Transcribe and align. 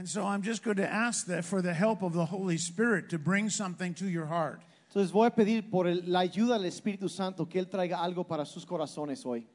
And 0.00 0.08
so 0.08 0.24
I'm 0.24 0.40
just 0.40 0.62
going 0.62 0.78
to 0.78 0.90
ask 0.90 1.26
that 1.26 1.44
for 1.44 1.60
the 1.60 1.74
help 1.74 2.00
of 2.00 2.14
the 2.14 2.24
Holy 2.24 2.56
Spirit 2.56 3.10
to 3.10 3.18
bring 3.18 3.50
something 3.50 3.92
to 3.96 4.06
your 4.08 4.24
heart. 4.24 4.62
Entonces 4.88 5.12
voy 5.12 5.26
a 5.26 5.30
pedir 5.30 5.70
por 5.70 5.86
el- 5.86 6.00
la 6.06 6.20
ayuda 6.20 6.58
del 6.58 6.70
Espíritu 6.70 7.10
Santo 7.10 7.44
que 7.44 7.60
Él 7.60 7.68
traiga 7.68 7.98
algo 7.98 8.26
para 8.26 8.46
sus 8.46 8.64
corazones 8.64 9.26
hoy. 9.26 9.46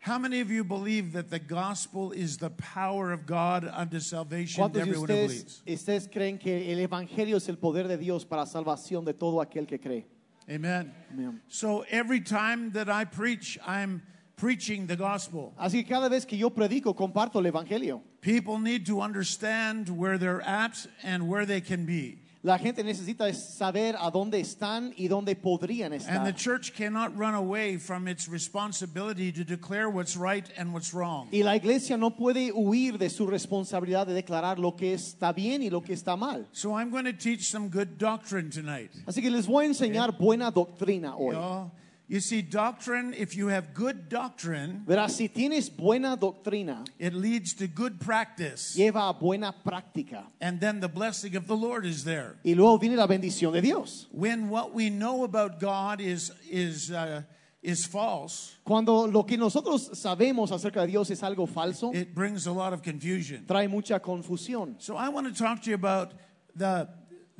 How 0.00 0.18
many 0.18 0.40
of 0.40 0.50
you 0.50 0.62
believe 0.62 1.14
that 1.14 1.30
the 1.30 1.38
gospel 1.38 2.12
is 2.12 2.36
the 2.36 2.50
power 2.50 3.12
of 3.12 3.24
God 3.24 3.64
unto 3.64 3.98
salvation 3.98 4.62
to 4.62 4.68
¿Cuántos 4.68 4.74
de 4.74 4.80
everyone 4.82 5.08
who 5.08 5.14
ustedes, 5.14 5.62
believes? 5.64 5.80
ustedes 5.82 6.06
creen 6.12 6.38
que 6.38 6.70
el 6.70 6.80
Evangelio 6.86 7.36
es 7.38 7.48
el 7.48 7.56
poder 7.56 7.88
de 7.88 7.96
Dios 7.96 8.26
para 8.26 8.44
salvación 8.44 9.06
de 9.06 9.14
todo 9.14 9.40
aquel 9.40 9.66
que 9.66 9.78
cree? 9.78 10.04
Amen. 10.50 10.92
Amén. 11.10 11.40
So 11.48 11.86
every 11.90 12.20
time 12.20 12.72
that 12.72 12.90
I 12.90 13.06
preach, 13.06 13.58
I'm 13.66 14.02
preaching 14.36 14.86
the 14.86 14.96
gospel. 14.96 15.54
Así 15.58 15.82
que 15.82 15.88
cada 15.88 16.10
vez 16.10 16.26
que 16.26 16.36
yo 16.36 16.50
predico, 16.50 16.94
comparto 16.94 17.38
el 17.38 17.46
Evangelio. 17.46 18.02
People 18.20 18.58
need 18.58 18.86
to 18.86 19.00
understand 19.00 19.88
where 19.88 20.18
they're 20.18 20.42
at 20.42 20.86
and 21.02 21.28
where 21.28 21.46
they 21.46 21.60
can 21.60 21.86
be. 21.86 22.18
La 22.44 22.56
gente 22.56 22.84
necesita 22.84 23.32
saber 23.34 23.96
a 23.98 24.10
dónde 24.12 24.38
están 24.38 24.94
y 24.96 25.08
dónde 25.08 25.34
podrían 25.34 25.92
estar. 25.92 26.16
And 26.16 26.24
the 26.26 26.32
church 26.32 26.72
cannot 26.72 27.16
run 27.16 27.34
away 27.34 27.76
from 27.78 28.06
its 28.06 28.28
responsibility 28.28 29.32
to 29.32 29.44
declare 29.44 29.90
what's 29.90 30.16
right 30.16 30.48
and 30.56 30.72
what's 30.72 30.94
wrong. 30.94 31.28
Y 31.32 31.42
la 31.42 31.56
iglesia 31.56 31.96
no 31.96 32.10
puede 32.10 32.52
huir 32.52 32.96
de 32.96 33.10
su 33.10 33.26
responsabilidad 33.26 34.06
de 34.06 34.14
declarar 34.14 34.58
lo 34.58 34.76
que 34.76 34.94
está 34.94 35.32
bien 35.34 35.62
y 35.62 35.68
lo 35.68 35.80
que 35.82 35.92
está 35.94 36.16
mal. 36.16 36.46
So 36.52 36.74
I'm 36.74 36.90
going 36.90 37.04
to 37.06 37.12
teach 37.12 37.50
some 37.50 37.68
good 37.68 37.98
doctrine 37.98 38.50
tonight. 38.50 38.92
Así 39.06 39.20
que 39.20 39.30
les 39.30 39.46
voy 39.46 39.64
a 39.64 39.68
enseñar 39.68 40.10
eh, 40.10 40.16
buena 40.18 40.50
doctrina 40.52 41.16
You, 41.18 41.26
hoy. 41.26 41.34
know? 41.34 41.70
You 42.10 42.20
see, 42.20 42.40
doctrine, 42.40 43.12
if 43.12 43.36
you 43.36 43.48
have 43.48 43.74
good 43.74 44.08
doctrine, 44.08 44.82
Verás, 44.86 45.10
si 45.10 45.28
tienes 45.28 45.68
buena 45.68 46.16
doctrina, 46.16 46.84
it 46.98 47.12
leads 47.12 47.52
to 47.56 47.66
good 47.68 48.00
practice. 48.00 48.74
lleva 48.78 49.10
a 49.10 49.12
buena 49.12 49.54
práctica. 49.62 50.24
And 50.40 50.58
then 50.58 50.80
the 50.80 50.88
blessing 50.88 51.36
of 51.36 51.46
the 51.46 51.54
Lord 51.54 51.84
is 51.84 52.04
there. 52.04 52.36
Y 52.42 52.54
luego 52.54 52.78
viene 52.78 52.96
la 52.96 53.06
bendición 53.06 53.52
de 53.52 53.60
Dios. 53.60 54.06
When 54.10 54.48
what 54.48 54.72
we 54.72 54.88
know 54.88 55.24
about 55.24 55.60
God 55.60 56.00
is, 56.00 56.32
is, 56.50 56.90
uh, 56.90 57.24
is 57.62 57.84
false, 57.84 58.56
Cuando 58.64 59.06
lo 59.06 59.24
que 59.24 59.36
nosotros 59.36 59.90
sabemos 59.92 60.50
acerca 60.50 60.80
de 60.80 60.86
Dios 60.86 61.10
es 61.10 61.20
algo 61.22 61.46
falso, 61.46 61.94
it 61.94 62.14
brings 62.14 62.46
a 62.46 62.52
lot 62.52 62.72
of 62.72 62.82
confusion. 62.82 63.44
trae 63.46 63.68
mucha 63.68 64.00
confusión. 64.00 64.76
So 64.80 64.96
I 64.96 65.10
want 65.10 65.26
to 65.26 65.34
talk 65.38 65.60
to 65.64 65.68
you 65.68 65.74
about 65.74 66.14
the, 66.56 66.88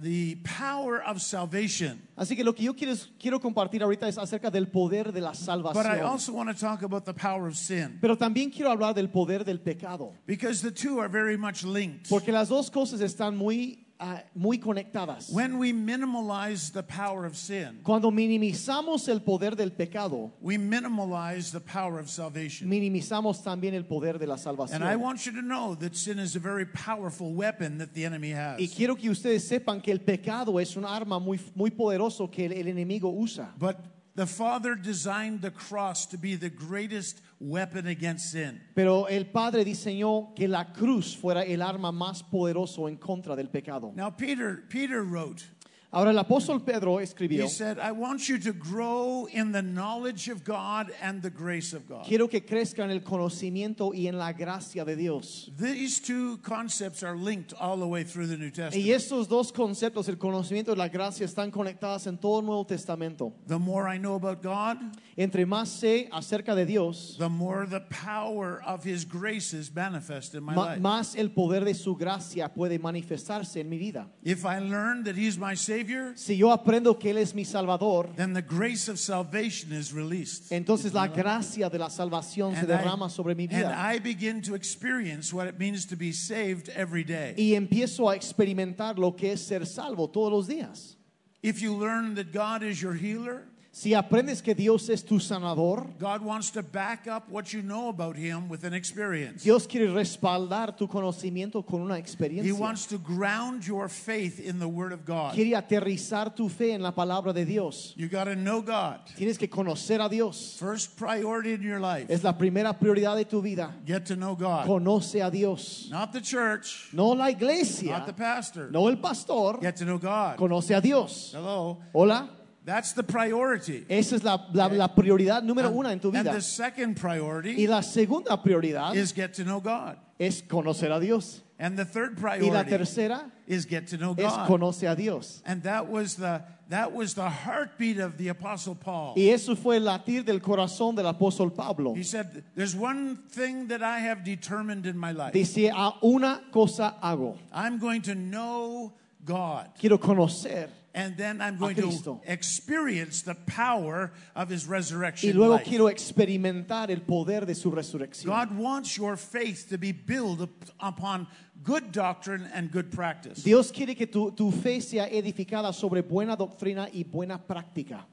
the 0.00 0.36
power 0.44 1.02
of 1.04 1.20
salvation. 1.20 2.00
Así 2.16 2.36
que 2.36 2.44
lo 2.44 2.54
que 2.54 2.62
yo 2.64 2.74
quiero, 2.74 2.94
quiero 3.18 3.40
compartir 3.40 3.82
ahorita 3.82 4.08
es 4.08 4.16
acerca 4.18 4.50
del 4.50 4.68
poder 4.68 5.12
de 5.12 5.20
la 5.20 5.30
But 5.30 5.38
I 5.38 5.44
salvación. 5.44 6.00
also 6.06 6.32
want 6.32 6.48
to 6.48 6.54
talk 6.54 6.82
about 6.82 7.04
the 7.04 7.14
power 7.14 7.48
of 7.48 7.56
sin. 7.56 7.98
Pero 8.00 8.16
también 8.16 8.50
quiero 8.50 8.70
hablar 8.70 8.94
del 8.94 9.08
poder 9.10 9.44
del 9.44 9.58
pecado. 9.60 10.14
Because 10.26 10.62
the 10.62 10.70
two 10.70 11.00
are 11.00 11.08
very 11.08 11.36
much 11.36 11.64
linked. 11.64 12.08
Porque 12.08 12.30
las 12.30 12.48
dos 12.48 12.70
cosas 12.70 13.00
están 13.00 13.36
muy, 13.36 13.87
muy 14.34 14.58
conectadas. 14.58 15.30
When 15.32 15.58
we 15.58 15.72
minimalize 15.72 16.72
the 16.72 16.82
power 16.82 17.24
of 17.26 17.36
sin, 17.36 17.80
Cuando 17.82 18.10
minimizamos 18.10 19.08
el 19.08 19.20
poder 19.20 19.56
del 19.56 19.70
pecado, 19.72 20.32
we 20.40 20.56
minimalize 20.56 21.50
the 21.50 21.60
power 21.60 21.98
of 21.98 22.08
salvation. 22.08 22.68
minimizamos 22.68 23.42
también 23.42 23.74
el 23.74 23.84
poder 23.84 24.18
de 24.18 24.26
la 24.26 24.34
And 24.34 24.40
I 24.40 24.44
salvación. 24.44 25.00
want 25.00 25.26
you 25.26 25.32
to 25.32 25.42
know 25.42 25.74
that 25.74 25.96
sin 25.96 26.18
is 26.18 26.36
a 26.36 26.40
very 26.40 26.64
powerful 26.66 27.32
weapon 27.34 27.78
that 27.78 27.92
the 27.94 28.04
enemy 28.04 28.30
has. 28.30 28.60
Y 28.60 28.68
quiero 28.68 28.94
que 28.96 29.10
ustedes 29.10 29.46
sepan 29.48 29.82
que 29.82 29.90
el 29.92 30.00
pecado 30.00 30.58
es 30.60 30.76
un 30.76 30.84
arma 30.84 31.18
muy, 31.18 31.40
muy 31.54 31.70
poderoso 31.70 32.30
que 32.30 32.46
el, 32.46 32.52
el 32.52 32.68
enemigo 32.68 33.10
usa. 33.10 33.52
But 33.58 33.76
the 34.18 34.26
Father 34.26 34.74
designed 34.74 35.42
the 35.42 35.50
cross 35.52 36.04
to 36.06 36.18
be 36.18 36.34
the 36.34 36.50
greatest 36.50 37.20
weapon 37.38 37.86
against 37.86 38.32
sin. 38.32 38.60
Pero 38.74 39.04
el 39.04 39.26
Padre 39.26 39.64
diseñó 39.64 40.34
que 40.34 40.48
la 40.48 40.64
cruz 40.64 41.16
fuera 41.16 41.44
el 41.44 41.62
arma 41.62 41.92
más 41.92 42.24
poderoso 42.24 42.88
en 42.88 42.96
contra 42.96 43.36
del 43.36 43.48
pecado. 43.48 43.92
Now 43.94 44.10
Peter 44.10 44.64
Peter 44.68 45.04
wrote, 45.04 45.44
Ahora 45.90 46.10
el 46.10 46.18
apóstol 46.18 46.62
Pedro 46.62 47.00
escribió, 47.00 47.44
he 47.44 47.48
said, 47.48 47.78
I 47.78 47.92
want 47.92 48.28
you 48.28 48.38
to 48.40 48.52
grow 48.52 49.26
in 49.32 49.52
the 49.52 49.62
knowledge 49.62 50.28
of 50.28 50.44
God 50.44 50.90
and 51.00 51.22
the 51.22 51.30
grace 51.30 51.72
of 51.72 51.88
God. 51.88 52.04
quiero 52.06 52.28
que 52.28 52.42
crezca 52.42 52.84
en 52.84 52.90
el 52.90 53.00
conocimiento 53.00 53.94
y 53.94 54.06
en 54.06 54.18
la 54.18 54.32
gracia 54.32 54.84
de 54.84 54.96
Dios. 54.96 55.50
These 55.58 56.00
two 56.00 56.36
concepts 56.42 57.02
are 57.02 57.16
linked 57.16 57.54
all 57.58 57.78
the 57.78 57.86
way 57.86 58.04
through 58.04 58.26
the 58.26 58.36
New 58.36 58.48
Y 58.48 58.50
Testament. 58.50 58.86
estos 58.86 59.28
dos 59.28 59.50
conceptos, 59.50 60.10
el 60.10 60.18
conocimiento 60.18 60.72
y 60.72 60.76
la 60.76 60.88
gracia, 60.88 61.24
están 61.24 61.50
conectadas 61.50 62.06
en 62.06 62.18
todo 62.18 62.40
el 62.40 62.44
Nuevo 62.44 62.66
Testamento. 62.66 63.32
The 63.46 63.58
more 63.58 63.88
I 63.88 63.96
know 63.96 64.14
about 64.14 64.42
God, 64.42 64.76
Entre 65.16 65.46
más 65.46 65.68
sé 65.70 66.10
acerca 66.12 66.54
de 66.54 66.66
Dios, 66.66 67.16
the 67.18 67.30
more 67.30 67.66
the 67.66 67.80
power 67.88 68.62
of 68.66 68.84
his 68.84 69.06
grace 69.06 69.54
is 69.54 69.74
manifest 69.74 70.34
in 70.34 70.44
my 70.44 70.54
life. 70.54 70.80
más 70.82 71.16
el 71.16 71.30
poder 71.30 71.64
de 71.64 71.72
su 71.72 71.96
gracia 71.96 72.50
puede 72.54 72.78
manifestarse 72.78 73.60
en 73.60 73.70
mi 73.70 73.78
vida. 73.78 74.06
If 74.22 74.44
I 74.44 74.58
learn 74.58 75.04
that 75.04 75.16
he's 75.16 75.38
my 75.38 75.54
savior, 75.54 75.77
Si 76.16 76.36
yo 76.36 76.50
aprendo 76.52 76.98
que 76.98 77.10
Él 77.10 77.18
es 77.18 77.34
mi 77.34 77.44
Salvador, 77.44 78.08
then 78.16 78.32
the 78.32 78.42
grace 78.42 78.88
of 78.88 78.98
salvation 78.98 79.72
is 79.72 79.92
released. 79.92 80.50
entonces 80.52 80.92
la 80.92 81.06
gracia 81.08 81.68
de 81.70 81.78
la 81.78 81.88
salvación 81.88 82.54
se 82.54 82.60
And 82.60 82.70
I- 82.70 82.76
derrama 82.76 83.10
sobre 83.10 83.34
mi 83.34 83.44
and 83.44 83.52
vida. 83.52 83.74
I 83.76 83.98
begin 83.98 84.40
to 84.42 84.54
experience 84.54 85.32
what 85.32 85.46
it 85.46 85.58
means 85.58 85.86
to 85.86 85.96
be 85.96 86.12
saved 86.12 86.68
every 86.70 87.04
day. 87.04 87.34
Y 87.36 87.54
empiezo 87.54 88.10
a 88.10 88.14
experimentar 88.16 88.98
lo 88.98 89.12
que 89.12 89.32
es 89.32 89.40
ser 89.46 89.66
salvo 89.66 90.08
todos 90.08 90.30
los 90.32 90.46
días. 90.48 90.96
If 91.42 91.60
you 91.62 91.74
learn 91.76 92.14
that 92.16 92.32
God 92.32 92.62
is 92.62 92.80
your 92.82 92.94
healer, 92.94 93.46
Si 93.70 93.94
aprendes 93.94 94.42
que 94.42 94.54
Dios 94.54 94.88
es 94.88 95.04
tu 95.04 95.20
sanador, 95.20 95.86
God 96.00 96.22
wants 96.22 96.50
to 96.52 96.62
back 96.62 97.06
up 97.06 97.28
what 97.28 97.52
you 97.52 97.62
know 97.62 97.88
about 97.90 98.16
him 98.16 98.48
with 98.48 98.64
an 98.64 98.72
experience. 98.74 99.44
Dios 99.44 99.66
quiere 99.68 99.88
respaldar 99.92 100.76
tu 100.76 100.88
conocimiento 100.88 101.64
con 101.64 101.82
una 101.82 101.94
He 101.96 102.00
experiencia. 102.00 102.58
wants 102.58 102.86
to 102.86 102.98
ground 102.98 103.64
your 103.66 103.88
faith 103.88 104.40
in 104.40 104.58
the 104.58 104.66
Word 104.66 104.92
of 104.92 105.04
God. 105.04 105.34
Quiere 105.34 105.54
aterrizar 105.54 106.34
tu 106.34 106.48
fe 106.48 106.72
en 106.72 106.82
la 106.82 106.90
palabra 106.92 107.32
de 107.32 107.44
Dios. 107.44 107.92
You 107.96 108.08
got 108.08 108.24
to 108.24 108.34
know 108.34 108.62
God. 108.62 109.00
Tienes 109.16 109.38
que 109.38 109.46
conocer 109.48 110.04
a 110.04 110.08
Dios. 110.08 110.56
First 110.58 110.96
priority 110.96 111.52
in 111.52 111.62
your 111.62 111.78
life, 111.78 112.06
Es 112.10 112.24
la 112.24 112.32
primera 112.32 112.72
prioridad 112.76 113.16
de 113.16 113.26
tu 113.26 113.40
vida. 113.40 113.72
get 113.86 114.06
to 114.06 114.16
know 114.16 114.34
God. 114.34 114.66
Conoce 114.66 115.24
a 115.24 115.30
Dios. 115.30 115.86
Not 115.90 116.12
the 116.12 116.20
church, 116.22 116.88
No 116.92 117.10
la 117.10 117.26
not 117.26 117.30
iglesia, 117.30 118.02
the 118.04 118.12
pastor. 118.12 118.70
no 118.72 118.88
el 118.88 118.96
pastor. 118.96 119.58
Get 119.60 119.76
to 119.76 119.84
know 119.84 119.98
God. 119.98 120.36
Conoce 120.38 120.76
a 120.76 120.80
Dios. 120.80 121.32
Hello. 121.32 121.78
Hola. 121.94 122.30
That's 122.68 122.92
the 122.92 123.02
priority. 123.02 123.86
Esa 123.88 124.16
es 124.16 124.22
la, 124.24 124.36
la- 124.52 124.66
la 124.66 124.88
prioridad 124.88 125.42
número 125.42 125.68
And- 125.68 125.76
una 125.78 125.88
en 125.90 126.00
tu 126.00 126.10
vida. 126.10 126.18
and 126.28 126.36
the 126.36 126.42
second 126.42 126.96
priority 126.98 127.54
Y 127.56 127.66
la 127.66 127.80
segunda 127.80 128.36
prioridad 128.36 128.94
is 128.94 129.12
get 129.12 129.32
to 129.36 129.42
know 129.44 129.58
God. 129.58 129.96
es 130.20 130.42
conocer 130.42 130.94
a 130.94 131.00
Dios. 131.00 131.40
And 131.58 131.78
the 131.78 131.86
third 131.86 132.18
priority 132.18 132.46
Y 132.46 132.52
la 132.52 132.64
tercera 132.64 133.22
is 133.46 133.64
get 133.64 133.86
to 133.88 133.96
know 133.96 134.12
God. 134.12 134.26
es 134.26 134.32
conoce 134.46 134.86
a 134.86 134.94
Dios. 134.94 135.42
And 135.46 135.62
that 135.62 135.88
was 135.88 136.16
the 136.16 136.42
that 136.68 136.92
was 136.92 137.14
the 137.14 137.30
heartbeat 137.30 137.98
of 137.98 138.18
the 138.18 138.28
apostle 138.28 138.74
Paul. 138.74 139.14
Y 139.16 139.30
eso 139.30 139.54
fue 139.56 139.76
el 139.76 139.84
latir 139.84 140.22
del 140.26 140.40
corazón 140.40 140.94
del 140.94 141.06
apóstol 141.06 141.54
Pablo. 141.56 141.94
He 141.94 142.02
said, 142.02 142.44
"There's 142.54 142.76
one 142.76 143.16
thing 143.30 143.68
that 143.68 143.82
I 143.82 144.00
have 144.00 144.22
determined 144.24 144.84
in 144.84 144.98
my 144.98 145.12
life. 145.12 145.32
Dice, 145.32 145.70
a 145.74 145.94
una 146.04 146.42
cosa 146.52 146.96
hago. 147.02 147.38
I'm 147.50 147.78
going 147.78 148.02
to 148.02 148.14
know 148.14 148.92
God, 149.24 149.70
Quiero 149.80 149.96
conocer. 149.96 150.68
And 150.98 151.16
then 151.16 151.40
I'm 151.40 151.56
going 151.56 151.76
to 151.76 152.20
experience 152.24 153.22
the 153.22 153.34
power 153.46 154.10
of 154.34 154.48
His 154.48 154.66
resurrection." 154.66 155.30
Y 155.30 155.36
luego 155.36 155.54
life. 155.54 155.64
quiero 155.64 155.88
experimentar 155.88 156.90
el 156.90 157.00
poder 157.00 157.46
de 157.46 157.54
su 157.54 157.70
resurrección. 157.70 158.26
God 158.26 158.56
wants 158.56 158.96
your 158.96 159.16
faith 159.16 159.68
to 159.70 159.78
be 159.78 159.92
built 159.92 160.48
upon 160.80 161.26
good 161.62 161.92
doctrine 161.92 162.48
and 162.52 162.70
good 162.70 162.90
practice. 162.90 163.42
Dios 163.42 163.70
quiere 163.70 163.94
que 163.94 164.06
tu, 164.06 164.32
tu 164.32 164.50
fe 164.50 164.80
sea 164.80 165.08
edificada 165.10 165.72
sobre 165.72 166.02
buena 166.02 166.36
doctrina 166.36 166.88
y 166.92 167.04
buena 167.04 167.38
práctica. 167.38 168.04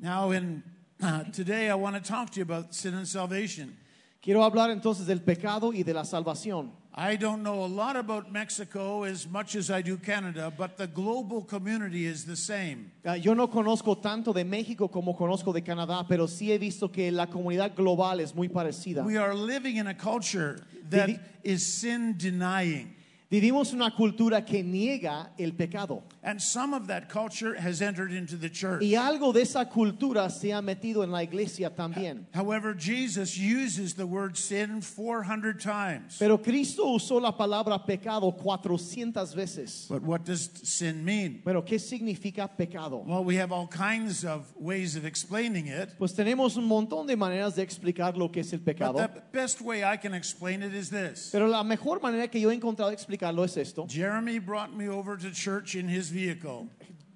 Now, 0.00 0.30
in 0.32 0.62
uh, 1.02 1.24
today, 1.32 1.70
I 1.70 1.74
want 1.74 1.96
to 1.96 2.02
talk 2.02 2.30
to 2.30 2.36
you 2.36 2.42
about 2.42 2.74
sin 2.74 2.94
and 2.94 3.06
salvation. 3.06 3.76
Quiero 4.24 4.42
hablar 4.42 4.70
entonces 4.70 5.06
del 5.06 5.20
pecado 5.20 5.72
y 5.74 5.82
de 5.82 5.92
la 5.92 6.02
salvación. 6.04 6.72
I 6.96 7.16
don't 7.18 7.42
know 7.42 7.64
a 7.64 7.68
lot 7.68 7.96
about 7.96 8.30
Mexico 8.30 9.04
as 9.04 9.26
much 9.28 9.54
as 9.54 9.68
I 9.68 9.82
do 9.82 9.98
Canada, 9.98 10.50
but 10.56 10.76
the 10.78 10.86
global 10.86 11.42
community 11.44 12.06
is 12.06 12.24
the 12.24 12.36
same. 12.36 12.90
Ah, 13.04 13.16
Yo 13.16 13.34
no 13.34 13.48
conozco 13.50 13.98
tanto 13.98 14.32
de 14.32 14.44
México 14.44 14.88
como 14.88 15.14
conozco 15.14 15.52
de 15.52 15.60
Canadá, 15.62 16.06
pero 16.08 16.26
sí 16.26 16.52
he 16.52 16.58
visto 16.58 16.90
que 16.90 17.10
la 17.10 17.26
comunidad 17.26 17.74
global 17.76 18.20
es 18.20 18.34
muy 18.34 18.48
parecida. 18.48 19.04
We 19.04 19.18
are 19.18 19.34
living 19.34 19.76
in 19.76 19.88
a 19.88 19.94
culture 19.94 20.56
that 20.88 21.08
Vivi- 21.08 21.20
is 21.42 21.62
sin 21.66 22.16
denying. 22.16 22.94
Vivimos 23.34 23.72
una 23.72 23.90
cultura 23.90 24.44
que 24.44 24.62
niega 24.62 25.32
el 25.36 25.54
pecado. 25.54 26.04
And 26.22 26.40
some 26.40 26.72
of 26.72 26.86
that 26.86 27.08
culture 27.08 27.56
has 27.58 27.82
entered 27.82 28.12
into 28.12 28.36
the 28.36 28.48
church. 28.48 28.80
Y 28.80 28.94
algo 28.94 29.32
de 29.32 29.42
esa 29.42 29.68
cultura 29.68 30.30
se 30.30 30.52
ha 30.52 30.62
metido 30.62 31.02
en 31.02 31.10
la 31.10 31.24
iglesia 31.24 31.68
también. 31.74 32.28
However, 32.32 32.76
Jesus 32.78 33.36
uses 33.36 33.94
the 33.94 34.06
word 34.06 34.36
sin 34.36 34.80
400 34.80 35.58
times. 35.58 36.16
Pero 36.20 36.38
Cristo 36.38 36.86
usó 36.86 37.20
la 37.20 37.36
palabra 37.36 37.84
pecado 37.84 38.30
400 38.30 39.34
veces. 39.34 39.88
But 39.88 40.04
what 40.04 40.20
does 40.20 40.48
sin 40.62 41.04
mean? 41.04 41.42
Pero 41.44 41.64
¿qué 41.64 41.80
significa 41.80 42.46
pecado? 42.46 43.02
Well, 43.04 43.24
we 43.24 43.34
have 43.34 43.50
all 43.50 43.66
kinds 43.66 44.24
of 44.24 44.46
ways 44.56 44.94
of 44.94 45.04
explaining 45.04 45.66
it. 45.66 45.98
Pues 45.98 46.14
tenemos 46.14 46.56
un 46.56 46.66
montón 46.66 47.08
de 47.08 47.16
maneras 47.16 47.56
de 47.56 47.64
explicar 47.64 48.16
lo 48.16 48.28
que 48.30 48.42
es 48.42 48.52
el 48.52 48.60
But 48.60 48.76
pecado. 48.76 48.98
the 48.98 49.22
best 49.32 49.60
way 49.60 49.82
I 49.82 49.96
can 49.96 50.14
explain 50.14 50.62
it 50.62 50.72
is 50.72 50.88
this 50.88 51.30
Pero 51.32 51.48
la 51.48 51.64
mejor 51.64 52.00
manera 52.00 52.28
que 52.28 52.38
yo 52.40 52.52
he 52.52 52.54
encontrado 52.54 52.90
de 52.90 52.94
explicarlo 53.24 53.44
es 53.44 53.56
esto. 53.56 53.86
Jeremy 53.86 54.38
brought 54.38 54.74
me 54.74 54.88
over 54.88 55.16
to 55.16 55.30
church 55.30 55.74
in 55.74 55.88
his 55.88 56.10
vehicle. 56.10 56.68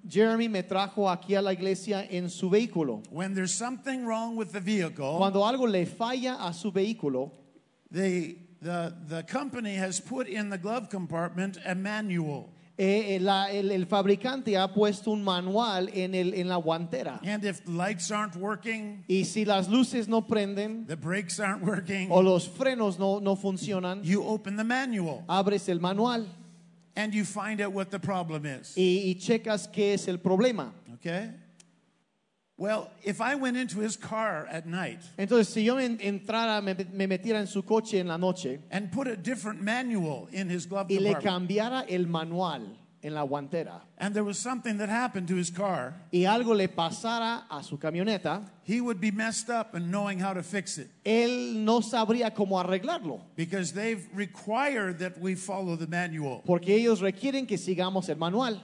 Jeremy 0.07 0.47
me 0.47 0.63
trajo 0.63 1.07
aquí 1.07 1.37
a 1.37 1.41
la 1.41 1.51
iglesia 1.51 2.07
en 2.09 2.29
su 2.29 2.49
vehículo. 2.49 3.03
When 3.11 3.35
there's 3.35 3.53
something 3.53 4.05
wrong 4.05 4.35
with 4.35 4.51
the 4.51 4.59
vehicle, 4.59 5.17
Cuando 5.17 5.41
algo 5.41 5.69
le 5.69 5.85
falla 5.85 6.37
a 6.39 6.53
su 6.53 6.71
vehículo, 6.71 7.31
the, 7.91 8.37
the, 8.61 8.95
the 9.07 9.23
company 9.23 9.75
has 9.75 9.99
put 9.99 10.27
in 10.27 10.49
the 10.49 10.57
glove 10.57 10.89
compartment 10.89 11.57
a 11.65 11.75
manual. 11.75 12.53
Eh, 12.81 13.15
eh, 13.15 13.19
la- 13.19 13.51
el, 13.51 13.71
el 13.71 13.85
fabricante 13.85 14.57
ha 14.57 14.73
puesto 14.73 15.11
un 15.11 15.21
manual 15.21 15.89
en, 15.93 16.15
el, 16.15 16.33
en 16.33 16.47
la 16.47 16.55
guantera. 16.55 17.19
And 17.25 17.43
if 17.43 17.63
the 17.65 17.71
lights 17.71 18.09
aren't 18.09 18.37
working, 18.37 19.03
Y 19.09 19.25
si 19.25 19.43
las 19.43 19.67
luces 19.67 20.07
no 20.07 20.21
prenden 20.25 20.87
the 20.87 20.95
brakes 20.95 21.39
aren't 21.41 21.61
working, 21.63 22.09
o 22.09 22.21
los 22.21 22.47
frenos 22.47 22.97
no, 22.97 23.19
no 23.19 23.35
funcionan, 23.35 24.01
you 24.03 24.23
open 24.23 24.55
the 24.55 24.63
manual 24.63 25.25
abres 25.27 25.67
el 25.67 25.79
manual 25.81 26.25
and 26.95 27.13
you 27.13 27.25
find 27.25 27.59
out 27.59 27.73
what 27.73 27.89
the 27.91 27.99
problem 27.99 28.45
is. 28.45 28.73
y, 28.77 29.03
y 29.11 29.15
checas 29.19 29.67
qué 29.67 29.93
es 29.93 30.07
el 30.07 30.17
problema. 30.19 30.71
Okay? 30.95 31.31
Well, 32.59 32.91
if 33.05 33.21
I 33.21 33.35
went 33.35 33.55
into 33.55 33.79
his 33.79 33.95
car 33.95 34.45
at 34.51 34.67
night 34.67 34.99
Entonces, 35.17 35.47
si 35.47 35.63
yo 35.63 35.77
en- 35.77 35.97
entrara, 35.99 36.61
me, 36.61 36.75
me 36.91 37.07
metiera 37.07 37.39
en 37.39 37.47
su 37.47 37.61
coche 37.63 37.99
en 37.99 38.07
la 38.09 38.17
noche 38.17 38.59
and 38.69 38.91
put 38.91 39.07
a 39.07 39.15
different 39.15 39.61
manual 39.61 40.27
in 40.33 40.49
his 40.49 40.65
glove 40.65 40.87
y 40.89 40.97
le 40.99 41.13
compartment, 41.13 41.23
cambiara 41.47 41.85
el 41.89 42.05
manual 42.07 42.75
en 43.01 43.13
la 43.13 43.25
guantera 43.25 43.79
and 43.97 44.13
there 44.13 44.25
was 44.25 44.37
something 44.37 44.77
that 44.77 44.89
happened 44.89 45.25
to 45.29 45.35
his 45.37 45.49
car, 45.49 45.93
y 46.11 46.25
algo 46.25 46.53
le 46.53 46.67
pasara 46.67 47.43
a 47.49 47.63
su 47.63 47.77
camioneta, 47.77 48.43
he 48.63 48.81
would 48.81 48.99
be 48.99 49.09
messed 49.09 49.49
up 49.49 49.73
and 49.73 49.89
knowing 49.89 50.19
how 50.19 50.33
to 50.33 50.43
fix 50.43 50.77
it 50.77 50.89
él 51.05 51.63
no 51.63 51.79
sabría 51.79 52.35
cómo 52.35 52.61
arreglarlo, 52.61 53.21
because 53.37 53.71
they've 53.71 54.05
required 54.13 54.99
that 54.99 55.17
we 55.17 55.33
follow 55.33 55.77
the 55.77 55.87
manual. 55.87 56.41
porque 56.45 56.75
ellos 56.75 56.99
requieren 56.99 57.47
que 57.47 57.57
sigamos 57.57 58.09
el 58.09 58.17
manual. 58.17 58.61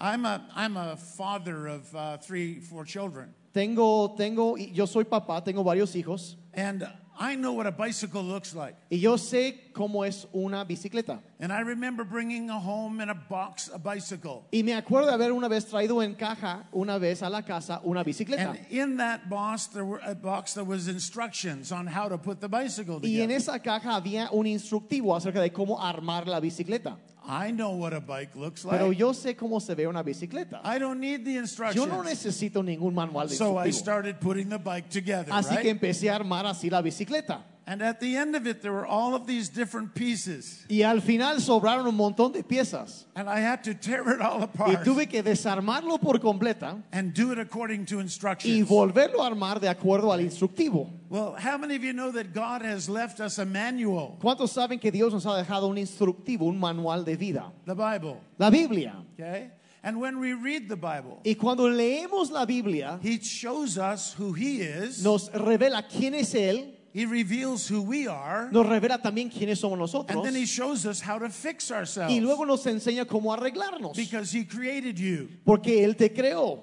I'm 0.00 0.24
a, 0.24 0.46
I'm 0.54 0.76
a 0.76 0.96
father 0.96 1.66
of 1.66 1.94
uh, 1.94 2.16
three, 2.18 2.60
four 2.60 2.84
children, 2.84 3.34
Tengo, 3.52 4.08
tengo, 4.16 4.56
yo 4.56 4.86
soy 4.86 5.04
papá, 5.04 5.44
tengo 5.44 5.62
varios 5.62 5.94
hijos 5.94 6.36
and 6.54 6.86
I 7.16 7.36
know 7.36 7.52
what 7.52 7.68
a 7.68 7.70
bicycle 7.70 8.24
looks 8.24 8.56
like. 8.56 8.74
y 8.90 8.96
yo 8.98 9.14
sé 9.16 9.72
cómo 9.72 10.04
es 10.04 10.26
una 10.34 10.64
bicicleta. 10.64 11.20
And 11.38 11.52
I 11.52 11.60
remember 11.60 12.02
bringing 12.02 12.50
a 12.50 12.58
home 12.58 13.00
in 13.00 13.08
a 13.08 13.14
box 13.14 13.70
a 13.72 13.78
bicycle. 13.78 14.46
Y 14.52 14.62
me 14.62 14.72
acuerdo 14.72 15.06
de 15.06 15.12
haber 15.12 15.30
una 15.30 15.48
vez 15.48 15.64
traído 15.66 16.02
en 16.02 16.16
caja, 16.16 16.64
una 16.72 16.98
vez 16.98 17.22
a 17.22 17.28
la 17.30 17.42
casa, 17.42 17.80
una 17.84 18.02
bicicleta. 18.02 18.50
And 18.50 18.66
in 18.68 18.96
that 18.96 19.28
box, 19.30 19.66
there 19.68 19.84
were 19.84 20.00
a 20.04 20.16
box 20.16 20.54
there 20.54 20.64
was 20.64 20.88
instructions 20.88 21.70
on 21.70 21.86
how 21.86 22.08
to 22.08 22.18
put 22.18 22.40
the 22.40 22.48
bicycle 22.48 22.98
Y 23.04 23.20
en 23.20 23.28
together. 23.28 23.36
esa 23.36 23.58
caja 23.60 23.94
había 23.94 24.28
un 24.32 24.46
instructivo 24.46 25.14
acerca 25.14 25.40
de 25.40 25.50
cómo 25.52 25.78
armar 25.80 26.26
la 26.26 26.40
bicicleta. 26.40 26.96
I 27.26 27.50
know 27.52 27.70
what 27.70 27.92
a 27.94 28.00
bike 28.00 28.36
looks 28.36 28.64
Pero 28.64 28.88
like. 28.88 28.98
yo 28.98 29.12
sé 29.14 29.34
cómo 29.36 29.60
se 29.60 29.74
ve 29.74 29.86
una 29.86 30.02
bicicleta. 30.02 30.60
I 30.64 30.78
don't 30.78 31.00
need 31.00 31.24
the 31.24 31.32
Yo 31.34 31.40
instructions. 31.40 31.88
no 31.88 32.02
necesito 32.02 32.62
ningún 32.62 32.92
manual 32.94 33.28
de 33.28 33.34
So 33.34 33.56
I 33.58 33.70
started 33.70 34.20
putting 34.20 34.48
the 34.50 34.58
bike 34.58 34.88
together, 34.90 35.32
Así 35.32 35.50
que 35.56 35.62
right? 35.72 35.80
empecé 35.80 36.10
a 36.10 36.16
armar 36.16 36.44
así 36.46 36.68
la 36.70 36.82
bicicleta. 36.82 37.42
And 37.66 37.80
at 37.80 37.98
the 37.98 38.14
end 38.16 38.36
of 38.36 38.46
it, 38.46 38.60
there 38.60 38.72
were 38.72 38.84
all 38.84 39.14
of 39.14 39.26
these 39.26 39.48
different 39.48 39.94
pieces. 39.94 40.66
Y 40.68 40.82
al 40.82 41.00
final 41.00 41.36
sobraron 41.40 41.86
un 41.86 41.96
montón 41.96 42.32
de 42.32 42.42
piezas. 42.42 43.04
And 43.16 43.26
I 43.26 43.40
had 43.40 43.64
to 43.64 43.72
tear 43.72 44.06
it 44.14 44.20
all 44.20 44.42
apart. 44.42 44.68
Y 44.70 44.76
tuve 44.84 45.08
que 45.08 45.22
desarmarlo 45.22 45.98
por 45.98 46.18
completa 46.18 46.76
and 46.92 47.14
do 47.14 47.32
it 47.32 47.38
according 47.38 47.86
to 47.86 48.00
instructions. 48.00 48.54
y 48.54 48.62
volverlo 48.62 49.22
a 49.22 49.30
armar 49.30 49.60
de 49.60 49.68
acuerdo 49.68 50.12
al 50.12 50.20
instructivo. 50.20 50.90
Well, 51.08 51.34
how 51.38 51.56
many 51.56 51.74
of 51.74 51.82
you 51.82 51.94
know 51.94 52.10
that 52.10 52.34
God 52.34 52.60
has 52.60 52.88
left 52.88 53.20
us 53.20 53.38
a 53.38 53.46
manual, 53.46 54.18
¿Cuántos 54.20 54.50
saben 54.50 54.78
que 54.78 54.90
Dios 54.90 55.14
nos 55.14 55.24
ha 55.24 55.42
dejado 55.42 55.68
un 55.70 55.78
instructivo, 55.78 56.42
un 56.42 56.58
manual 56.58 57.02
de 57.04 57.16
vida? 57.16 57.50
the 57.64 57.74
Bible? 57.74 58.20
La 58.38 58.50
Biblia. 58.50 58.94
Okay? 59.18 59.50
And 59.82 60.00
when 60.00 60.18
we 60.18 60.32
read 60.34 60.68
the 60.68 60.76
Bible, 60.76 61.20
Y 61.24 61.34
cuando 61.34 61.66
leemos 61.68 62.30
la 62.30 62.44
Biblia, 62.44 62.98
He 63.02 63.18
shows 63.20 63.78
us 63.78 64.12
who 64.12 64.32
He 64.34 64.60
is. 64.60 65.02
nos 65.02 65.30
revela 65.30 65.82
quién 65.88 66.14
es 66.14 66.34
Él, 66.34 66.74
He 66.94 67.06
reveals 67.06 67.66
who 67.66 67.82
we 67.82 68.06
are. 68.06 68.48
nos 68.52 68.64
revela 68.66 69.02
también 69.02 69.28
quiénes 69.28 69.58
somos 69.58 69.76
nosotros. 69.76 70.14
And 70.14 70.24
then 70.24 70.36
He 70.36 70.46
shows 70.46 70.86
us 70.86 71.00
how 71.00 71.18
to 71.18 71.28
fix 71.28 71.72
ourselves. 71.72 72.14
Y 72.14 72.20
luego 72.20 72.44
nos 72.44 72.64
enseña 72.66 73.04
cómo 73.04 73.34
arreglarnos. 73.36 73.96
Because 73.96 74.30
He 74.32 74.44
created 74.44 74.96
you. 74.96 75.28
Porque 75.44 75.84
Él 75.84 75.96
te 75.96 76.10
creó. 76.10 76.62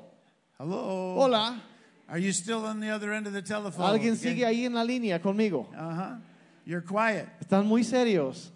Hello. 0.57 1.15
Hola, 1.17 1.61
Are 2.07 2.19
you 2.19 2.31
still 2.31 2.65
on 2.65 2.79
the 2.79 2.89
other 2.89 3.11
end 3.13 3.27
of 3.27 3.33
the 3.33 3.41
telephone? 3.41 3.85
¿alguien 3.85 4.15
sigue 4.15 4.45
ahí 4.45 4.65
en 4.65 4.73
la 4.73 4.83
línea 4.83 5.21
conmigo? 5.21 5.67
Uh 5.77 5.95
huh. 5.95 6.15
You're 6.65 6.81
quiet. 6.81 7.27
Están 7.41 7.65
muy 7.65 7.83
serios. 7.83 8.51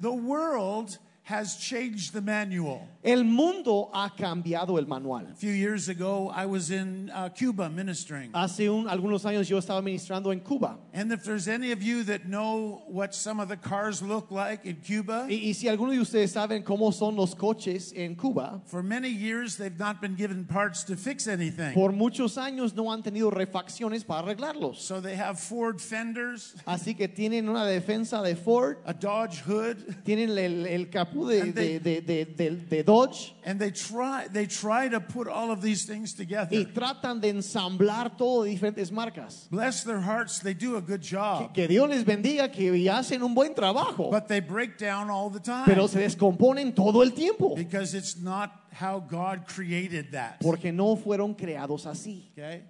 The 0.00 0.12
world 0.12 0.98
has 1.28 1.56
changed 1.56 2.14
the 2.14 2.22
manual. 2.22 2.88
El 3.04 3.22
mundo 3.22 3.90
ha 3.92 4.08
cambiado 4.16 4.78
el 4.78 4.86
manual. 4.86 5.26
A 5.30 5.34
few 5.34 5.52
years 5.52 5.90
ago, 5.90 6.30
I 6.34 6.46
was 6.46 6.70
in 6.70 7.10
uh, 7.14 7.28
Cuba 7.28 7.68
ministering. 7.68 8.30
Hace 8.34 8.66
un- 8.68 8.86
algunos 8.88 9.24
años 9.26 9.46
yo 9.46 9.58
estaba 9.58 9.82
ministrando 9.82 10.32
en 10.32 10.40
Cuba. 10.40 10.78
And 10.94 11.12
if 11.12 11.24
there's 11.24 11.46
any 11.46 11.70
of 11.72 11.82
you 11.82 12.02
that 12.04 12.26
know 12.26 12.82
what 12.88 13.14
some 13.14 13.40
of 13.40 13.48
the 13.50 13.58
cars 13.58 14.00
look 14.00 14.30
like 14.30 14.64
in 14.64 14.76
Cuba, 14.76 15.26
Y, 15.28 15.48
y 15.48 15.52
si 15.52 15.68
alguno 15.68 15.90
de 15.92 15.98
ustedes 16.00 16.32
saben 16.32 16.64
cómo 16.64 16.92
son 16.94 17.14
los 17.14 17.34
coches 17.34 17.92
en 17.94 18.16
Cuba, 18.16 18.62
for 18.64 18.82
many 18.82 19.10
years 19.10 19.56
they've 19.56 19.78
not 19.78 20.00
been 20.00 20.16
given 20.16 20.46
parts 20.46 20.82
to 20.84 20.96
fix 20.96 21.28
anything. 21.28 21.74
por 21.74 21.92
muchos 21.92 22.38
años 22.38 22.74
no 22.74 22.84
han 22.90 23.02
tenido 23.02 23.30
refacciones 23.30 24.02
para 24.06 24.22
arreglarlos. 24.26 24.76
So 24.76 24.98
they 25.00 25.14
have 25.14 25.38
Ford 25.38 25.78
fenders, 25.78 26.54
Así 26.66 26.96
que 26.96 27.06
tienen 27.06 27.50
una 27.50 27.66
defensa 27.66 28.22
de 28.22 28.34
Ford, 28.34 28.78
a 28.86 28.94
Dodge 28.94 29.40
hood, 29.42 29.76
tienen 30.06 30.30
el, 30.30 30.66
el 30.66 30.86
capú 30.88 31.17
de, 31.26 31.40
And 31.40 31.54
they- 31.54 31.78
de- 31.78 32.00
de- 32.24 32.54
de- 32.54 32.82
Dodge 32.82 33.34
and 33.44 33.58
they 33.58 33.70
try 33.70 34.26
they 34.32 34.46
try 34.46 34.88
to 34.88 35.00
put 35.00 35.26
all 35.28 35.50
of 35.50 35.60
these 35.62 35.84
things 35.86 36.14
together. 36.14 36.54
y 36.56 36.64
tratan 36.66 37.20
de 37.20 37.28
ensamblar 37.30 38.16
todo 38.16 38.44
de 38.44 38.50
diferentes 38.50 38.92
marcas. 38.92 39.48
Bless 39.50 39.82
their 39.84 40.00
hearts, 40.00 40.40
they 40.40 40.54
do 40.54 40.76
a 40.76 40.80
good 40.80 41.00
job. 41.02 41.52
Que 41.54 41.66
Dios 41.66 41.88
les 41.88 42.04
bendiga, 42.04 42.50
que 42.52 42.70
hacen 42.90 43.22
un 43.22 43.34
buen 43.34 43.54
trabajo, 43.54 44.10
But 44.10 44.28
they 44.28 44.40
break 44.40 44.78
down 44.78 45.10
all 45.10 45.30
the 45.30 45.40
pero 45.40 45.86
time 45.86 45.88
se 45.88 45.98
descomponen 46.00 46.74
todo 46.74 47.00
el 47.02 47.10
tiempo 47.10 47.56
because 47.56 47.94
it's 47.94 48.16
not 48.16 48.52
how 48.72 49.00
God 49.00 49.46
created 49.46 50.12
that. 50.12 50.40
porque 50.40 50.72
no 50.72 50.96
fueron 50.96 51.34
creados 51.36 51.86
así. 51.86 52.30
Okay? 52.36 52.62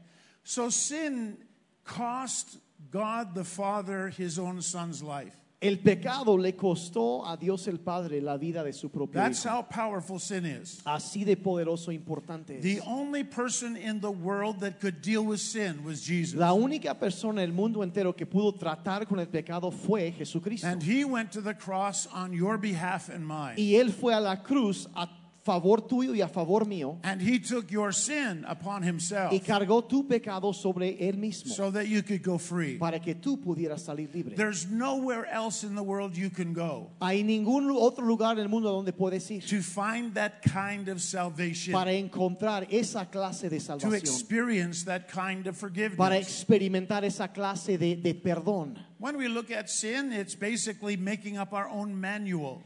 So 0.44 0.70
sin 0.70 1.36
cost 1.84 2.56
God 2.90 3.34
the 3.34 3.44
Father 3.44 4.08
his 4.08 4.38
own 4.38 4.62
son's 4.62 5.02
life. 5.02 5.34
El 5.60 5.80
pecado 5.80 6.38
le 6.38 6.54
costó 6.54 7.26
a 7.26 7.36
Dios 7.36 7.66
el 7.66 7.80
Padre 7.80 8.20
la 8.20 8.36
vida 8.36 8.62
de 8.62 8.72
su 8.72 8.90
propio 8.90 9.20
That's 9.20 9.44
hijo. 9.44 9.56
how 9.56 9.62
powerful 9.68 10.20
sin 10.20 10.46
is. 10.46 10.80
Así 10.84 11.24
de 11.24 11.36
poderoso 11.36 11.90
e 11.90 11.94
importante 11.94 12.60
The 12.62 12.74
es. 12.74 12.82
only 12.86 13.24
person 13.24 13.76
in 13.76 14.00
the 14.00 14.10
world 14.10 14.60
that 14.60 14.78
could 14.80 15.02
deal 15.02 15.24
with 15.26 15.38
sin 15.40 15.82
was 15.84 16.00
Jesus. 16.06 16.36
La 16.38 16.52
única 16.52 16.94
persona 16.96 17.42
en 17.42 17.48
el 17.50 17.52
mundo 17.52 17.82
entero 17.82 18.14
que 18.14 18.24
pudo 18.24 18.52
tratar 18.54 19.08
con 19.08 19.18
el 19.18 19.26
pecado 19.26 19.72
fue 19.72 20.12
Jesucristo. 20.12 20.68
And 20.68 20.80
he 20.80 21.04
went 21.04 21.32
to 21.32 21.40
the 21.40 21.54
cross 21.54 22.06
on 22.14 22.32
your 22.32 22.56
behalf 22.56 23.08
and 23.08 23.26
mine. 23.26 23.56
Y 23.56 23.74
él 23.74 23.90
fue 23.90 24.14
a 24.14 24.20
la 24.20 24.36
cruz 24.44 24.86
a 24.94 25.08
favor 25.48 25.80
tuyo 25.80 26.14
y 26.14 26.20
a 26.20 26.28
favor 26.28 26.66
mío 26.66 26.98
And 27.02 27.22
he 27.22 27.38
took 27.38 27.70
your 27.70 27.94
sin 27.94 28.44
upon 28.46 28.82
himself 28.82 29.32
y 29.32 29.40
cargó 29.40 29.82
tu 29.88 30.06
pecado 30.06 30.52
sobre 30.52 30.98
él 31.00 31.16
mismo 31.16 31.54
so 31.54 31.70
that 31.70 31.86
you 31.86 32.02
could 32.02 32.22
go 32.22 32.36
free. 32.36 32.76
para 32.76 33.00
que 33.00 33.14
tú 33.14 33.38
pudieras 33.40 33.82
salir 33.82 34.10
libre. 34.12 34.36
There's 34.36 34.66
nowhere 34.66 35.24
else 35.32 35.64
in 35.64 35.74
the 35.74 35.82
world 35.82 36.14
you 36.16 36.28
can 36.28 36.52
go 36.52 36.90
Hay 37.00 37.22
ningún 37.22 37.70
otro 37.74 38.04
lugar 38.04 38.32
en 38.32 38.40
el 38.40 38.48
mundo 38.48 38.70
donde 38.70 38.92
puedes 38.92 39.30
ir 39.30 39.42
to 39.46 39.62
find 39.62 40.12
that 40.14 40.42
kind 40.42 40.88
of 40.88 41.00
salvation, 41.00 41.72
para 41.72 41.92
encontrar 41.92 42.66
esa 42.70 43.06
clase 43.06 43.48
de 43.48 43.58
salvación. 43.58 43.90
to 43.90 43.96
experience 43.96 44.84
that 44.84 45.08
kind 45.08 45.46
of 45.46 45.56
forgiveness. 45.56 45.96
para 45.96 46.18
experimentar 46.18 47.04
esa 47.04 47.28
clase 47.28 47.78
de, 47.78 47.96
de 47.96 48.14
perdón. 48.14 48.76
When 49.00 49.16
we 49.16 49.28
look 49.28 49.52
at 49.52 49.70
sin, 49.70 50.12
it's 50.12 50.34
basically 50.34 50.96
making 50.96 51.38
up 51.38 51.52
our 51.52 51.68
own 51.68 51.94
manual. 51.94 52.60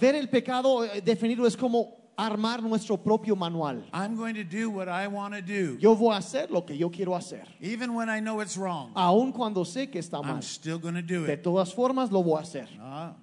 Ver 0.00 0.14
el 0.14 0.28
pecado 0.28 0.84
eh, 0.84 1.00
definido 1.04 1.44
es 1.44 1.56
como 1.56 2.01
armar 2.16 2.62
nuestro 2.62 2.96
propio 2.96 3.34
manual. 3.36 3.82
I'm 3.92 4.16
going 4.16 4.34
to 4.34 4.44
do 4.44 4.70
what 4.70 4.88
I 4.88 5.06
want 5.08 5.34
to 5.34 5.42
do, 5.42 5.76
Yo 5.80 5.94
voy 5.94 6.14
a 6.14 6.18
hacer 6.18 6.50
lo 6.50 6.62
que 6.62 6.76
yo 6.76 6.90
quiero 6.90 7.14
hacer, 7.14 7.44
even 7.60 7.94
when 7.94 8.08
I 8.08 8.20
know 8.20 8.40
it's 8.40 8.56
wrong. 8.56 8.92
aun 8.94 9.32
cuando 9.32 9.64
sé 9.64 9.90
que 9.90 9.98
está 10.00 10.18
I'm 10.22 10.26
mal. 10.34 10.42
still 10.42 10.78
going 10.78 10.94
to 10.94 11.02
do 11.02 11.26
De 11.26 11.32
it. 11.34 11.42
todas 11.42 11.72
formas 11.72 12.10
lo 12.10 12.22
voy 12.22 12.38
a 12.38 12.42
hacer. 12.42 12.68
Ah. 12.80 13.14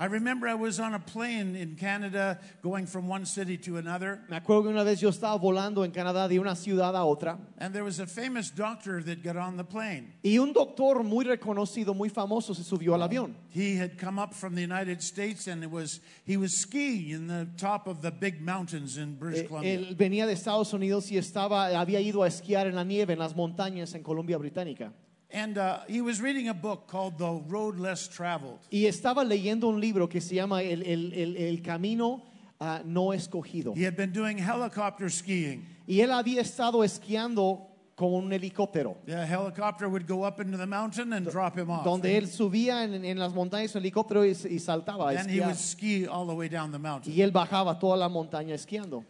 I 0.00 0.06
remember 0.06 0.48
I 0.48 0.54
was 0.54 0.80
on 0.80 0.94
a 0.94 0.98
plane 0.98 1.54
in 1.54 1.76
Canada 1.76 2.38
going 2.62 2.86
from 2.86 3.06
one 3.06 3.26
city 3.26 3.58
to 3.58 3.76
another, 3.76 4.22
Me 4.30 4.36
acuerdo 4.38 4.62
que 4.62 4.70
una 4.70 4.82
vez 4.82 4.98
yo 4.98 5.10
estaba 5.10 5.38
volando 5.38 5.84
en 5.84 5.90
Canadá 5.92 6.26
de 6.26 6.38
una 6.38 6.54
ciudad 6.56 6.96
a 6.96 7.04
otra 7.04 7.36
and 7.58 7.74
there 7.74 7.84
was 7.84 8.00
a 8.00 8.06
famous 8.06 8.48
doctor 8.50 9.02
that 9.02 9.22
got 9.22 9.36
on 9.36 9.58
the 9.58 9.62
plane. 9.62 10.10
y 10.24 10.38
un 10.38 10.54
doctor 10.54 11.04
muy 11.04 11.26
reconocido, 11.26 11.94
muy 11.94 12.08
famoso 12.08 12.54
se 12.54 12.62
subió 12.64 12.94
al 12.94 13.02
avión. 13.02 13.34
He 13.50 13.76
had 13.76 13.98
come 13.98 14.18
up 14.18 14.32
from 14.32 14.54
the 14.54 14.62
United 14.62 15.02
States 15.02 15.46
and 15.48 15.62
it 15.62 15.70
was 15.70 16.00
he 16.24 16.38
was 16.38 16.56
skiing 16.56 17.10
in 17.10 17.26
the 17.26 17.46
top 17.58 17.86
of 17.86 18.00
the 18.00 18.10
big 18.10 18.40
mountains 18.40 18.96
in 18.96 19.16
British 19.16 19.44
Eh, 19.44 19.48
Columbia. 19.48 19.74
Él 19.74 19.96
venía 19.96 20.26
de 20.26 20.32
Estados 20.32 20.72
Unidos 20.72 21.10
y 21.12 21.18
estaba, 21.18 21.78
había 21.78 22.00
ido 22.00 22.22
a 22.22 22.26
esquiar 22.28 22.66
en 22.66 22.74
la 22.74 22.84
nieve 22.84 23.12
en 23.12 23.18
las 23.18 23.36
montañas 23.36 23.94
en 23.94 24.02
Colombia 24.02 24.38
Británica. 24.38 24.94
And 25.32 25.58
uh, 25.58 25.80
he 25.88 26.00
was 26.00 26.20
reading 26.20 26.48
a 26.48 26.54
book 26.54 26.88
called 26.88 27.16
The 27.18 27.40
Road 27.48 27.78
Less 27.78 28.08
Traveled. 28.08 28.58
Y 28.70 28.86
estaba 28.86 29.24
leyendo 29.24 29.68
un 29.68 29.80
libro 29.80 30.08
que 30.08 30.20
se 30.20 30.34
llama 30.34 30.62
El, 30.62 30.82
el- 30.82 31.12
el- 31.12 31.36
el 31.36 31.62
Camino 31.62 32.22
ah, 32.60 32.82
No 32.84 33.12
Escogido. 33.12 33.74
He 33.76 33.84
had 33.84 33.96
been 33.96 34.12
doing 34.12 34.38
helicopter 34.38 35.08
skiing. 35.08 35.64
Y 35.86 36.00
él 36.00 36.10
había 36.10 36.40
estado 36.40 36.82
esquiando 36.84 37.66
con 37.94 38.14
un 38.14 38.32
helicóptero, 38.32 38.96
The 39.04 39.26
helicopter 39.26 39.86
would 39.88 40.06
go 40.06 40.24
up 40.24 40.40
into 40.40 40.56
the 40.56 40.66
mountain 40.66 41.12
and 41.12 41.30
drop 41.30 41.56
him 41.58 41.70
off. 41.70 41.84
donde 41.84 42.16
él 42.16 42.28
subía 42.28 42.82
en, 42.82 43.04
en 43.04 43.18
las 43.18 43.34
montañas 43.34 43.76
el 43.76 43.82
helicóptero 43.82 44.24
y, 44.24 44.30
y 44.30 44.58
saltaba 44.58 45.10
a 45.10 45.14
Then 45.14 45.28
he 45.28 45.40
would 45.42 45.56
ski 45.56 46.06
all 46.06 46.26
the 46.26 46.34
way 46.34 46.48
down 46.48 46.72
the 46.72 46.78
mountain. 46.78 47.12
Y 47.12 47.20
él 47.20 47.30
bajaba 47.30 47.78
toda 47.78 47.96
la 47.98 48.08
montaña 48.08 48.54
esquiando. 48.54 49.04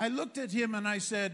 I 0.00 0.08
looked 0.08 0.38
at 0.38 0.52
him 0.52 0.74
and 0.76 0.86
I 0.86 1.00
said, 1.00 1.32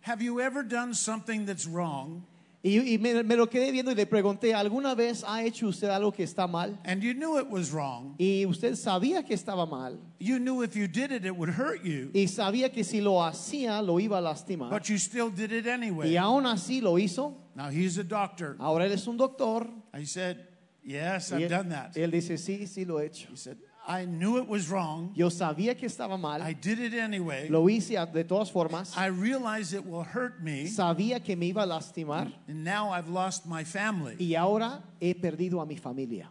Have 0.00 0.20
you 0.20 0.40
ever 0.40 0.62
done 0.64 0.94
something 0.94 1.46
that's 1.46 1.66
wrong 1.66 2.24
Y, 2.60 2.94
y 2.94 2.98
me, 2.98 3.22
me 3.22 3.36
lo 3.36 3.48
quedé 3.48 3.70
viendo 3.70 3.92
y 3.92 3.94
le 3.94 4.04
pregunté, 4.04 4.52
¿alguna 4.52 4.94
vez 4.96 5.22
ha 5.26 5.44
hecho 5.44 5.68
usted 5.68 5.88
algo 5.90 6.10
que 6.12 6.24
está 6.24 6.48
mal? 6.48 6.76
and 6.84 7.02
you 7.02 7.14
knew 7.14 7.38
it 7.38 7.46
was 7.48 7.70
wrong? 7.72 8.16
Y 8.18 8.44
usted 8.46 8.74
sabía 8.74 9.24
que 9.24 9.34
estaba 9.34 9.64
mal. 9.64 9.96
You 10.18 10.38
knew 10.40 10.62
if 10.64 10.74
you 10.74 10.88
did 10.88 11.12
it, 11.12 11.24
it 11.24 11.30
would 11.36 11.50
hurt 11.50 11.84
you, 11.84 12.10
Y 12.12 12.26
sabía 12.26 12.72
que 12.72 12.82
si 12.82 13.00
lo 13.00 13.22
hacía, 13.22 13.80
lo 13.80 14.00
iba 14.00 14.18
a 14.18 14.20
lastimar. 14.20 14.70
but 14.70 14.88
you 14.88 14.96
still 14.98 15.30
did 15.30 15.52
it 15.52 15.66
Y 15.66 15.70
anyway. 15.70 16.16
aún 16.16 16.46
así 16.46 16.80
lo 16.80 16.98
hizo. 16.98 17.36
Now 17.54 17.70
he's 17.70 17.96
a 17.98 18.02
doctor. 18.04 18.56
Ahora 18.58 18.86
él 18.86 18.92
es 18.92 19.06
un 19.06 19.16
doctor. 19.16 19.68
I 19.94 20.04
said, 20.04 20.38
Yes, 20.82 21.30
Y 21.32 21.36
I've 21.36 21.42
él, 21.44 21.48
done 21.50 21.68
that. 21.68 21.92
él 21.96 22.10
dice, 22.10 22.38
sí, 22.38 22.66
sí 22.66 22.84
lo 22.86 22.98
he 22.98 23.06
hecho. 23.06 23.28
He 23.30 23.36
said, 23.36 23.58
I 23.88 24.04
knew 24.04 24.36
it 24.36 24.46
was 24.46 24.68
wrong. 24.70 25.12
Yo 25.16 25.30
sabía 25.30 25.74
que 25.74 25.88
estaba 25.88 26.18
mal. 26.20 26.42
I 26.42 26.52
did 26.52 26.78
it 26.78 26.92
anyway. 26.92 27.48
Lo 27.48 27.64
hice 27.68 27.94
de 28.12 28.22
todas 28.24 28.50
formas. 28.50 28.94
I 28.96 29.06
realized 29.06 29.72
it 29.72 29.84
will 29.86 30.04
hurt 30.04 30.42
me, 30.42 30.66
Sabía 30.66 31.24
que 31.24 31.34
me 31.34 31.46
iba 31.52 31.62
a 31.62 31.66
lastimar. 31.66 32.30
and 32.46 32.62
now 32.62 32.90
I've 32.90 33.08
lost 33.08 33.46
my 33.46 33.64
family. 33.64 34.14
Y 34.20 34.34
ahora 34.34 34.82
he 35.00 35.14
perdido 35.14 35.62
a 35.62 35.66
mi 35.66 35.76
familia. 35.76 36.28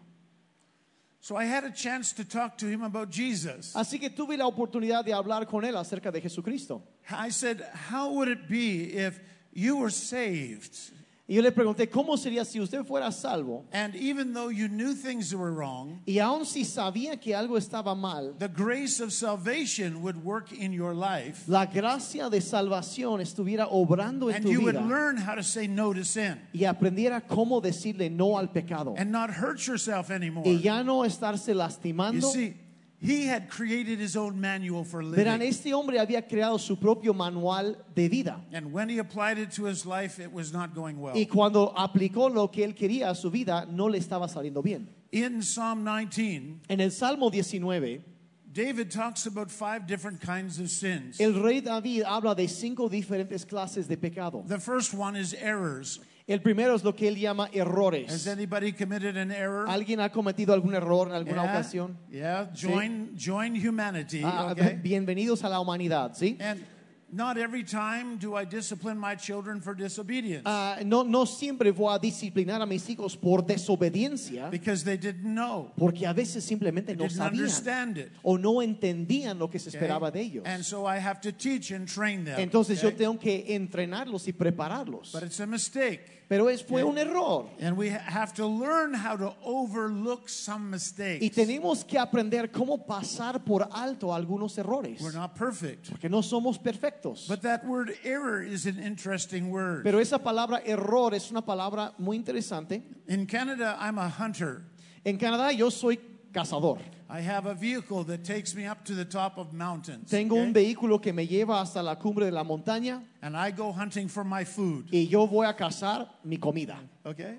So 1.20 1.36
I 1.36 1.46
had 1.46 1.64
a 1.66 1.72
chance 1.72 2.14
to 2.14 2.24
talk 2.24 2.58
to 2.60 2.68
him 2.68 2.84
about 2.84 3.10
Jesus. 3.10 3.74
Así 3.76 4.00
que 4.00 4.12
tuve 4.12 4.38
la 4.38 4.46
oportunidad 4.46 5.04
de 5.04 5.12
hablar 5.14 5.48
con 5.48 5.66
él 5.66 5.76
acerca 5.76 6.12
de 6.12 6.22
Jesucristo. 6.22 6.84
I 7.10 7.30
said, 7.30 7.64
How 7.90 8.14
would 8.14 8.28
it 8.30 8.48
be 8.48 8.94
if 8.96 9.20
you 9.52 9.78
were 9.78 9.90
saved? 9.90 10.92
Y 11.30 11.36
yo 11.36 11.42
le 11.42 11.52
pregunté, 11.52 11.90
¿cómo 11.90 12.16
sería 12.16 12.46
si 12.46 12.62
usted 12.62 12.86
fuera 12.86 13.12
salvo? 13.12 13.66
And 13.74 13.94
even 13.96 14.32
though 14.34 14.48
you 14.50 14.70
knew 14.70 14.94
things 14.94 15.36
were 15.36 15.52
wrong, 15.52 16.00
Y 16.08 16.20
aun 16.20 16.46
si 16.46 16.64
sabía 16.64 17.20
que 17.20 17.36
algo 17.36 17.58
estaba 17.58 17.94
mal, 17.96 18.34
the 18.40 18.48
grace 18.48 19.02
of 19.02 19.12
salvation 19.12 20.02
would 20.02 20.24
work 20.24 20.54
in 20.54 20.72
your 20.72 20.94
life, 20.94 21.44
la 21.50 21.66
gracia 21.66 22.30
de 22.30 22.40
salvación 22.40 23.20
estuviera 23.20 23.68
obrando 23.70 24.30
en 24.30 24.38
and 24.38 24.46
tu 24.46 24.52
you 24.54 24.62
would 24.62 24.76
vida 24.78 24.88
learn 24.88 25.18
how 25.18 25.36
to 25.36 25.44
say 25.44 25.68
no 25.68 25.92
to 25.94 26.06
sin 26.06 26.40
y 26.54 26.62
aprendiera 26.64 27.20
cómo 27.28 27.60
decirle 27.62 28.10
no 28.10 28.38
al 28.38 28.48
pecado 28.48 28.96
and 28.98 29.12
not 29.12 29.30
hurt 29.30 29.60
yourself 29.68 30.10
anymore. 30.10 30.48
y 30.48 30.62
ya 30.62 30.82
no 30.82 31.04
estarse 31.04 31.50
You 31.50 31.56
lastimando. 31.56 32.32
see, 32.32 32.54
he 33.00 33.28
had 33.28 33.48
created 33.50 34.00
his 34.00 34.16
own 34.16 34.40
manual 34.42 34.84
for 34.84 35.04
living. 35.04 35.26
Verán, 35.26 35.42
este 35.42 35.72
hombre 35.74 36.00
había 36.00 36.28
creado 36.28 36.60
su 36.60 36.78
propio 36.78 37.14
manual 37.14 37.76
de 37.94 38.08
vida 38.10 38.42
And 38.52 38.72
when 38.74 38.90
he 38.90 38.98
applied 39.00 39.38
it 39.38 39.52
to 39.52 39.66
his 39.66 39.86
life, 39.86 40.20
it 40.20 40.32
was 40.32 40.52
not 40.52 40.74
going 40.74 41.00
well. 41.00 41.16
y 41.16 41.26
cuando 41.26 41.74
aplicó 41.78 42.34
lo 42.34 42.48
que 42.48 42.64
él 42.66 42.74
quería 42.76 43.10
a 43.10 43.16
su 43.16 43.30
vida, 43.30 43.68
no 43.70 43.86
le 43.88 44.00
estaba 44.00 44.28
saliendo 44.28 44.64
bien. 44.64 44.88
In 45.12 45.42
Psalm 45.42 45.84
19, 45.86 46.62
En 46.70 46.82
el 46.82 46.90
Salmo 46.92 47.30
19, 47.30 48.04
David 48.52 48.90
talks 48.90 49.28
about 49.28 49.52
five 49.52 49.86
different 49.86 50.20
kinds 50.20 50.60
of 50.60 50.70
sins. 50.70 51.20
el 51.22 51.34
rey 51.44 51.60
David 51.62 52.04
habla 52.04 52.34
de 52.34 52.48
cinco 52.48 52.90
diferentes 52.90 53.46
clases 53.48 53.88
de 53.88 53.96
pecado. 53.98 54.44
The 54.48 54.58
first 54.60 54.94
one 54.96 55.16
is 55.16 55.36
errors. 55.36 56.00
El 56.28 56.42
primero 56.42 56.76
es 56.76 56.84
lo 56.84 56.94
que 56.94 57.08
él 57.08 57.16
llama 57.16 57.46
Has 57.46 57.56
errores. 57.56 58.28
anybody 58.28 58.74
committed 58.74 59.16
an 59.16 59.32
error? 59.32 59.66
¿Alguien 59.70 60.02
ha 60.02 60.12
cometido 60.12 60.54
algún 60.54 60.76
error 60.76 61.08
en 61.08 61.14
alguna 61.14 61.44
Yeah, 61.44 61.52
ocasión? 61.54 61.98
yeah. 62.12 62.50
Join, 62.54 63.16
join 63.18 63.56
humanity. 63.56 64.22
Ah, 64.26 64.52
okay? 64.52 64.76
Bienvenidos 64.76 65.46
a 65.46 65.50
la 65.50 65.62
humanidad, 65.62 66.12
¿sí? 66.18 66.36
And 66.42 66.66
not 67.10 67.38
every 67.38 67.64
time 67.64 68.18
do 68.20 68.38
I 68.38 68.44
discipline 68.44 69.00
my 69.00 69.16
children 69.16 69.62
for 69.62 69.74
disobedience 69.74 70.42
Ah, 70.44 70.80
no, 70.84 71.06
no 71.06 71.26
siempre 71.26 71.72
voy 71.72 71.96
a 71.96 71.98
disciplinar 71.98 72.62
a 72.62 72.66
mis 72.66 72.90
hijos 72.90 73.16
por 73.16 73.46
desobediencia, 73.46 74.50
because 74.50 74.84
they 74.84 74.98
didn't 74.98 75.34
know, 75.34 75.72
porque 75.78 76.06
a 76.06 76.12
veces 76.12 76.44
simplemente 76.44 76.88
they 76.88 76.98
no 76.98 77.04
didn't 77.06 77.16
sabían 77.18 77.44
understand 77.46 77.98
it. 78.00 78.10
o 78.22 78.38
no 78.38 78.62
entendían 78.62 79.40
lo 79.40 79.50
que 79.50 79.60
se 79.60 79.70
okay? 79.70 79.78
esperaba 79.80 80.12
de 80.12 80.20
ellos. 80.20 80.44
And 80.46 80.62
so 80.66 80.86
I 80.86 80.98
have 81.00 81.22
to 81.22 81.32
teach 81.32 81.72
and 81.72 81.88
train 81.88 82.26
them. 82.26 82.38
Entonces 82.38 82.82
yo 82.82 82.90
okay? 82.90 82.98
tengo 82.98 83.18
que 83.18 83.56
entrenarlos 83.56 84.28
y 84.28 84.34
prepararlos. 84.34 85.14
But 85.14 85.24
it's 85.24 85.40
a 85.40 85.48
mistake. 85.48 86.17
Pero 86.30 86.50
es, 86.50 86.62
fue 86.62 86.84
un 86.84 86.98
error. 86.98 87.50
And 87.62 87.78
we 87.78 87.90
ha- 87.90 88.00
have 88.00 88.34
to 88.34 88.46
learn 88.46 88.94
how 88.94 89.16
to 89.16 89.34
overlook 89.46 90.28
some 90.28 90.70
mistakes. 90.70 91.24
Y 91.24 91.30
tenemos 91.30 91.86
que 91.86 91.98
aprender 91.98 92.52
cómo 92.52 92.86
pasar 92.86 93.46
por 93.46 93.68
alto 93.72 94.14
algunos 94.14 94.58
errores. 94.58 95.00
We're 95.02 95.14
not 95.18 95.36
perfect. 95.36 95.90
Porque 95.90 96.10
no 96.10 96.22
somos 96.22 96.58
perfectos. 96.60 97.28
But 97.30 97.42
that 97.44 97.66
word 97.66 97.94
error 98.04 98.42
is 98.44 98.66
an 98.66 98.78
interesting 98.78 99.50
word. 99.50 99.84
Pero 99.84 100.00
esa 100.00 100.20
palabra 100.20 100.62
error 100.66 101.14
es 101.14 101.32
una 101.32 101.42
palabra 101.46 101.94
muy 101.98 102.18
interesante. 102.18 102.84
In 103.08 103.26
Canada, 103.26 103.78
I'm 103.80 103.98
a 103.98 104.10
hunter. 104.10 104.64
En 105.06 105.18
Canadá 105.18 105.54
yo 105.54 105.70
soy 105.70 105.98
cazador. 106.38 106.80
I 107.10 107.22
have 107.22 107.46
a 107.46 107.54
vehicle 107.54 108.04
that 108.06 108.24
takes 108.24 108.54
me 108.54 108.66
up 108.66 108.84
to 108.86 108.94
the 108.94 109.06
top 109.06 109.38
of 109.38 109.54
mountains. 109.54 110.10
Tengo 110.10 110.36
un 110.36 110.54
vehículo 110.54 111.02
que 111.02 111.14
me 111.14 111.26
lleva 111.26 111.62
hasta 111.62 111.82
la 111.82 111.96
cumbre 111.96 112.26
de 112.26 112.32
la 112.32 112.44
montaña 112.44 113.02
And 113.22 113.36
I 113.36 113.52
go 113.52 113.72
hunting 113.72 114.08
for 114.08 114.24
my 114.24 114.44
food. 114.44 114.88
y 114.92 115.08
yo 115.10 115.26
voy 115.26 115.48
a 115.48 115.54
cazar 115.54 116.08
mi 116.24 116.38
comida. 116.38 116.78
Okay? 117.06 117.38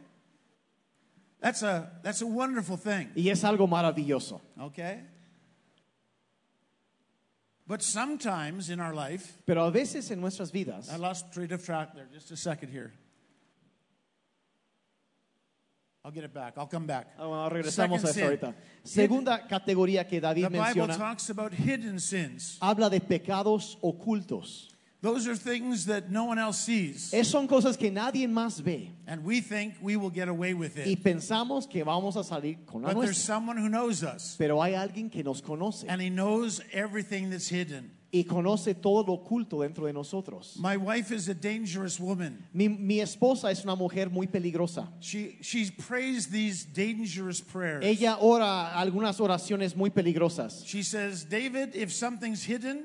That's 1.41 1.63
a 1.63 1.91
that's 2.03 2.23
a 2.23 2.27
wonderful 2.27 2.77
thing. 2.77 3.11
Y 3.15 3.29
es 3.31 3.45
algo 3.45 3.69
maravilloso. 3.69 4.41
Okay? 4.61 5.01
But 7.67 7.83
sometimes 7.83 8.71
in 8.71 8.81
our 8.81 8.95
life, 8.95 9.37
Pero 9.45 9.67
a 9.67 9.71
veces 9.71 10.11
en 10.11 10.21
nuestras 10.21 10.51
vidas, 10.51 10.91
I 10.91 10.97
lost 10.97 11.33
train 11.33 11.53
of 11.53 11.63
track 11.65 11.95
there. 11.95 12.09
Just 12.13 12.31
a 12.31 12.37
second 12.37 12.71
here. 12.71 12.93
I'll 16.05 16.13
get 16.13 16.25
it 16.25 16.33
back. 16.33 16.55
I'll 16.57 16.67
come 16.69 16.87
back. 16.87 17.09
Ah, 17.19 17.49
regresamos 17.51 18.03
a 18.05 18.09
eso 18.09 18.13
sin. 18.15 18.25
ahorita. 18.25 18.55
Segunda 18.85 19.47
categoría 19.49 20.07
que 20.09 20.21
David 20.21 20.45
The 20.45 20.49
Bible 20.49 20.65
menciona 20.65 20.97
talks 20.97 21.29
about 21.31 21.53
hidden 21.53 21.99
sins. 22.01 22.57
habla 22.61 22.89
de 22.89 23.01
pecados 23.01 23.77
ocultos. 23.83 24.69
Those 25.01 25.29
are 25.29 25.37
things 25.37 25.87
that 25.87 26.11
no 26.11 26.25
one 26.25 26.39
else 26.41 26.59
sees. 26.59 27.13
Es, 27.15 27.29
son 27.29 27.47
cosas 27.47 27.77
que 27.77 27.89
nadie 27.89 28.27
más 28.27 28.61
ve 28.61 28.91
And 29.07 29.25
we 29.25 29.41
think 29.41 29.75
we 29.81 29.97
will 29.97 30.11
get 30.11 30.27
away 30.29 30.55
with 30.55 30.77
y 30.77 30.93
it. 30.93 31.05
pensamos 31.05 31.69
que 31.71 31.85
vamos 31.85 32.17
a 32.17 32.25
salir 32.25 32.65
con 32.67 32.83
la 32.83 32.89
But 32.89 33.03
there's 33.03 33.17
nuestra. 33.17 33.35
someone 33.35 33.59
who 33.59 33.69
knows 33.69 34.03
us. 34.03 34.35
Pero 34.39 34.61
hay 34.61 34.75
alguien 34.75 35.09
que 35.11 35.23
nos 35.23 35.41
conoce 35.41 35.85
And 35.89 36.01
he 36.03 36.11
knows 36.11 36.61
everything 36.73 37.31
that's 37.31 37.49
hidden. 37.49 37.93
Y 38.11 38.25
conoce 38.25 38.75
todo 38.75 39.05
lo 39.05 39.13
oculto 39.15 39.61
dentro 39.61 39.87
de 39.87 39.93
nosotros. 39.93 40.57
My 40.59 40.77
wife 40.77 41.13
is 41.15 41.29
a 41.29 41.35
dangerous 41.35 42.01
woman. 42.01 42.43
Mi, 42.55 42.69
mi 42.69 43.01
esposa 43.01 43.51
es 43.51 43.65
una 43.65 43.77
mujer 43.77 44.11
muy 44.11 44.27
peligrosa. 44.27 44.89
She 45.01 45.37
she 45.43 45.71
prays 45.71 46.29
these 46.29 46.65
dangerous 46.65 47.41
prayers. 47.41 47.85
Ella 47.85 48.17
ora 48.21 48.73
algunas 48.75 49.21
oraciones 49.21 49.77
muy 49.77 49.91
peligrosas. 49.91 50.65
She 50.65 50.83
says, 50.83 51.25
David, 51.25 51.75
if 51.75 51.93
something's 51.93 52.43
hidden, 52.45 52.85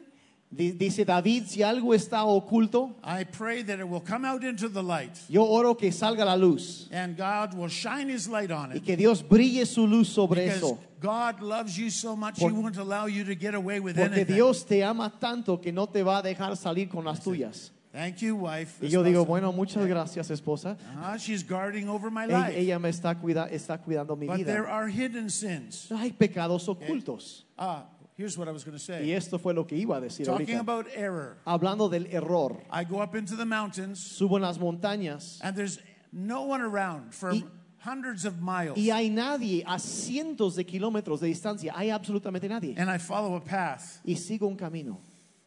Dice 0.55 1.03
David, 1.05 1.45
si 1.47 1.63
algo 1.63 1.93
está 1.93 2.23
oculto, 2.25 2.95
I 3.03 3.23
pray 3.23 3.63
that 3.63 3.79
it 3.79 3.87
will 3.87 4.01
come 4.01 4.25
out 4.25 4.43
into 4.43 4.69
the 4.69 4.83
light. 4.83 5.17
yo 5.29 5.43
oro 5.45 5.75
que 5.75 5.91
salga 5.91 6.23
la 6.25 6.35
luz 6.35 6.87
And 6.91 7.17
God 7.17 7.53
will 7.55 7.69
shine 7.69 8.09
his 8.09 8.27
light 8.27 8.51
on 8.51 8.71
y 8.71 8.77
it. 8.77 8.85
que 8.85 8.95
Dios 8.95 9.21
brille 9.23 9.65
su 9.65 9.87
luz 9.87 10.09
sobre 10.09 10.43
Because 10.45 10.57
eso. 10.57 10.79
God 11.01 11.41
loves 11.41 11.77
you 11.77 11.89
so 11.89 12.15
much, 12.15 12.39
Por- 12.39 12.49
He 12.51 12.53
won't 12.55 12.77
allow 12.77 13.07
you 13.07 13.23
to 13.25 13.35
get 13.35 13.55
away 13.55 13.79
with 13.79 13.95
Porque 13.95 14.13
anything. 14.13 14.35
Dios 14.35 14.63
te 14.63 14.83
ama 14.83 15.11
tanto 15.19 15.59
que 15.59 15.71
no 15.71 15.85
te 15.87 16.01
va 16.03 16.19
a 16.19 16.21
dejar 16.23 16.55
salir 16.55 16.87
con 16.89 17.03
las 17.03 17.19
tuyas. 17.19 17.71
Thank 17.91 18.23
you, 18.23 18.35
wife. 18.35 18.79
Y 18.81 18.89
yo 18.89 19.03
digo, 19.03 19.23
bueno, 19.23 19.51
muchas 19.51 19.85
gracias, 19.85 20.31
esposa. 20.31 20.77
Ah, 20.97 21.15
she's 21.17 21.43
guarding 21.43 21.87
over 21.89 22.09
my 22.09 22.25
life. 22.25 22.55
ella 22.57 22.79
me 22.79 22.89
está, 22.89 23.13
cuida, 23.13 23.47
está 23.51 23.77
cuidando 23.77 24.15
mi 24.17 24.25
But 24.25 24.45
there 24.45 24.61
vida. 24.63 24.71
are 24.73 24.87
hidden 24.89 25.29
sins. 25.29 25.91
Hay 25.91 26.11
pecados 26.11 26.67
ocultos. 26.67 27.43
Ah, 27.55 27.85
here's 28.17 28.37
what 28.37 28.47
I 28.47 28.51
was 28.51 28.63
going 28.63 28.77
to 28.77 28.83
Y 28.93 28.99
say. 29.05 29.11
esto 29.13 29.37
fue 29.39 29.53
lo 29.53 29.65
que 29.65 29.77
iba 29.77 29.97
a 29.97 30.01
decir 30.01 30.25
Talking 30.25 30.47
ahorita. 30.55 30.59
about 30.59 30.87
error, 30.95 31.37
Hablando 31.45 31.89
del 31.89 32.07
error. 32.11 32.61
I 32.71 32.83
go 32.83 32.99
up 33.01 33.15
into 33.15 33.35
the 33.35 33.45
mountains 33.45 33.99
Subo 33.99 34.35
en 34.37 34.41
las 34.43 34.57
montañas 34.57 35.39
and 35.41 35.55
there's 35.55 35.79
no 36.11 36.43
one 36.43 36.61
around 36.61 37.13
for 37.13 37.31
Y- 37.33 37.43
hundreds 37.85 38.23
of 38.25 38.39
miles. 38.41 38.77
y 38.77 38.91
hay 38.91 39.09
nadie 39.09 39.63
a 39.65 39.77
cientos 39.77 40.55
de 40.55 40.63
kilómetros 40.65 41.19
de 41.19 41.27
distancia. 41.27 41.73
Hay 41.75 41.89
absolutamente 41.89 42.47
nadie. 42.47 42.75
And 42.77 42.89
I 42.89 42.97
follow 42.97 43.35
a 43.35 43.41
path. 43.43 43.99
Y 44.05 44.15
sigo 44.15 44.47
un 44.47 44.55
camino. 44.55 44.99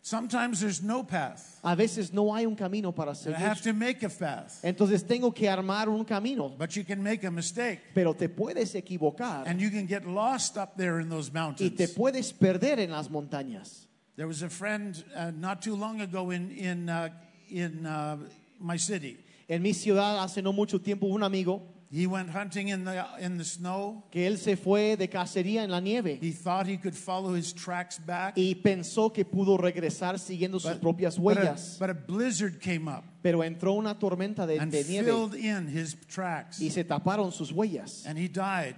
Sometimes 0.06 0.60
there's 0.60 0.84
no 0.84 1.02
path. 1.02 1.58
A 1.64 1.74
veces 1.74 2.12
no 2.12 2.32
hay 2.32 2.46
un 2.46 2.54
camino 2.54 2.92
para 2.92 3.10
I 3.10 3.14
seguir. 3.14 3.38
have 3.38 3.60
to 3.62 3.72
make 3.72 4.04
a 4.04 4.08
path. 4.08 4.60
Entonces 4.62 5.04
tengo 5.04 5.32
que 5.32 5.48
armar 5.48 5.88
un 5.88 6.04
camino. 6.04 6.48
But 6.56 6.76
you 6.76 6.84
can 6.84 7.02
make 7.02 7.24
a 7.24 7.30
mistake 7.32 7.80
Pero 7.92 8.14
te 8.14 8.28
puedes 8.28 8.76
equivocar 8.76 9.48
and 9.48 9.60
you 9.60 9.68
can 9.68 9.84
get 9.88 10.06
lost 10.06 10.56
up 10.58 10.76
there 10.76 11.00
in 11.00 11.08
those 11.08 11.32
mountains. 11.32 11.72
y 11.72 11.76
te 11.76 11.88
puedes 11.88 12.32
perder 12.32 12.78
en 12.78 12.92
las 12.92 13.08
montañas. 13.08 13.88
There 14.14 14.28
was 14.28 14.42
a 14.42 14.48
friend 14.48 14.94
uh, 15.16 15.32
not 15.32 15.60
too 15.60 15.74
long 15.74 16.00
ago 16.00 16.30
in, 16.30 16.52
in, 16.52 16.88
uh, 16.88 17.08
in 17.50 17.84
uh, 17.84 18.16
my 18.60 18.76
city. 18.76 19.18
En 19.48 19.60
mi 19.60 19.72
ciudad 19.72 20.22
hace 20.22 20.40
no 20.40 20.52
mucho 20.52 20.78
tiempo 20.78 21.06
un 21.08 21.24
amigo 21.24 21.62
He 21.90 22.06
went 22.06 22.30
hunting 22.34 22.68
in 22.68 22.84
the, 22.84 23.04
in 23.20 23.38
the 23.38 23.44
snow. 23.44 24.02
que 24.10 24.26
él 24.26 24.38
se 24.38 24.56
fue 24.56 24.96
de 24.96 25.08
cacería 25.08 25.62
en 25.62 25.70
la 25.70 25.80
nieve 25.80 26.18
He 26.20 26.32
thought 26.32 26.66
he 26.66 26.76
could 26.78 26.94
follow 26.94 27.34
his 27.34 27.52
tracks 27.54 27.98
back. 28.04 28.34
y 28.36 28.54
pensó 28.56 29.12
que 29.12 29.24
pudo 29.24 29.56
regresar 29.56 30.18
siguiendo 30.18 30.58
sus 30.60 30.72
But, 30.72 30.80
propias 30.80 31.16
but 31.16 31.36
a, 31.38 31.40
huellas, 31.40 31.76
but 31.78 31.90
a 31.90 31.94
blizzard 31.94 32.60
came 32.60 32.88
up 32.88 33.04
pero 33.22 33.42
entró 33.44 33.72
una 33.74 33.98
tormenta 33.98 34.46
de, 34.46 34.58
and 34.58 34.70
de 34.72 34.84
nieve 34.84 35.06
filled 35.06 35.34
in 35.34 35.68
his 35.68 35.96
tracks. 36.08 36.60
y 36.60 36.70
se 36.70 36.84
taparon 36.84 37.32
sus 37.32 37.50
huellas 37.52 38.04
And 38.06 38.18
he 38.18 38.28
died 38.28 38.76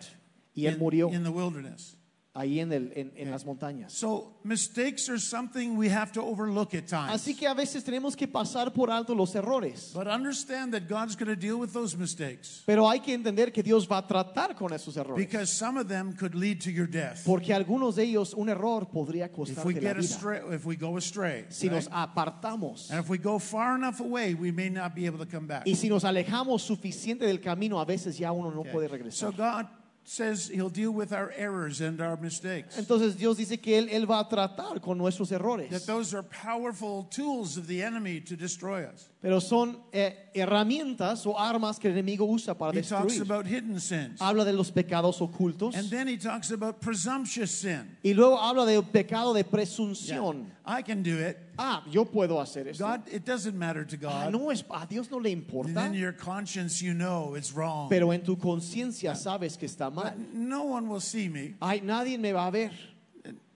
y 0.55 0.67
él 0.67 0.75
in, 0.75 0.79
murió 0.79 1.11
in 1.13 1.23
the 1.25 1.31
wilderness. 1.31 1.97
Ahí 2.39 2.61
en, 2.61 2.73
el, 2.73 2.93
en, 2.95 3.13
en 3.17 3.31
las 3.31 3.45
montañas. 3.45 3.93
So 3.93 4.35
mistakes 4.45 5.09
are 5.09 5.19
something 5.19 5.77
we 5.77 5.89
have 5.89 6.13
to 6.13 6.23
overlook 6.23 6.75
at 6.75 6.87
times. 6.87 7.13
Así 7.13 7.35
que 7.37 7.47
a 7.47 7.55
veces 7.55 7.83
tenemos 7.85 8.15
que 8.17 8.29
pasar 8.29 8.73
por 8.73 8.91
alto 8.91 9.15
los 9.15 9.35
errores, 9.35 9.93
But 9.95 10.07
understand 10.07 10.73
that 10.75 10.89
God's 10.89 11.17
going 11.17 11.29
to 11.29 11.37
deal 11.37 11.57
with 11.59 11.73
those 11.73 11.97
mistakes 11.97 12.63
pero 12.67 12.89
hay 12.89 13.01
que 13.01 13.13
entender 13.15 13.53
que 13.53 13.63
Dios 13.63 13.89
va 13.91 13.99
a 13.99 14.07
tratar 14.07 14.55
con 14.55 14.73
esos 14.73 14.97
errores. 14.97 15.17
because 15.27 15.53
some 15.53 15.77
of 15.79 15.89
them 15.89 16.13
could 16.15 16.35
lead 16.35 16.61
to 16.61 16.71
your 16.71 16.87
death. 16.87 17.25
Porque 17.25 17.53
algunos 17.53 17.97
de 17.97 18.05
ellos, 18.05 18.35
un 18.35 18.49
error 18.49 18.87
podría 18.91 19.27
If 19.27 19.33
we 19.33 19.37
costarte 19.47 19.81
la 19.83 19.93
vida. 19.95 19.99
astray, 20.01 20.41
if 20.55 20.65
we 20.65 20.77
go 20.77 20.97
astray, 20.97 21.47
Si 21.49 21.69
nos 21.69 21.89
apartamos 21.91 22.91
and 22.91 23.01
if 23.01 23.09
we 23.09 23.19
go 23.19 23.39
far 23.39 23.77
enough 23.77 24.01
away, 24.01 24.35
we 24.35 24.53
may 24.53 24.69
not 24.71 24.95
be 24.95 25.07
able 25.07 25.19
to 25.19 25.27
come 25.27 25.47
back. 25.47 25.67
y 25.67 25.75
si 25.75 25.89
nos 25.89 26.05
alejamos 26.05 26.63
suficiente 26.63 27.27
del 27.27 27.41
camino, 27.41 27.81
a 27.81 27.85
veces 27.85 28.17
ya 28.19 28.33
uno 28.33 28.51
no 28.51 28.61
Okay. 28.61 28.73
puede 28.73 28.89
So 28.89 28.93
regresar. 29.31 29.33
God 29.37 29.67
says 30.09 30.49
He'll 30.49 30.71
deal 30.71 30.91
with 30.91 31.13
our 31.13 31.33
errors 31.37 31.81
and 31.81 32.01
our 32.01 32.17
mistakes. 32.17 32.77
Entonces 32.77 33.17
Dios 33.17 33.37
dice 33.37 33.61
que 33.61 33.79
él, 33.79 33.89
él 33.91 34.07
va 34.07 34.21
a 34.21 34.29
tratar 34.29 34.81
con 34.81 34.99
nuestros 34.99 35.31
errores. 35.31 35.71
That 35.71 35.87
those 35.87 36.15
are 36.15 36.23
powerful 36.23 37.05
tools 37.11 37.57
of 37.57 37.67
the 37.67 37.83
enemy 37.83 38.21
to 38.21 38.37
destroy 38.37 38.85
us. 38.85 39.09
Pero 39.21 39.41
son 39.41 39.77
eh, 39.93 40.31
herramientas 40.33 41.27
o 41.27 41.37
armas 41.37 41.81
que 41.81 41.89
el 41.89 41.95
enemigo 41.95 42.25
usa 42.25 42.55
para 42.57 42.71
He 42.73 42.83
talks 42.83 43.15
destruir. 43.15 43.23
about 43.23 43.47
hidden 43.47 43.81
sins. 43.81 44.21
Habla 44.21 44.45
de 44.45 44.53
los 44.53 44.71
pecados 44.71 45.21
ocultos 45.21 45.75
And 45.75 45.91
then 45.91 46.07
he 46.07 46.17
talks 46.17 46.53
about 46.53 46.81
presumptuous 46.81 47.51
sin. 47.51 47.97
y 48.05 48.13
luego 48.15 48.39
habla 48.39 48.65
del 48.65 48.85
pecado 48.85 49.35
de 49.35 49.43
presunción. 49.45 50.47
I 50.65 50.83
can 50.83 51.03
do 51.03 51.19
it. 51.19 51.37
Ah, 51.59 51.83
yo 51.91 52.05
puedo 52.05 52.41
hacer 52.41 52.69
eso. 52.69 52.85
God, 52.87 53.09
it 53.13 53.25
doesn't 53.25 53.57
matter 53.57 53.85
to 53.85 53.97
Ah, 54.07 54.27
God. 54.27 54.33
no 54.33 54.51
es, 54.51 54.65
a 54.71 54.87
Dios 54.87 55.11
no 55.11 55.19
le 55.19 55.33
And 55.33 55.43
importa, 55.43 55.75
then 55.75 55.95
your 55.95 56.13
conscience, 56.13 56.81
you 56.81 56.95
know 56.95 57.35
it's 57.35 57.53
wrong. 57.53 57.89
pero 57.89 58.13
en 58.13 58.23
tu 58.23 58.37
conciencia 58.37 59.17
sabes 59.17 59.57
que 59.59 59.67
está 59.67 59.91
mal. 59.93 60.15
No 60.33 60.63
one 60.65 60.89
will 60.89 61.01
see 61.01 61.29
me. 61.29 61.57
Ay, 61.61 61.81
nadie 61.83 62.19
me 62.19 62.33
va 62.33 62.47
a 62.47 62.51
ver. 62.53 62.71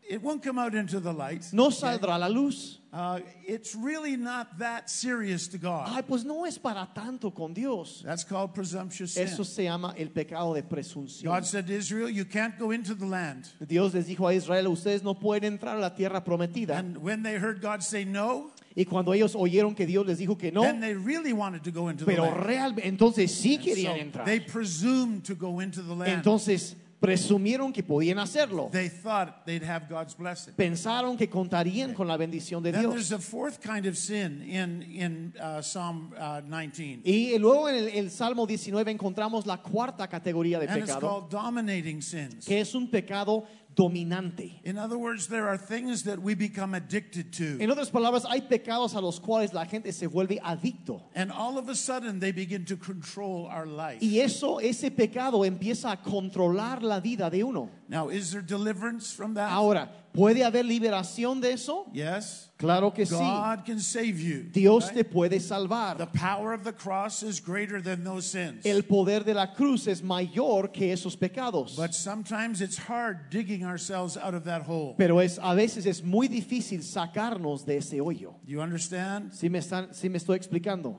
It 0.09 0.21
won't 0.23 0.43
come 0.43 0.59
out 0.59 0.75
into 0.75 1.01
the 1.01 1.13
light. 1.13 1.45
No 1.53 1.69
saldrá 1.71 2.17
a 2.17 2.19
la 2.19 2.27
luz. 2.27 2.79
Uh, 2.93 3.21
it's 3.47 3.75
really 3.75 4.17
not 4.17 4.59
that 4.59 4.91
serious 4.91 5.49
to 5.49 5.57
God. 5.59 5.89
Ay, 5.91 6.03
pues 6.03 6.25
no 6.25 6.45
es 6.45 6.59
para 6.59 6.87
tanto 6.95 7.31
con 7.31 7.55
Dios. 7.55 8.03
That's 8.05 8.23
called 8.25 8.53
presumptuous 8.53 9.15
sin. 9.15 9.23
Eso 9.27 9.45
se 9.45 9.65
llama 9.65 9.95
el 9.97 10.09
pecado 10.09 10.53
de 10.53 10.63
presunción. 10.63 11.25
God 11.25 11.47
said 11.47 11.67
to 11.69 11.73
Israel, 11.73 12.11
You 12.11 12.27
can't 12.27 12.59
go 12.59 12.71
into 12.73 12.95
the 12.95 13.07
land. 13.07 13.49
Dios 13.67 13.95
les 13.95 14.07
dijo 14.07 14.29
a 14.29 14.35
Israel, 14.35 14.67
ustedes 14.67 15.03
no 15.03 15.15
pueden 15.15 15.59
entrar 15.59 15.77
a 15.77 15.81
la 15.81 15.95
tierra 15.95 16.23
prometida. 16.23 16.77
And 16.77 16.99
when 16.99 17.23
they 17.23 17.37
heard 17.39 17.63
God 17.63 17.83
say 17.83 18.05
no, 18.05 18.51
Y 18.77 18.85
cuando 18.85 19.13
ellos 19.13 19.35
oyeron 19.35 19.75
que 19.75 19.87
Dios 19.87 20.07
les 20.07 20.19
dijo 20.19 20.37
que 20.37 20.51
no, 20.51 20.63
then 20.63 20.81
they 20.81 20.95
really 20.95 21.33
wanted 21.33 21.63
to 21.63 21.71
go 21.71 21.89
into 21.89 22.05
the 22.05 22.11
pero 22.13 22.25
land. 22.25 22.45
realmente, 22.45 22.87
entonces 22.89 23.31
sí 23.31 23.57
So 23.57 23.63
querían 23.63 23.99
entrar. 23.99 24.27
they 24.27 24.41
presumed 24.41 25.25
to 25.25 25.35
go 25.35 25.61
into 25.61 25.81
the 25.81 25.95
land. 25.95 26.13
Entonces 26.13 26.75
presumieron 27.03 27.73
que 27.73 27.83
podían 27.83 28.21
hacerlo. 28.21 28.71
They 28.71 28.89
thought 28.89 29.45
they'd 29.45 29.65
have 29.65 29.87
God's 29.89 30.17
blessing. 30.17 30.55
Pensaron 30.55 31.17
que 31.17 31.29
contarían 31.29 31.95
con 31.95 32.07
la 32.07 32.17
bendición 32.17 32.63
de 32.63 32.71
Then 32.71 32.83
Dios. 32.83 32.95
there's 32.95 33.13
a 33.13 33.19
fourth 33.19 33.59
kind 33.61 33.87
of 33.87 33.97
sin 33.97 34.41
in, 34.43 34.83
in 34.83 35.35
uh, 35.41 35.61
Psalm 35.61 36.15
uh, 36.17 36.41
19. 36.41 37.03
Y 37.05 37.37
luego 37.39 37.69
en 37.69 37.75
el, 37.75 37.89
el 37.89 38.11
Salmo 38.11 38.47
19 38.47 38.93
encontramos 38.93 39.47
la 39.47 39.61
cuarta 39.61 40.07
categoría 40.09 40.61
de 40.61 40.69
And 40.69 40.79
it's 40.79 40.87
pecado, 40.87 41.01
called 41.01 41.31
dominating 41.31 42.01
sins. 42.01 42.47
que 42.47 42.61
es 42.61 42.73
un 42.75 42.89
pecado 42.89 43.45
dominante. 43.75 44.61
In 44.65 44.79
other 44.79 44.99
words, 44.99 45.27
there 45.27 45.49
are 45.49 45.57
things 45.57 46.05
that 46.05 46.19
we 46.19 46.35
become 46.35 46.75
addicted 46.75 47.33
to. 47.35 47.59
En 47.61 47.71
otras 47.71 47.91
palabras, 47.91 48.25
hay 48.25 48.41
pecados 48.41 48.95
a 48.95 49.01
los 49.01 49.19
cuales 49.19 49.53
la 49.53 49.65
gente 49.65 49.93
se 49.93 50.07
vuelve 50.07 50.41
adicto. 50.41 51.03
And 51.15 51.31
all 51.31 51.59
of 51.59 51.69
a 51.69 51.75
sudden, 51.75 52.21
they 52.21 52.33
begin 52.33 52.65
to 52.67 52.77
control 52.77 53.47
our 53.47 53.67
life. 53.67 54.03
Y 54.03 54.21
eso, 54.21 54.59
ese 54.59 54.91
pecado 54.91 55.45
empieza 55.45 55.93
a 55.93 55.97
controlar 55.97 56.83
la 56.83 57.01
vida 57.01 57.31
de 57.31 57.43
uno. 57.43 57.71
Now, 57.93 58.09
is 58.09 58.33
there 58.33 58.41
deliverance 58.41 59.13
from 59.13 59.35
that? 59.35 59.53
Ahora, 59.53 59.91
¿puede 60.15 60.43
haber 60.43 60.65
liberación 60.65 61.43
de 61.43 61.53
eso? 61.53 61.85
Yes. 61.93 62.49
Claro 62.57 62.91
que 62.95 63.05
sí. 63.05 63.19
God 63.19 63.67
can 63.67 63.81
save 63.81 64.19
you. 64.19 64.45
Dios 64.51 64.87
right? 64.87 64.95
te 64.95 65.05
puede 65.05 65.33
The 65.33 65.41
salvar. 65.41 66.11
power 66.15 66.55
of 66.55 66.65
the 66.65 66.73
cross 66.73 67.23
is 67.23 67.39
greater 67.39 67.83
than 67.83 68.03
those 68.03 68.25
sins. 68.27 68.65
El 68.65 68.85
poder 68.85 69.25
de 69.25 69.35
la 69.35 69.49
cruz 69.49 69.87
es 69.89 70.03
mayor 70.03 70.69
que 70.69 70.91
esos 70.91 71.17
pecados. 71.19 71.77
But 71.77 71.93
sometimes 71.93 72.63
it's 72.63 72.79
hard 72.79 73.29
digging 73.29 73.63
ourselves 73.63 74.17
out 74.17 74.33
of 74.33 74.45
that 74.45 74.63
hole. 74.63 74.95
Pero 74.97 75.19
es, 75.19 75.39
a 75.39 75.55
veces 75.55 75.85
es 75.85 76.03
muy 76.03 76.29
difícil 76.29 76.83
sacarnos 76.83 77.67
de 77.67 77.77
ese 77.77 78.01
hoyo. 78.01 78.37
You 78.47 78.63
understand? 78.63 79.35
Si 79.35 79.51
me, 79.51 79.59
están, 79.59 79.93
si 79.93 80.09
me 80.09 80.17
estoy 80.17 80.39
explicando. 80.39 80.97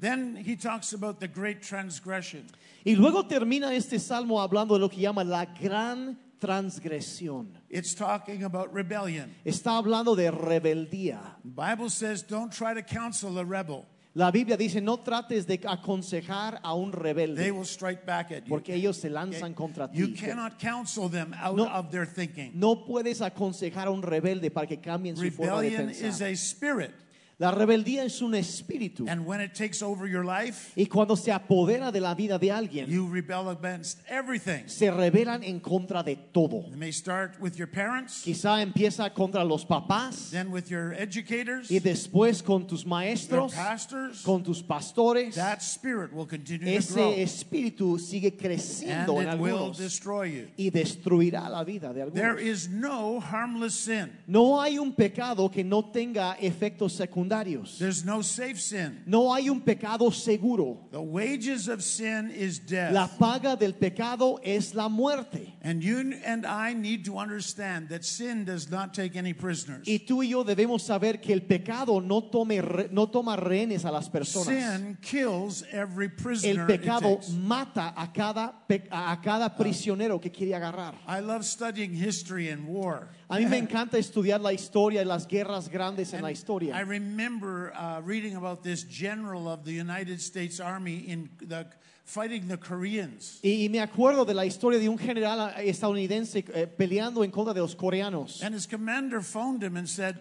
Then 0.00 0.34
he 0.36 0.56
talks 0.56 0.92
about 0.94 1.20
the 1.20 1.28
great 1.28 1.60
transgression. 1.62 2.46
Y 2.84 2.94
luego 2.94 3.26
termina 3.26 3.74
este 3.74 3.98
salmo 4.00 4.40
hablando 4.40 4.74
de 4.74 4.80
lo 4.80 4.88
que 4.88 5.00
llama 5.02 5.22
la 5.24 5.44
gran 5.44 6.18
transgresión. 6.40 7.48
It's 7.68 7.94
talking 7.94 8.44
about 8.44 8.72
rebellion. 8.72 9.34
Está 9.44 9.76
hablando 9.76 10.16
de 10.16 10.30
rebeldía. 10.30 11.20
The 11.44 11.50
Bible 11.50 11.90
says 11.90 12.22
don't 12.26 12.50
try 12.52 12.74
to 12.74 12.82
counsel 12.82 13.38
a 13.38 13.44
rebel. 13.44 13.84
La 14.14 14.32
Biblia 14.32 14.56
dice, 14.56 14.80
no 14.80 14.96
trates 14.96 15.46
de 15.46 15.60
aconsejar 15.68 16.58
a 16.64 16.74
un 16.74 16.90
They 16.90 16.98
rebelde, 17.00 17.52
will 17.52 17.64
strike 17.64 18.04
back 18.04 18.32
at 18.32 18.42
you. 18.44 18.48
porque 18.48 18.74
ellos 18.74 18.96
se 18.96 19.08
lanzan 19.08 19.54
contra 19.54 19.88
You 19.92 20.08
ti. 20.08 20.14
cannot 20.14 20.58
counsel 20.58 21.08
them 21.08 21.32
out 21.34 21.56
No. 21.56 21.66
of 21.68 21.92
their 21.92 22.06
thinking. 22.06 22.50
No 22.58 22.84
puedes 22.84 23.20
aconsejar 23.20 23.86
a 23.86 23.90
un 23.90 24.02
rebelde 24.02 24.50
para 24.50 24.66
que 24.66 24.78
cambien 24.80 25.16
su 25.16 25.30
forma 25.30 25.60
de 25.62 25.70
Rebellion 25.70 25.90
is 25.90 26.00
pensar. 26.00 26.26
a 26.26 26.34
spirit. 26.36 26.90
La 27.40 27.50
rebeldía 27.50 28.04
es 28.04 28.20
un 28.20 28.34
espíritu. 28.34 29.06
And 29.08 29.26
when 29.26 29.40
it 29.40 29.54
takes 29.54 29.80
over 29.80 30.06
your 30.06 30.26
life, 30.26 30.72
Y 30.76 30.84
cuando 30.84 31.16
se 31.16 31.32
apodera 31.32 31.90
de 31.90 31.98
la 31.98 32.14
vida 32.14 32.38
de 32.38 32.50
alguien, 32.52 32.86
you 32.86 33.08
rebel 33.10 33.48
against 33.48 33.98
everything. 34.10 34.64
se 34.68 34.90
rebelan 34.90 35.42
en 35.42 35.58
contra 35.58 36.02
de 36.02 36.16
todo. 36.16 36.66
It 36.70 36.76
may 36.76 36.92
start 36.92 37.40
with 37.40 37.54
your 37.56 37.66
parents, 37.66 38.22
Quizá 38.22 38.60
empieza 38.60 39.08
contra 39.14 39.42
los 39.42 39.64
papás 39.64 40.30
then 40.30 40.50
with 40.52 40.66
your 40.68 40.92
educators, 40.92 41.70
y 41.70 41.78
después 41.78 42.42
con 42.42 42.66
tus 42.66 42.82
your 42.82 42.90
maestros, 42.90 43.54
pastors. 43.54 44.20
con 44.22 44.42
tus 44.42 44.62
pastores. 44.62 45.34
That 45.36 45.62
spirit 45.62 46.12
will 46.12 46.26
continue 46.26 46.78
to 46.78 46.92
grow. 46.94 47.10
Ese 47.10 47.22
espíritu 47.22 47.98
sigue 47.98 48.32
And 48.32 48.38
creciendo 48.38 49.18
en 49.22 49.28
it 49.28 49.40
will 49.40 49.56
algunos 49.56 49.78
destroy 49.78 50.26
you. 50.42 50.48
y 50.58 50.68
destruirá 50.68 51.48
la 51.48 51.64
vida 51.64 51.94
de 51.94 52.04
There 52.10 52.32
algunos. 52.32 52.42
is 52.42 52.68
no 52.68 53.18
harmless 53.18 53.72
sin. 53.72 54.10
No 54.26 54.60
hay 54.60 54.78
un 54.78 54.92
pecado 54.92 55.50
que 55.50 55.64
no 55.64 55.86
tenga 55.90 56.34
efectos 56.38 56.92
secundarios. 56.92 57.29
There's 57.78 58.04
no 58.04 58.22
safe 58.22 58.60
sin. 58.60 59.02
No 59.06 59.32
hay 59.32 59.48
un 59.48 59.60
pecado 59.60 60.10
seguro. 60.10 60.88
The 60.90 61.00
wages 61.00 61.68
of 61.68 61.82
sin 61.82 62.30
is 62.30 62.58
death. 62.58 62.92
La 62.92 63.06
paga 63.06 63.56
del 63.56 63.72
pecado 63.74 64.38
es 64.42 64.74
la 64.74 64.88
muerte. 64.88 65.52
And 65.62 65.82
you 65.82 65.98
and 66.24 66.44
I 66.44 66.72
need 66.74 67.04
to 67.06 67.18
understand 67.18 67.88
that 67.90 68.04
sin 68.04 68.44
does 68.44 68.70
not 68.70 68.92
take 68.94 69.16
any 69.16 69.32
prisoners. 69.32 69.86
Y 69.86 70.00
tú 70.06 70.22
y 70.22 70.30
yo 70.30 70.42
debemos 70.44 70.82
saber 70.82 71.20
que 71.20 71.32
el 71.32 71.42
pecado 71.42 72.00
no, 72.00 72.22
tome 72.30 72.60
re- 72.60 72.88
no 72.90 73.06
toma 73.06 73.36
rehenes 73.36 73.84
a 73.84 73.90
las 73.92 74.08
personas. 74.08 74.46
Sin 74.46 74.98
kills 75.00 75.62
every 75.72 76.08
prisoner 76.08 76.62
El 76.64 76.70
it 76.70 76.80
pecado 76.80 77.16
takes. 77.16 77.30
mata 77.30 77.92
a 77.96 78.08
cada, 78.12 78.52
pe- 78.66 78.88
a 78.90 79.18
cada 79.22 79.56
prisionero 79.56 80.20
que 80.20 80.30
quiere 80.30 80.52
agarrar. 80.54 80.94
I 81.06 81.20
love 81.20 81.44
studying 81.44 81.92
history 81.94 82.48
and 82.48 82.66
war. 82.66 83.08
A 83.30 83.38
mí 83.38 83.46
me 83.46 83.58
encanta 83.58 83.96
estudiar 83.96 84.40
la 84.40 84.52
historia 84.52 85.02
y 85.02 85.04
las 85.04 85.24
guerras 85.28 85.68
grandes 85.68 86.12
en 86.12 86.22
la 86.22 86.30
I 86.30 86.32
historia. 86.32 86.84
remember 86.84 87.72
uh, 87.76 88.00
reading 88.04 88.34
about 88.34 88.64
this 88.64 88.84
general 88.84 89.46
of 89.46 89.64
the 89.64 89.72
United 89.72 90.20
States 90.20 90.58
Army 90.58 91.04
in 91.06 91.30
the 91.38 91.64
fighting 92.04 92.48
the 92.48 92.56
Koreans. 92.56 93.38
Y, 93.44 93.68
me 93.70 93.78
acuerdo 93.78 94.26
de 94.26 94.34
la 94.34 94.44
historia 94.44 94.80
de 94.80 94.88
un 94.88 94.98
general 94.98 95.54
estadounidense 95.58 96.44
eh, 96.52 96.66
peleando 96.66 97.22
en 97.22 97.30
contra 97.30 97.54
de 97.54 97.60
los 97.60 97.76
coreanos. 97.76 98.42
And 98.42 98.52
his 98.52 98.66
commander 98.66 99.20
phoned 99.20 99.62
him 99.62 99.76
and 99.76 99.88
said, 99.88 100.16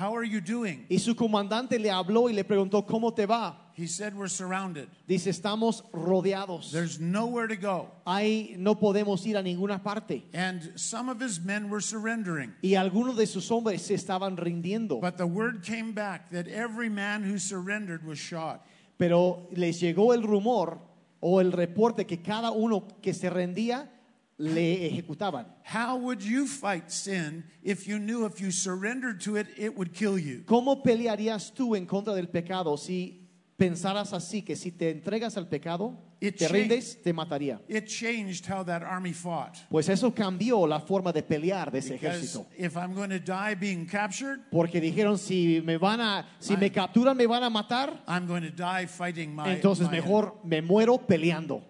"How 0.00 0.16
are 0.16 0.24
you 0.24 0.40
doing?" 0.40 0.86
Y 0.88 0.96
su 0.96 1.14
comandante 1.14 1.78
le 1.78 1.90
habló 1.90 2.30
y 2.30 2.32
le 2.32 2.44
preguntó, 2.44 2.86
¿cómo 2.86 3.12
te 3.12 3.26
va? 3.26 3.60
He 3.76 3.86
said, 3.86 4.14
"We're 4.14 4.28
surrounded. 4.28 4.88
Dice, 5.08 5.26
estamos 5.26 5.82
rodeados. 5.92 6.70
There's 6.70 7.00
nowhere 7.00 7.48
to 7.48 7.56
go." 7.56 7.90
Ahí 8.06 8.56
no 8.56 8.76
podemos 8.76 9.26
ir 9.26 9.36
a 9.36 9.42
ninguna 9.42 9.82
parte. 9.82 10.22
And 10.32 10.72
some 10.76 11.08
of 11.08 11.20
his 11.20 11.40
men 11.44 11.68
were 11.68 11.80
surrendering. 11.80 12.54
Y 12.62 12.76
algunos 12.76 13.16
de 13.16 13.26
sus 13.26 13.48
hombres 13.50 13.82
se 13.82 13.94
estaban 13.94 14.36
rindiendo. 14.36 15.00
But 15.00 15.16
the 15.16 15.26
word 15.26 15.64
came 15.64 15.92
back 15.92 16.30
that 16.30 16.46
every 16.46 16.88
man 16.88 17.24
who 17.24 17.38
surrendered 17.38 18.04
was 18.04 18.18
shot. 18.18 18.64
Pero 18.96 19.48
les 19.52 19.80
llegó 19.80 20.14
el 20.14 20.22
rumor 20.22 20.78
o 21.20 21.40
el 21.40 21.50
reporte 21.50 22.06
que 22.06 22.22
cada 22.22 22.52
uno 22.52 22.86
que 23.02 23.12
se 23.12 23.28
rendía 23.28 23.90
le 24.38 24.86
ejecutaban. 24.86 25.46
How 25.64 25.96
would 25.96 26.22
you 26.22 26.46
fight 26.46 26.90
sin 26.90 27.44
if 27.62 27.86
you 27.86 27.98
knew 27.98 28.24
if 28.26 28.40
you 28.40 28.50
surrendered 28.50 29.20
to 29.22 29.36
it, 29.36 29.46
it 29.56 29.76
would 29.76 29.92
kill 29.92 30.18
you? 30.18 30.44
¿Cómo 30.44 30.82
pelearías 30.82 31.52
tú 31.54 31.74
en 31.76 31.86
contra 31.86 32.14
del 32.14 32.28
pecado 32.28 32.76
si 32.76 33.23
pensaras 33.56 34.12
así, 34.12 34.42
que 34.42 34.56
si 34.56 34.72
te 34.72 34.90
entregas 34.90 35.36
al 35.36 35.46
pecado, 35.48 35.96
It 36.20 36.36
te 36.38 36.48
rindes, 36.48 37.02
te 37.02 37.12
mataría. 37.12 37.60
It 37.68 37.86
changed 37.86 38.46
how 38.46 38.64
that 38.64 38.82
army 38.82 39.12
fought. 39.12 39.56
Pues 39.70 39.88
eso 39.88 40.12
cambió 40.12 40.66
la 40.66 40.80
forma 40.80 41.12
de 41.12 41.22
pelear 41.22 41.70
de 41.70 41.78
ese 41.80 41.94
Because 41.94 42.18
ejército. 42.18 42.46
if 42.56 42.76
I'm 42.76 42.94
going 42.94 43.10
to 43.10 43.18
die 43.18 43.54
being 43.54 43.86
captured, 43.86 44.40
Porque 44.50 44.80
dijeron, 44.80 45.18
si 45.18 45.60
me 45.64 45.76
van 45.76 46.00
a, 46.00 46.26
si 46.40 46.56
me 46.56 46.70
capturan, 46.70 47.16
me 47.16 47.26
van 47.26 47.42
a 47.44 47.50
matar, 47.50 48.02
I'm 48.08 48.26
going 48.26 48.42
to 48.42 48.50
die 48.50 48.86
fighting 48.86 49.34
my. 49.34 49.50
entonces 49.50 49.86
my 49.86 49.96
mejor 50.00 50.34
me 50.44 50.60
muero 50.62 50.98
peleando. 50.98 51.62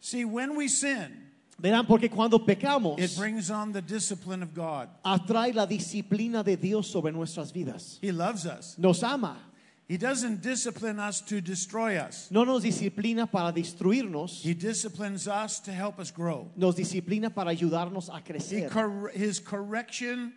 See, 0.00 0.24
when 0.24 0.56
we 0.56 0.68
sin, 0.68 1.24
Verán, 1.58 1.86
porque 1.86 2.10
cuando 2.10 2.38
pecamos, 2.38 2.98
it 3.00 3.16
brings 3.16 3.50
on 3.50 3.72
the 3.72 3.80
discipline 3.82 4.42
of 4.42 4.54
God. 4.54 4.88
atrae 5.02 5.52
la 5.54 5.66
disciplina 5.66 6.44
de 6.44 6.56
Dios 6.56 6.86
sobre 6.86 7.10
nuestras 7.12 7.50
vidas. 7.52 7.98
He 8.00 8.12
loves 8.12 8.44
us. 8.46 8.76
Nos 8.78 9.02
ama, 9.02 9.36
He 9.88 9.96
doesn't 9.96 10.42
discipline 10.42 10.98
us 10.98 11.20
to 11.22 11.40
destroy 11.40 11.96
us. 11.96 12.28
no 12.30 12.44
nos 12.44 12.62
disciplina 12.64 13.30
para 13.30 13.52
destruirnos, 13.52 14.42
He 14.44 14.52
disciplines 14.54 15.28
us 15.28 15.60
to 15.60 15.70
help 15.72 16.00
us 16.00 16.10
grow. 16.10 16.50
nos 16.56 16.74
disciplina 16.74 17.32
para 17.32 17.50
ayudarnos 17.50 18.08
a 18.08 18.20
crecer. 18.20 18.68
cor- 18.70 19.10
his 19.14 19.38
correction 19.38 20.32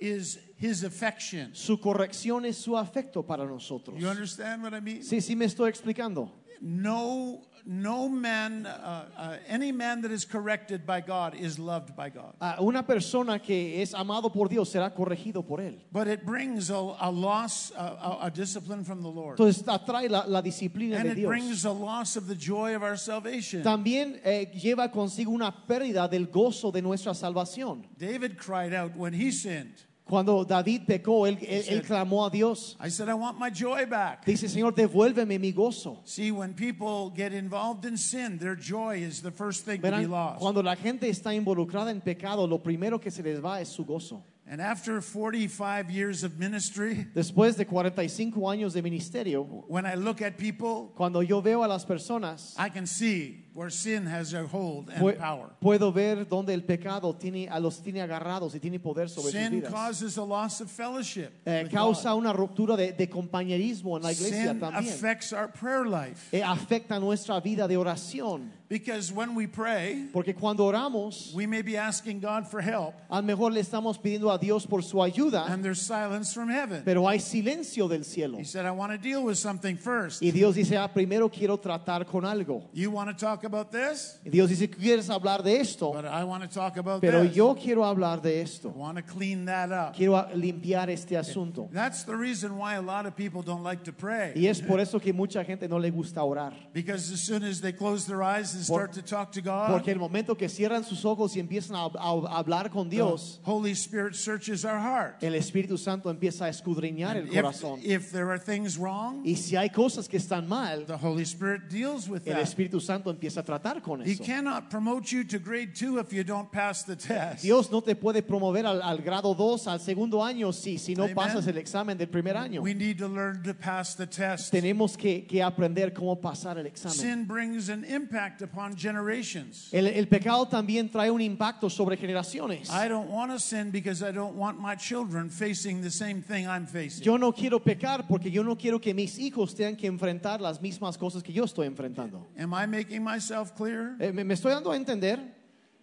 is 0.00 0.38
his 0.56 0.82
affection. 0.84 1.50
Su 1.54 1.76
corrección 1.78 2.44
es 2.44 2.56
su 2.56 2.72
afecto 2.76 3.24
para 3.26 3.44
nosotros. 3.46 4.00
You 4.00 4.08
understand 4.08 4.62
what 4.62 4.74
I 4.74 4.80
mean? 4.80 5.02
Sí, 5.02 5.20
sí 5.20 5.36
me 5.36 5.44
estoy 5.46 5.68
explicando. 5.70 6.30
No, 6.60 7.42
no 7.70 8.08
man, 8.08 8.64
uh, 8.64 9.04
uh, 9.14 9.36
any 9.46 9.70
man 9.72 10.00
that 10.00 10.10
is 10.10 10.24
corrected 10.24 10.86
by 10.86 11.02
God 11.02 11.34
is 11.34 11.58
loved 11.58 11.94
by 11.94 12.08
God. 12.08 12.34
Ah, 12.40 12.56
una 12.60 12.82
persona 12.82 13.38
que 13.38 13.82
es 13.82 13.92
amado 13.92 14.30
por 14.32 14.48
Dios 14.48 14.70
será 14.72 14.94
corregido 14.94 15.46
por 15.46 15.60
Él. 15.60 15.78
But 15.92 16.08
it 16.08 16.24
brings 16.24 16.70
a, 16.70 16.74
a 16.98 17.10
loss, 17.10 17.70
a, 17.76 17.82
a, 17.82 18.18
a 18.26 18.30
discipline 18.30 18.84
from 18.84 19.02
the 19.02 19.08
Lord. 19.10 19.38
Entonces 19.38 19.62
atrae 19.68 20.08
la, 20.08 20.24
la 20.26 20.40
disciplina 20.40 20.96
And 20.96 21.04
de 21.04 21.10
it 21.12 21.14
Dios. 21.16 21.28
brings 21.28 21.64
a 21.66 21.70
loss 21.72 22.16
of 22.16 22.26
the 22.26 22.34
joy 22.34 22.74
of 22.74 22.82
our 22.82 22.96
salvation. 22.96 23.62
También 23.62 24.18
eh, 24.24 24.50
lleva 24.54 24.90
consigo 24.90 25.30
una 25.30 25.52
pérdida 25.66 26.08
del 26.08 26.28
gozo 26.28 26.72
de 26.72 26.80
nuestra 26.80 27.12
salvación. 27.12 27.84
David 27.98 28.38
cried 28.38 28.72
out 28.72 28.96
when 28.96 29.12
he 29.12 29.30
sinned. 29.30 29.74
Cuando 30.08 30.42
David 30.44 30.86
pecó, 30.86 31.26
él, 31.26 31.36
él- 31.42 31.64
él 31.68 31.82
said- 31.82 31.84
clamó 31.84 32.26
a 32.26 32.30
Dios. 32.30 32.76
I 32.80 32.88
said, 32.88 33.08
I 33.08 33.14
want 33.14 33.38
my 33.38 33.50
joy 33.50 33.84
back. 33.86 34.24
Dice, 34.24 34.48
Señor, 34.48 34.74
devuélveme 34.74 35.38
mi 35.38 35.52
gozo. 35.52 36.00
See, 36.04 36.30
when 36.32 36.54
people 36.54 37.10
get 37.14 37.32
involved 37.32 37.84
in 37.84 37.96
sin, 37.98 38.38
their 38.38 38.56
joy 38.56 39.02
is 39.02 39.20
the 39.20 39.30
first 39.30 39.64
thing 39.66 39.76
to 39.76 39.82
be 39.82 39.88
Verán, 39.90 40.08
lost. 40.10 40.40
cuando 40.40 40.62
la 40.62 40.74
gente 40.76 41.08
está 41.08 41.34
involucrada 41.34 41.90
en 41.90 42.00
pecado, 42.00 42.46
lo 42.46 42.58
primero 42.58 42.98
que 42.98 43.10
se 43.10 43.22
les 43.22 43.38
va 43.40 43.60
es 43.60 43.68
su 43.68 43.84
gozo. 43.84 44.22
And 44.50 44.62
after 44.62 45.02
45 45.02 45.90
years 45.90 46.24
of 46.24 46.38
ministry, 46.38 47.06
Después 47.14 47.58
de 47.58 47.66
45 47.66 48.48
años 48.48 48.72
de 48.72 48.80
ministerio, 48.80 49.42
when 49.68 49.84
I 49.84 49.94
look 49.94 50.22
at 50.22 50.38
people, 50.38 50.90
cuando 50.96 51.20
yo 51.20 51.42
veo 51.42 51.62
a 51.64 51.68
las 51.68 51.84
personas, 51.84 52.54
I 52.58 52.70
can 52.70 52.86
see 52.86 53.44
where 53.58 53.70
sin 53.70 54.06
has 54.06 54.34
a 54.34 54.46
hold 54.46 54.88
and 54.90 55.18
power. 55.18 55.48
puedo 55.60 55.92
ver 55.92 56.24
donde 56.28 56.54
el 56.54 56.62
pecado 56.62 57.12
tiene, 57.12 57.48
a 57.50 57.58
los 57.58 57.80
tiene 57.82 58.00
agarrados 58.00 58.54
y 58.54 58.60
tiene 58.60 58.78
poder 58.78 59.08
sobre 59.08 59.32
sus 59.32 59.40
Sin 59.40 59.50
vidas. 59.50 59.72
causes 59.72 60.16
a 60.16 60.22
loss 60.24 60.60
of 60.60 60.70
fellowship. 60.70 61.30
Eh, 61.44 61.68
causa 61.68 62.10
God. 62.10 62.18
una 62.18 62.32
ruptura 62.32 62.76
de, 62.76 62.92
de 62.92 63.08
compañerismo 63.08 63.96
en 63.96 64.04
la 64.04 64.12
iglesia 64.12 64.50
Sin 64.52 64.60
también. 64.60 64.94
affects 64.94 65.32
our 65.32 65.48
prayer 65.48 65.84
life. 65.86 66.28
Eh, 66.32 66.40
afecta 66.42 67.00
nuestra 67.00 67.40
vida 67.40 67.66
de 67.66 67.76
oración. 67.76 68.52
Because 68.70 69.10
when 69.10 69.34
we 69.34 69.46
pray, 69.46 70.10
Porque 70.12 70.34
cuando 70.34 70.66
oramos, 70.66 71.32
we 71.34 71.46
may 71.46 71.62
be 71.62 71.78
asking 71.78 72.20
God 72.20 72.46
for 72.46 72.60
help, 72.60 72.92
mejor 73.24 73.50
le 73.50 73.60
estamos 73.62 73.96
pidiendo 73.98 74.30
a 74.30 74.36
Dios 74.38 74.66
por 74.66 74.82
su 74.82 74.98
ayuda, 75.02 75.46
and 75.50 75.64
there's 75.64 75.80
silence 75.80 76.34
from 76.34 76.50
heaven. 76.50 76.82
pero 76.84 77.08
hay 77.08 77.18
silencio 77.18 77.88
del 77.88 78.04
cielo. 78.04 78.36
He 78.36 78.44
said, 78.44 78.66
I 78.66 78.70
want 78.72 78.92
to 78.92 78.98
deal 78.98 79.24
with 79.24 79.36
something 79.38 79.78
first. 79.78 80.22
Y 80.22 80.32
Dios 80.32 80.54
dice, 80.54 80.76
ah, 80.76 80.86
primero 80.86 81.30
quiero 81.30 81.56
tratar 81.56 82.04
con 82.06 82.26
algo. 82.26 82.68
You 82.74 82.90
want 82.90 83.08
to 83.08 83.16
talk 83.16 83.42
about 83.48 83.72
this? 83.72 84.20
Y 84.24 84.30
Dios 84.30 84.48
dice, 84.50 84.68
¿quieres 84.70 85.10
hablar 85.10 85.42
de 85.42 85.56
esto? 85.60 85.92
But 85.92 86.04
I 86.04 86.22
want 86.24 86.42
to 86.44 86.48
talk 86.48 86.76
about 86.76 87.00
Pero 87.00 87.22
this. 87.24 87.34
yo 87.34 87.54
quiero 87.54 87.84
hablar 87.84 88.22
de 88.22 88.38
I 88.38 88.42
esto. 88.42 88.68
want 88.68 88.96
to 88.98 89.02
clean 89.02 89.46
that 89.46 89.72
up. 89.72 89.94
Quiero 89.96 90.24
limpiar 90.34 90.88
este 90.90 91.16
asunto. 91.16 91.68
That's 91.72 92.04
the 92.04 92.14
reason 92.16 92.56
why 92.56 92.74
a 92.76 92.82
lot 92.82 93.06
of 93.06 93.16
people 93.16 93.42
don't 93.42 93.62
like 93.64 93.82
to 93.84 93.92
pray. 93.92 94.32
Y 94.36 94.46
es 94.46 94.60
por 94.60 94.78
eso 94.80 95.00
que 95.00 95.12
mucha 95.12 95.42
gente 95.44 95.66
no 95.68 95.78
le 95.78 95.90
gusta 95.90 96.22
orar. 96.22 96.52
Because 96.72 97.12
as 97.12 97.20
soon 97.20 97.42
as 97.42 97.60
they 97.60 97.72
close 97.72 98.06
their 98.06 98.22
eyes 98.22 98.54
and 98.54 98.66
Por- 98.66 98.88
start 98.90 98.92
to 98.92 99.02
talk 99.02 99.32
to 99.32 99.40
God, 99.40 99.70
Porque 99.72 99.90
el 99.90 99.98
momento 99.98 100.36
que 100.36 100.48
cierran 100.48 100.84
sus 100.84 101.04
ojos 101.04 101.34
y 101.36 101.40
empiezan 101.40 101.74
a, 101.76 101.86
a- 101.86 102.26
a 102.28 102.38
hablar 102.38 102.70
con 102.70 102.88
the 102.88 102.96
Dios, 102.96 103.40
Holy 103.44 103.72
Spirit 103.72 104.14
searches 104.14 104.64
our 104.64 104.78
heart. 104.78 105.22
el 105.22 105.34
Espíritu 105.34 105.78
Santo 105.78 106.10
empieza 106.10 106.44
a 106.44 106.48
escudriñar 106.50 107.16
el 107.16 107.26
If, 107.28 107.34
corazón. 107.34 107.80
if 107.82 108.10
there 108.12 108.28
are 108.30 108.38
things 108.38 108.76
wrong, 108.76 109.22
Y 109.24 109.34
si 109.36 109.56
hay 109.56 109.70
cosas 109.70 110.08
que 110.08 110.18
están 110.18 110.46
mal, 110.48 110.84
the 110.86 110.96
Holy 110.96 111.22
Spirit 111.24 111.68
deals 111.70 112.08
with 112.08 112.26
el. 112.26 112.36
Espíritu 112.38 112.80
Santo 112.80 113.10
empieza 113.10 113.37
a 113.38 113.42
tratar 113.42 113.80
con 113.82 114.02
He 114.02 114.12
eso. 114.12 114.24
cannot 114.24 114.68
promote 114.70 115.10
you 115.12 115.24
to 115.24 115.38
grade 115.38 115.74
two 115.74 115.98
if 115.98 116.12
you 116.12 116.24
don't 116.24 116.50
pass 116.50 116.84
the 116.84 116.96
test. 116.96 117.42
Dios 117.42 117.70
no 117.70 117.80
te 117.80 117.94
puede 117.94 118.22
promover 118.22 118.66
al, 118.66 118.82
al 118.82 118.98
grado 118.98 119.34
2, 119.34 119.66
al 119.68 119.80
segundo 119.80 120.22
año, 120.22 120.52
si, 120.52 120.76
si 120.78 120.94
no 120.94 121.04
Amen. 121.04 121.14
pasas 121.14 121.46
el 121.46 121.56
examen 121.58 121.96
del 121.96 122.08
primer 122.08 122.36
año. 122.36 122.60
We 122.62 122.74
need 122.74 122.98
to 122.98 123.08
learn 123.08 123.42
to 123.44 123.54
pass 123.54 123.94
the 123.94 124.06
test. 124.06 124.52
Tenemos 124.52 124.96
que, 124.96 125.26
que 125.26 125.42
aprender 125.42 125.92
cómo 125.92 126.20
pasar 126.20 126.58
el 126.58 126.66
examen. 126.66 126.96
Sin 126.98 127.26
brings 127.26 127.68
an 127.68 127.84
impact 127.84 128.42
upon 128.42 128.76
generations. 128.76 129.68
El, 129.72 129.86
el 129.86 130.06
pecado 130.08 130.46
también 130.46 130.90
trae 130.90 131.10
un 131.10 131.20
impacto 131.20 131.70
sobre 131.70 131.96
generaciones. 131.96 132.68
I 132.70 132.88
don't 132.88 133.08
want 133.10 133.30
to 133.32 133.38
sin 133.38 133.70
because 133.70 134.02
I 134.02 134.12
don't 134.12 134.36
want 134.36 134.58
my 134.60 134.74
children 134.74 135.30
facing 135.30 135.80
the 135.80 135.90
same 135.90 136.22
thing 136.22 136.46
I'm 136.46 136.66
facing. 136.66 137.04
Yo 137.04 137.16
no 137.16 137.32
quiero 137.32 137.60
pecar 137.60 138.06
porque 138.08 138.30
yo 138.30 138.42
no 138.42 138.56
quiero 138.56 138.80
que 138.80 138.92
mis 138.94 139.18
hijos 139.18 139.54
tengan 139.54 139.76
que 139.76 139.86
enfrentar 139.86 140.40
las 140.40 140.60
mismas 140.60 140.98
cosas 140.98 141.22
que 141.22 141.32
yo 141.32 141.44
estoy 141.44 141.66
enfrentando. 141.66 142.26
Am 142.38 142.52
I 142.52 142.66
making 142.66 143.02
myself 143.18 143.54
clear? 143.56 143.96
Eh, 144.00 144.12
¿me, 144.12 144.22
me 144.24 144.34
estoy 144.34 144.52
dando 144.52 144.70
a 144.70 144.76
entender? 144.76 145.18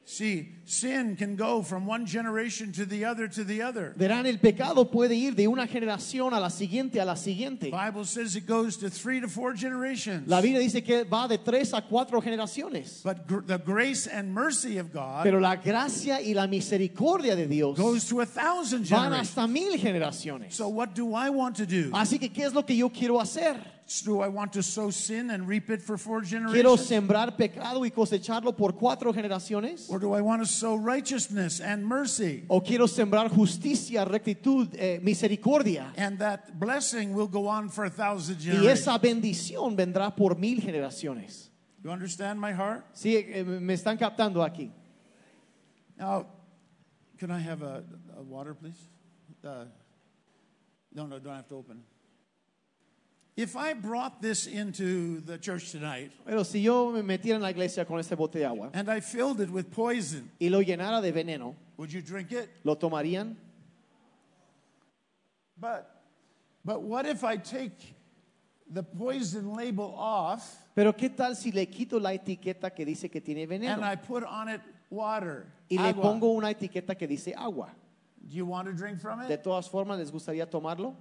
See, 0.08 0.50
sin 0.66 1.16
can 1.16 1.36
go 1.36 1.64
from 1.64 1.88
one 1.88 2.06
generation 2.06 2.72
to 2.74 2.86
the 2.86 3.06
other 3.06 3.28
to 3.28 3.44
the 3.44 3.64
other. 3.64 3.96
Verán, 3.98 4.28
el 4.28 4.38
pecado 4.38 4.86
puede 4.92 5.16
ir 5.16 5.34
de 5.34 5.48
una 5.48 5.66
generación 5.66 6.32
a 6.32 6.40
la 6.40 6.50
siguiente 6.52 7.00
a 7.02 7.06
la 7.06 7.16
siguiente. 7.16 7.72
Bible 7.72 8.06
says 8.06 8.36
it 8.36 8.46
goes 8.46 8.78
to 8.78 8.88
three 8.92 9.20
to 9.20 9.28
four 9.28 9.56
generations. 9.56 10.28
La 10.28 10.42
Biblia 10.42 10.60
dice 10.60 10.84
que 10.84 11.06
va 11.06 11.28
de 11.28 11.40
tres 11.40 11.74
a 11.74 11.82
cuatro 11.82 12.22
generaciones. 12.22 13.02
But 13.04 13.26
gr- 13.28 13.42
the 13.48 13.58
grace 13.58 14.06
and 14.06 14.32
mercy 14.32 14.78
of 14.78 14.94
God 14.94 15.24
Pero 15.24 15.40
la 15.40 15.56
gracia 15.56 16.22
y 16.22 16.34
la 16.36 16.46
misericordia 16.46 17.36
de 17.36 17.48
Dios 17.48 17.76
goes 17.76 18.08
to 18.08 18.22
a 18.22 18.28
thousand 18.28 18.88
van 18.88 19.06
generations. 19.10 19.30
hasta 19.30 19.48
mil 19.48 19.76
generaciones. 19.80 20.54
So 20.54 20.68
what 20.70 20.94
do 20.94 21.16
I 21.16 21.32
want 21.32 21.56
to 21.56 21.66
do? 21.66 21.90
Así 21.94 22.20
que, 22.20 22.30
¿qué 22.32 22.46
es 22.46 22.54
lo 22.54 22.62
que 22.64 22.76
yo 22.78 22.90
quiero 22.92 23.20
hacer? 23.20 23.58
Do 24.04 24.20
I 24.20 24.30
want 24.30 24.54
to 24.54 24.64
sow 24.64 24.90
sin 24.90 25.30
and 25.30 25.48
reap 25.48 25.70
it 25.70 25.80
for 25.80 25.98
four 25.98 26.22
generations? 26.22 26.54
¿Quiero 26.54 26.76
sembrar 26.76 27.38
pecado 27.38 27.86
y 27.86 27.92
cosecharlo 27.92 28.56
por 28.58 28.74
cuatro 28.74 29.14
generaciones? 29.14 29.88
Or 29.92 30.00
do 30.00 30.14
I 30.14 30.22
want 30.22 30.42
to 30.42 30.48
sow 30.48 30.76
righteousness 30.76 31.62
and 31.62 31.86
mercy? 31.86 32.46
¿O 32.48 32.62
quiero 32.62 32.88
sembrar 32.88 33.30
justicia, 33.30 34.04
rectitud, 34.04 34.74
eh, 34.74 35.00
misericordia? 35.04 35.94
And 35.98 36.18
that 36.18 36.60
blessing 36.60 37.14
will 37.14 37.28
go 37.28 37.48
on 37.48 37.70
for 37.70 37.86
a 37.86 37.90
thousand 37.92 38.40
generations. 38.40 38.66
Y 38.66 38.72
esa 38.72 38.98
bendición 38.98 39.76
vendrá 39.76 40.16
por 40.16 40.36
mil 40.36 40.62
generaciones. 40.62 41.52
You 41.84 41.92
understand 41.92 42.42
my 42.42 42.54
heart? 42.54 42.84
Sí, 42.94 43.16
eh, 43.16 43.44
me 43.44 43.76
están 43.76 44.00
captando 44.00 44.44
aquí. 44.44 44.72
Now, 45.96 46.26
can 47.20 47.30
I 47.30 47.40
have 47.40 47.62
a, 47.62 47.84
a 48.18 48.24
water, 48.24 48.56
please? 48.56 48.90
Uh, 49.44 49.66
no, 50.92 51.06
no, 51.06 51.20
don't 51.20 51.36
have 51.36 51.48
to 51.50 51.56
open. 51.56 51.84
If 53.38 53.58
I 53.58 53.74
brought 53.74 54.22
this 54.22 54.48
into 54.48 55.20
the 55.20 55.38
church 55.38 55.72
tonight 55.72 56.12
Pero 56.26 56.44
si 56.44 56.62
yo 56.62 56.92
me 56.92 57.02
metiera 57.02 57.36
en 57.36 57.42
la 57.42 57.50
iglesia 57.50 57.84
con 57.86 58.00
este 58.00 58.16
bote 58.16 58.40
de 58.40 58.46
agua 58.46 58.70
and 58.74 58.90
I 58.90 59.02
filled 59.02 59.42
it 59.42 59.50
with 59.50 59.72
poison, 59.72 60.30
y 60.40 60.48
lo 60.48 60.62
llenara 60.62 61.02
de 61.02 61.12
veneno, 61.12 61.54
would 61.78 61.92
you 61.92 62.02
drink 62.02 62.32
it? 62.32 62.50
¿lo 62.64 62.76
tomarían? 62.76 63.36
But, 65.58 65.90
but 66.64 66.82
what 66.82 67.06
if 67.06 67.24
I 67.24 67.38
take 67.38 67.96
the 68.70 68.84
poison 68.84 69.54
label 69.54 69.94
off 69.98 70.58
Pero 70.74 70.94
¿qué 70.94 71.10
tal 71.16 71.36
si 71.36 71.52
le 71.52 71.66
quito 71.66 72.00
la 72.00 72.12
etiqueta 72.12 72.74
que 72.74 72.86
dice 72.86 73.10
que 73.10 73.22
tiene 73.22 73.44
and 73.44 73.50
veneno 73.52 73.84
I 73.84 73.96
put 73.96 74.24
on 74.24 74.50
it 74.50 74.62
water? 74.90 75.46
y 75.70 75.78
le 75.78 75.90
agua? 75.90 76.04
pongo 76.04 76.32
una 76.32 76.50
etiqueta 76.54 76.98
que 76.98 77.08
dice 77.08 77.34
agua? 77.36 77.70
Do 78.28 78.36
you 78.36 78.46
want 78.46 78.68
to 78.68 78.74
drink 78.74 79.00
from 79.00 79.20
De 79.28 79.34
it? 79.36 79.44
todas 79.44 79.68
formas, 79.70 80.00
¿les 80.00 80.10
gustaría 80.12 80.50
tomarlo? 80.50 80.96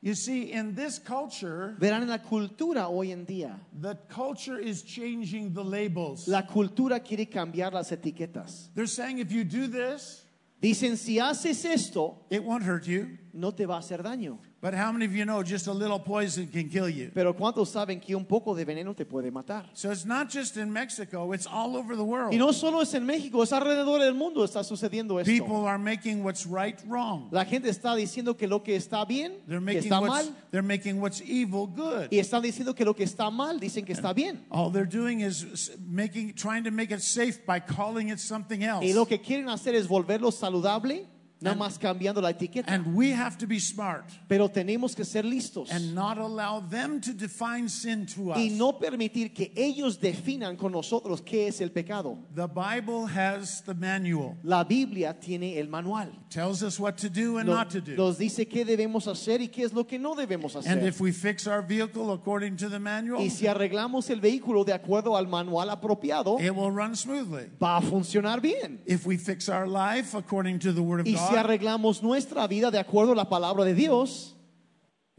You 0.00 0.14
see, 0.14 0.52
in 0.52 0.74
this 0.76 0.98
culture, 1.00 1.74
Verán 1.80 2.02
en 2.02 2.08
la 2.08 2.18
cultura 2.18 2.88
hoy 2.88 3.10
en 3.10 3.26
día. 3.26 3.58
the 3.80 3.96
culture 4.08 4.58
is 4.58 4.82
changing 4.82 5.52
the 5.52 5.64
labels. 5.64 6.28
La 6.28 6.42
cultura 6.42 7.00
quiere 7.00 7.26
cambiar 7.26 7.72
las 7.72 7.90
etiquetas. 7.90 8.68
They're 8.74 8.86
saying 8.86 9.18
if 9.18 9.32
you 9.32 9.42
do 9.44 9.66
this, 9.66 10.24
Dicen, 10.60 10.96
si 10.96 11.18
haces 11.18 11.64
esto, 11.64 12.16
it 12.30 12.42
won't 12.42 12.64
hurt 12.64 12.86
you. 12.86 13.18
No 13.32 13.52
te 13.52 13.66
va 13.66 13.76
a 13.76 13.78
hacer 13.78 14.02
daño. 14.02 14.38
But 14.60 14.74
how 14.74 14.90
many 14.90 15.04
of 15.04 15.14
you 15.14 15.24
know 15.24 15.40
just 15.44 15.68
a 15.68 15.72
little 15.72 16.00
poison 16.00 16.48
can 16.48 16.68
kill 16.68 16.88
you? 16.88 17.12
Pero 17.14 17.32
¿cuántos 17.34 17.68
saben 17.68 18.00
que 18.00 18.16
un 18.16 18.24
poco 18.24 18.56
de 18.56 18.64
veneno 18.64 18.94
te 18.94 19.04
puede 19.04 19.30
matar? 19.30 19.66
So 19.72 19.92
it's 19.92 20.04
not 20.04 20.28
just 20.28 20.56
in 20.56 20.72
Mexico, 20.72 21.32
it's 21.32 21.46
all 21.46 21.76
over 21.76 21.94
the 21.94 22.02
world. 22.02 22.32
Y 22.32 22.38
no 22.38 22.52
solo 22.52 22.80
es 22.80 22.92
en 22.94 23.06
México, 23.06 23.42
es 23.44 23.52
alrededor 23.52 24.00
del 24.00 24.14
mundo 24.14 24.42
está 24.44 24.64
sucediendo 24.64 25.20
esto. 25.20 25.30
People 25.30 25.66
are 25.68 25.78
making 25.78 26.24
what's 26.24 26.44
right 26.44 26.76
wrong. 26.88 27.28
La 27.30 27.44
gente 27.44 27.68
está 27.68 27.94
diciendo 27.94 28.36
que 28.36 28.48
lo 28.48 28.64
que 28.64 28.74
está 28.74 29.04
bien, 29.04 29.34
They're 29.46 29.64
que 29.64 29.78
está 29.78 30.00
mal, 30.00 30.24
they're 30.50 30.66
making 30.66 31.00
what's 31.00 31.20
evil 31.20 31.68
good. 31.68 32.08
y 32.10 32.18
están 32.18 32.42
diciendo 32.42 32.74
que 32.74 32.84
lo 32.84 32.94
que 32.94 33.04
está 33.04 33.30
mal, 33.30 33.60
dicen 33.60 33.84
que 33.84 33.92
está 33.92 34.12
bien. 34.12 34.44
All 34.50 34.72
they're 34.72 34.88
doing 34.88 35.20
is 35.20 35.70
making, 35.86 36.34
trying 36.34 36.64
to 36.64 36.72
make 36.72 36.92
it 36.92 37.00
safe 37.00 37.46
by 37.46 37.60
calling 37.60 38.08
it 38.08 38.18
something 38.18 38.62
else. 38.64 38.84
Y 38.84 38.92
lo 38.92 39.06
que 39.06 39.20
quieren 39.20 39.48
hacer 39.48 39.76
es 39.76 39.86
volverlo 39.86 40.32
saludable, 40.32 41.06
nada 41.40 41.56
más 41.56 41.78
cambiando 41.78 42.20
la 42.20 42.30
etiqueta. 42.30 42.72
And 42.72 42.94
we 42.94 43.12
have 43.12 43.38
to 43.38 43.46
be 43.46 43.58
smart 43.60 44.04
Pero 44.28 44.48
tenemos 44.48 44.94
que 44.96 45.04
ser 45.04 45.24
listos 45.24 45.70
and 45.70 45.94
not 45.94 46.18
allow 46.18 46.60
them 46.60 47.00
to 47.00 47.12
define 47.12 47.68
sin 47.68 48.06
to 48.06 48.32
us. 48.32 48.38
y 48.38 48.48
no 48.50 48.78
permitir 48.78 49.32
que 49.32 49.52
ellos 49.56 50.00
definan 50.00 50.56
con 50.56 50.72
nosotros 50.72 51.22
qué 51.22 51.48
es 51.48 51.60
el 51.60 51.70
pecado. 51.70 52.18
The 52.34 52.46
Bible 52.48 53.06
has 53.06 53.62
the 53.62 53.74
manual, 53.74 54.36
La 54.42 54.64
Biblia 54.64 55.14
tiene 55.18 55.58
el 55.58 55.68
manual. 55.68 56.08
tells 56.30 56.62
us 56.62 56.78
what 56.80 56.96
to 56.98 57.08
do 57.08 57.38
and 57.38 57.46
Nos, 57.48 57.56
not 57.56 57.70
to 57.70 57.80
do. 57.80 57.96
nos 57.96 58.18
dice 58.18 58.46
qué 58.48 58.64
debemos 58.64 59.06
hacer 59.06 59.40
y 59.40 59.48
qué 59.48 59.64
es 59.64 59.72
lo 59.72 59.84
que 59.86 59.98
no 59.98 60.14
debemos 60.14 60.56
And 60.56 60.66
hacer. 60.66 60.86
if 60.88 61.00
we 61.00 61.12
fix 61.12 61.46
our 61.46 61.62
vehicle 61.62 62.12
according 62.12 62.56
to 62.56 62.68
the 62.68 62.78
manual, 62.78 63.20
Y 63.20 63.28
si 63.30 63.46
arreglamos 63.46 64.10
el 64.10 64.20
vehículo 64.20 64.64
de 64.64 64.72
acuerdo 64.72 65.16
al 65.16 65.26
manual 65.28 65.70
apropiado, 65.70 66.38
it 66.40 66.50
will 66.54 66.70
run 66.72 66.96
smoothly. 66.96 67.48
va 67.62 67.76
a 67.78 67.80
funcionar 67.80 68.40
bien. 68.40 68.80
If 68.86 69.06
we 69.06 69.16
fix 69.16 69.48
our 69.48 69.66
life 69.66 70.14
according 70.16 70.58
to 70.60 70.72
the 70.72 70.82
Word 70.82 71.00
of 71.00 71.06
Si 71.28 71.36
arreglamos 71.36 72.02
nuestra 72.02 72.46
vida 72.46 72.70
de 72.70 72.78
acuerdo 72.78 73.12
a 73.12 73.16
la 73.16 73.28
palabra 73.28 73.64
de 73.64 73.74
Dios, 73.74 74.34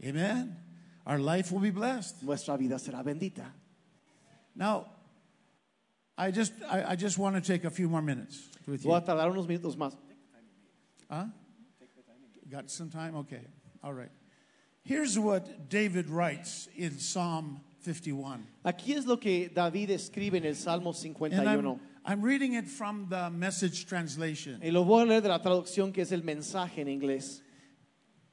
amen, 0.02 0.56
our 1.06 1.18
life 1.18 1.52
will 1.52 1.60
be 1.60 1.70
blessed. 1.70 2.22
nuestra 2.22 2.56
vida 2.56 2.78
será 2.78 3.02
bendita. 3.02 3.52
Now, 4.54 4.86
I 6.18 6.30
just, 6.30 6.52
I, 6.70 6.92
I 6.92 6.96
just 6.96 7.18
want 7.18 7.36
to 7.36 7.40
take 7.40 7.64
a 7.64 7.70
few 7.70 7.88
more 7.88 8.02
minutes 8.02 8.48
with 8.66 8.82
Voy 8.82 8.90
you. 8.90 8.96
a 8.96 9.00
tardar 9.00 9.30
unos 9.30 9.46
minutos 9.46 9.76
más. 9.76 9.96
Huh? 11.10 11.26
Got 12.50 12.70
some 12.70 12.90
time? 12.90 13.16
Okay. 13.16 13.46
All 13.82 13.92
right. 13.92 14.10
Here's 14.82 15.18
what 15.18 15.68
David 15.68 16.08
writes 16.08 16.68
in 16.76 16.98
Psalm 16.98 17.60
51. 17.82 18.46
Aquí 18.64 18.94
es 18.94 19.06
lo 19.06 19.16
que 19.18 19.48
David 19.48 19.90
escribe 19.90 20.36
en 20.36 20.44
el 20.44 20.54
Salmo 20.54 20.90
And 20.90 20.96
51. 20.96 21.80
I'm, 22.04 22.22
reading 22.22 22.54
it 22.54 22.66
from 22.66 23.06
the 23.08 23.30
message 23.30 23.86
translation. 23.86 24.60
Y 24.62 24.70
lo 24.70 24.84
voy 24.84 25.02
a 25.02 25.06
leer 25.06 25.20
de 25.22 25.28
la 25.28 25.38
traducción 25.38 25.92
que 25.92 26.02
es 26.02 26.12
el 26.12 26.22
mensaje 26.22 26.78
en 26.78 26.88
inglés. 26.88 27.40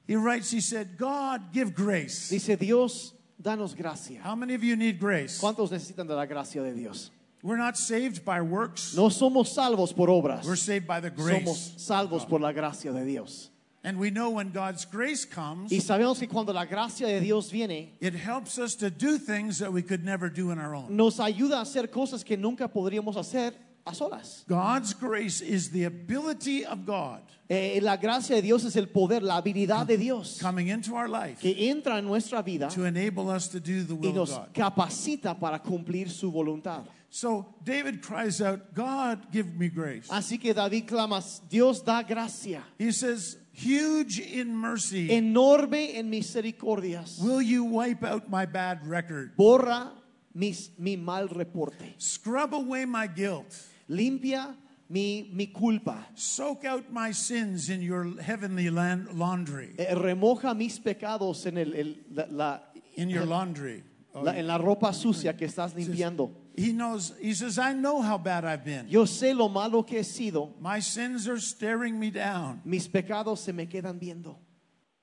He 0.07 0.15
writes, 0.15 0.51
he 0.51 0.61
said, 0.61 0.97
God, 0.97 1.51
give 1.51 1.75
grace. 1.75 2.29
Dice, 2.29 2.55
Dios, 2.55 3.13
danos 3.41 3.75
gracia. 3.75 4.21
How 4.23 4.35
many 4.35 4.53
of 4.53 4.63
you 4.63 4.75
need 4.75 4.99
grace? 4.99 5.39
¿Cuántos 5.39 5.69
necesitan 5.69 6.07
de 6.07 6.15
la 6.15 6.25
gracia 6.25 6.63
de 6.63 6.73
Dios? 6.73 7.11
We're 7.43 7.57
not 7.57 7.77
saved 7.77 8.25
by 8.25 8.41
works. 8.41 8.95
No 8.95 9.09
somos 9.09 9.53
salvos 9.53 9.95
por 9.95 10.07
obras. 10.07 10.45
We're 10.45 10.55
saved 10.55 10.87
by 10.87 11.01
the 11.01 11.09
grace. 11.09 11.43
Somos 11.43 11.79
salvos 11.79 12.27
por 12.27 12.39
la 12.39 12.51
gracia 12.51 12.91
de 12.91 13.05
Dios. 13.05 13.51
And 13.87 13.97
we 13.99 14.09
know 14.11 14.31
when 14.31 14.51
God's 14.51 14.83
grace 14.85 15.23
comes, 15.25 15.71
Y 15.71 15.79
sabemos 15.79 16.19
que 16.19 16.27
cuando 16.27 16.51
la 16.51 16.65
gracia 16.65 17.07
de 17.07 17.21
Dios 17.21 17.49
viene, 17.49 17.93
it 18.01 18.13
helps 18.13 18.57
us 18.59 18.75
to 18.75 18.89
do 18.89 19.17
things 19.17 19.59
that 19.59 19.71
we 19.71 19.81
could 19.81 20.03
never 20.03 20.29
do 20.29 20.51
on 20.51 20.59
our 20.59 20.75
own. 20.75 20.93
nos 20.93 21.19
ayuda 21.21 21.59
a 21.59 21.61
hacer 21.61 21.89
cosas 21.89 22.25
que 22.25 22.35
nunca 22.35 22.67
podríamos 22.67 23.15
hacer 23.15 23.53
a 23.85 23.93
solas. 23.93 24.43
God's 24.45 24.93
grace 24.93 25.39
is 25.39 25.69
the 25.71 25.85
ability 25.85 26.65
of 26.65 26.85
God 26.85 27.21
Eh, 27.49 27.79
la 27.81 27.95
gracia 27.95 28.35
de 28.35 28.41
Dios 28.41 28.65
es 28.65 28.75
el 28.75 28.87
poder, 28.87 29.23
la 29.23 29.37
habilidad 29.37 29.87
de 29.87 29.95
Dios 29.95 30.37
coming 30.41 30.67
into 30.67 30.93
our 30.93 31.07
life 31.07 31.39
que 31.39 31.69
entra 31.69 31.97
en 31.97 32.03
nuestra 32.05 32.41
vida 32.41 32.67
to 32.67 32.83
enable 32.83 33.29
us 33.29 33.47
to 33.47 33.61
do 33.61 33.85
the 33.85 33.93
y 33.93 33.99
will 34.01 34.09
of 34.09 34.15
nos 34.15 34.31
God. 34.31 34.53
capacita 34.53 35.39
para 35.39 35.59
cumplir 35.59 36.09
su 36.09 36.29
voluntad. 36.29 36.83
So 37.09 37.45
David 37.63 38.01
cries 38.01 38.41
out, 38.41 38.73
God, 38.73 39.31
give 39.31 39.47
me 39.57 39.69
grace. 39.69 40.09
Así 40.09 40.37
que 40.37 40.53
David 40.53 40.87
clama, 40.89 41.23
Dios 41.49 41.81
da 41.81 42.03
gracia, 42.03 42.63
He 42.77 42.91
says, 42.91 43.37
huge 43.57 44.19
in 44.19 44.55
mercy, 44.55 45.09
enorme 45.11 45.95
en 45.97 46.09
misericordias, 46.09 47.19
will 47.21 47.41
you 47.41 47.63
wipe 47.63 48.03
out 48.03 48.29
my 48.29 48.45
bad 48.45 48.85
record? 48.87 49.35
borra 49.37 49.91
mis, 50.33 50.69
mi 50.77 50.95
mal 50.95 51.27
reporte, 51.27 51.95
Scrub 51.97 52.53
away 52.53 52.85
my 52.85 53.07
guilt. 53.07 53.55
limpia 53.89 54.55
mi, 54.89 55.29
mi 55.33 55.47
culpa, 55.47 56.05
Soak 56.15 56.63
out 56.65 56.91
my 56.91 57.11
sins 57.11 57.69
in 57.69 57.81
your 57.81 58.21
heavenly 58.21 58.69
land, 58.69 59.07
laundry. 59.13 59.73
Eh, 59.77 59.93
remoja 59.95 60.55
mis 60.55 60.79
pecados 60.79 61.45
en, 61.45 61.57
el, 61.57 61.73
el- 61.73 61.95
la, 62.13 62.25
la- 62.29 62.59
In 62.95 63.09
your 63.09 63.25
laundry. 63.25 63.83
Oh, 64.13 64.21
la- 64.21 64.31
en 64.33 64.47
la 64.47 64.57
ropa 64.57 64.93
sucia 64.93 65.33
que 65.35 65.45
estás 65.45 65.75
limpiando. 65.75 66.31
He 66.59 66.71
knows, 66.73 67.13
he 67.21 67.35
says, 67.35 67.59
I 67.59 67.73
know 67.73 68.01
how 68.01 68.17
bad 68.17 68.43
I've 68.43 68.65
been. 68.65 68.87
Yo 68.89 69.03
sé 69.05 69.35
lo 69.35 69.47
malo 69.47 69.83
que 69.83 69.99
he 69.99 70.03
sido, 70.03 70.59
My 70.59 70.79
sins 70.79 71.27
are 71.27 71.39
staring 71.39 71.99
me 71.99 72.09
down. 72.09 72.61
mis 72.65 72.87
pecados 72.87 73.37
se 73.43 73.51
me 73.51 73.67
quedan 73.67 73.99
viendo. 73.99 74.35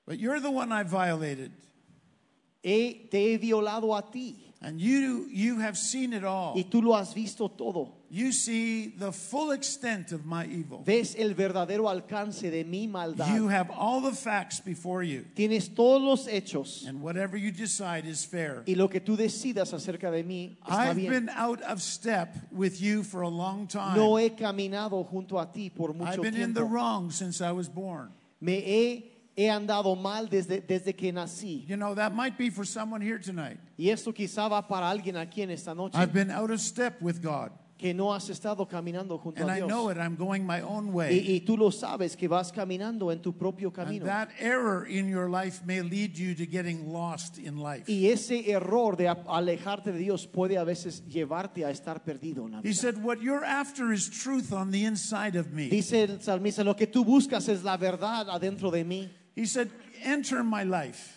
But 0.05 0.19
you're 0.19 0.41
the 0.41 0.51
one 0.51 0.71
I 0.73 0.83
violated. 0.83 1.51
He- 2.61 3.07
te 3.09 3.33
he 3.33 3.37
violado 3.37 3.97
a 3.97 4.01
ti 4.11 4.35
And 4.61 4.81
you, 4.81 5.27
you 5.31 5.59
have 5.59 5.77
seen 5.77 6.11
it 6.13 6.23
all. 6.25 6.55
y 6.57 6.63
tú 6.69 6.81
lo 6.83 6.93
has 6.93 7.13
visto 7.13 7.47
todo. 7.47 7.93
You 8.09 8.31
see 8.31 8.87
the 8.97 9.11
full 9.11 9.51
extent 9.51 10.11
of 10.11 10.25
my 10.25 10.45
evil. 10.45 10.83
Ves 10.85 11.15
el 11.17 11.33
verdadero 11.33 11.89
alcance 11.89 12.49
de 12.49 12.63
mi 12.63 12.87
maldad. 12.87 13.35
You 13.35 13.47
have 13.47 13.71
all 13.71 13.99
the 14.01 14.11
facts 14.15 14.59
before 14.59 15.03
you. 15.03 15.25
Tienes 15.35 15.73
todos 15.75 16.01
los 16.01 16.27
hechos 16.27 16.87
And 16.87 17.01
whatever 17.01 17.35
you 17.35 17.51
decide 17.51 18.05
is 18.05 18.23
fair. 18.23 18.63
y 18.67 18.75
lo 18.75 18.87
que 18.87 18.99
tú 18.99 19.17
decidas 19.17 19.73
acerca 19.73 20.11
de 20.11 20.23
mí 20.23 20.57
está 20.63 20.91
I've 20.91 20.95
bien. 20.95 21.09
been 21.11 21.29
out 21.29 21.61
of 21.63 21.81
step 21.81 22.35
with 22.51 22.79
you 22.79 23.03
for 23.03 23.21
a 23.21 23.29
long 23.29 23.67
time. 23.67 23.97
No 23.97 24.17
he 24.17 24.29
caminado 24.29 25.03
junto 25.05 25.39
a 25.39 25.51
ti 25.51 25.69
por 25.69 25.93
mucho 25.93 26.11
I've 26.11 26.17
mucho 26.17 26.31
been 26.31 26.41
in 26.41 26.53
the 26.53 26.63
wrong 26.63 27.11
since 27.11 27.41
I 27.41 27.51
was 27.51 27.67
born. 27.67 28.11
Me 28.39 28.59
he, 28.61 29.11
he 29.35 29.47
andado 29.49 29.99
mal 29.99 30.27
desde, 30.27 30.61
desde 30.61 30.95
que 30.95 31.11
nací. 31.11 31.67
You 31.67 31.75
know, 31.77 31.95
that 31.95 32.13
might 32.13 32.37
be 32.37 32.49
for 32.49 32.63
someone 32.63 33.01
here 33.01 33.17
tonight. 33.17 33.57
Y 33.77 33.89
esto 33.89 34.13
quizá 34.13 34.49
va 34.49 34.61
para 34.67 34.85
alguien 34.89 35.15
aquí 35.17 35.41
en 35.41 35.49
esta 35.49 35.73
noche 35.73 35.95
I've 35.97 36.13
been 36.13 36.29
out 36.29 36.51
of 36.51 36.61
step 36.61 37.01
with 37.01 37.21
God. 37.21 37.51
Que 37.77 37.93
no 37.93 38.13
has 38.13 38.29
estado 38.29 38.65
caminando 38.69 39.17
junto 39.19 39.41
And 39.41 39.49
a 39.51 39.53
I 39.53 39.57
Dios. 39.57 39.67
know 39.67 39.89
it. 39.89 39.97
I'm 39.97 40.15
going 40.15 40.45
my 40.45 40.61
own 40.61 40.87
Y, 40.87 40.91
way. 40.91 41.19
y 41.19 41.39
tú 41.41 41.57
lo 41.57 41.71
sabes 41.71 42.15
que 42.15 42.29
vas 42.29 42.51
caminando 42.53 43.11
en 43.11 43.21
tu 43.21 43.33
propio 43.33 43.67
And 43.67 43.75
camino. 43.75 44.05
that 44.05 44.29
error 44.39 44.85
in 44.87 45.09
your 45.09 45.29
life 45.29 45.61
may 45.65 45.81
lead 45.81 46.15
you 46.17 46.33
to 46.35 46.45
getting 46.45 46.87
lost 46.93 47.37
in 47.37 47.57
life. 47.57 47.83
Y 47.91 48.07
ese 48.07 48.49
error 48.49 48.95
de 48.95 49.09
a- 49.09 49.17
alejarte 49.27 49.91
de 49.91 49.99
Dios 49.99 50.25
puede 50.25 50.57
a 50.57 50.63
veces 50.63 51.03
llevarte 51.07 51.65
a 51.65 51.69
estar 51.69 52.01
perdido 52.03 52.45
en 52.45 52.53
la 52.53 52.59
He 52.59 52.69
vida. 52.69 52.75
said, 52.75 52.97
What 53.03 53.17
you're 53.21 53.43
after 53.45 53.91
is 53.91 54.09
truth 54.09 54.53
on 54.53 54.71
the 54.71 54.85
inside 54.85 55.35
of 55.37 55.51
me. 55.51 55.67
Dice 55.69 56.03
el 56.03 56.21
salmista, 56.21 56.63
lo 56.63 56.75
que 56.77 56.87
tú 56.87 57.03
buscas 57.03 57.49
es 57.49 57.63
la 57.63 57.75
verdad 57.75 58.29
adentro 58.29 58.71
de 58.71 58.85
mí. 58.85 59.09
He 59.35 59.45
said, 59.45 59.69
Enter 60.01 60.43
my 60.45 60.63
life. 60.63 61.11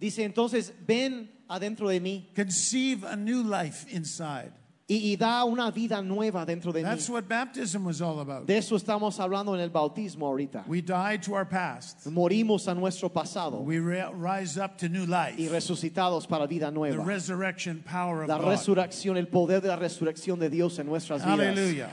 Dice 0.00 0.24
entonces, 0.24 0.72
ven 0.84 1.30
adentro 1.48 1.88
de 1.88 2.00
mí 2.00 2.28
Conceive 2.34 3.06
a 3.06 3.14
new 3.14 3.44
life 3.44 3.86
inside. 3.94 4.50
Y, 4.88 5.12
y 5.12 5.16
da 5.16 5.44
una 5.44 5.70
vida 5.70 6.02
nueva 6.02 6.44
dentro 6.44 6.72
de 6.72 6.80
mí. 6.82 6.88
That's 6.88 7.08
what 7.08 7.28
baptism 7.28 7.84
was 7.86 8.00
all 8.02 8.20
about. 8.20 8.46
De 8.46 8.56
eso 8.58 8.76
estamos 8.76 9.18
hablando 9.20 9.54
en 9.54 9.60
el 9.60 9.70
bautismo 9.70 10.26
ahorita. 10.26 10.64
We 10.66 10.82
die 10.82 11.18
to 11.22 11.34
our 11.34 11.44
past. 11.46 12.06
Morimos 12.06 12.68
a 12.68 12.74
nuestro 12.74 13.08
pasado 13.08 13.62
We 13.64 13.78
rise 13.78 14.58
up 14.58 14.76
to 14.78 14.88
new 14.88 15.06
life. 15.06 15.36
y 15.38 15.48
resucitados 15.48 16.26
para 16.28 16.46
vida 16.46 16.66
The 16.66 16.72
nueva. 16.74 17.04
resurrection 17.04 17.82
power 17.84 18.22
of 18.24 18.28
La 18.28 18.38
God. 18.38 18.48
resurrección, 18.48 19.16
el 19.16 19.28
poder 19.28 19.60
de 19.62 19.68
la 19.68 19.76
resurrección 19.76 20.38
de 20.38 20.50
Dios 20.50 20.78
en 20.78 20.86
nuestras 20.86 21.24
vidas. 21.24 21.38
Hallelujah. 21.56 21.88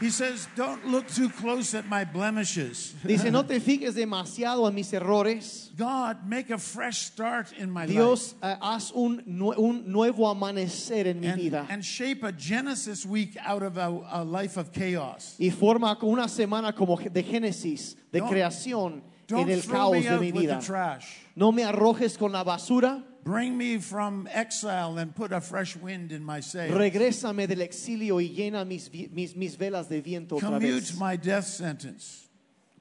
He 0.00 0.08
says, 0.08 0.48
Don't 0.56 0.86
look 0.86 1.06
too 1.08 1.28
close 1.28 1.74
at 1.74 1.86
my 1.86 2.04
blemishes. 2.04 2.94
Dice, 3.04 3.30
no 3.30 3.42
te 3.42 3.60
fijes 3.60 3.94
demasiado 3.94 4.66
en 4.66 4.74
mis 4.74 4.90
errores. 4.92 5.70
God, 5.76 6.26
make 6.26 6.48
a 6.50 6.56
fresh 6.56 7.00
start 7.00 7.52
in 7.58 7.70
my 7.70 7.82
life. 7.84 7.90
Dios, 7.90 8.34
eh, 8.42 8.56
haz 8.62 8.92
un, 8.94 9.22
un 9.58 9.84
nuevo 9.92 10.24
amanecer 10.34 11.06
en 11.06 11.20
mi 11.20 11.26
And, 11.28 11.38
vida. 11.40 11.66
and 11.68 11.84
shape 11.84 12.22
a 12.22 12.32
Genesis 12.32 13.04
week 13.04 13.36
out 13.44 13.62
of 13.62 13.76
a, 13.76 13.88
a 14.10 14.24
life 14.24 14.56
of 14.56 14.72
chaos. 14.72 15.36
y 15.38 15.50
forma 15.50 15.96
una 16.02 16.28
semana 16.28 16.74
como 16.74 16.96
de 16.96 17.22
Génesis, 17.22 17.94
de 18.10 18.20
Don't- 18.20 18.30
creación 18.30 19.02
Don't 19.28 19.48
en 19.48 19.50
el 19.50 19.60
throw 19.60 19.74
caos 19.74 19.92
me 19.92 20.00
de 20.02 20.08
out 20.08 20.20
mi 20.22 20.32
with 20.32 20.46
the 20.46 20.54
vida. 20.56 20.60
trash. 20.62 21.06
No 21.36 21.52
me 21.52 21.62
arrojes 21.62 22.16
con 22.18 22.32
la 22.32 22.42
basura, 22.42 23.02
Bring 23.24 23.56
me 23.56 23.78
from 23.78 24.26
exile 24.32 24.98
and 24.98 25.14
put 25.14 25.32
a 25.32 25.40
fresh 25.40 25.76
wind 25.76 26.10
in 26.12 26.24
my 26.24 26.40
sails. 26.40 26.72
regrésame 26.74 27.46
del 27.46 27.60
exilio 27.60 28.20
y 28.20 28.28
llena 28.30 28.64
mis, 28.66 28.90
mis, 29.12 29.36
mis 29.36 29.56
velas 29.56 29.88
de 29.88 30.00
viento 30.00 30.36
otra 30.36 30.48
Commute 30.48 30.80
vez. 30.80 30.98
my 30.98 31.16
death 31.16 31.44
sentence. 31.44 32.26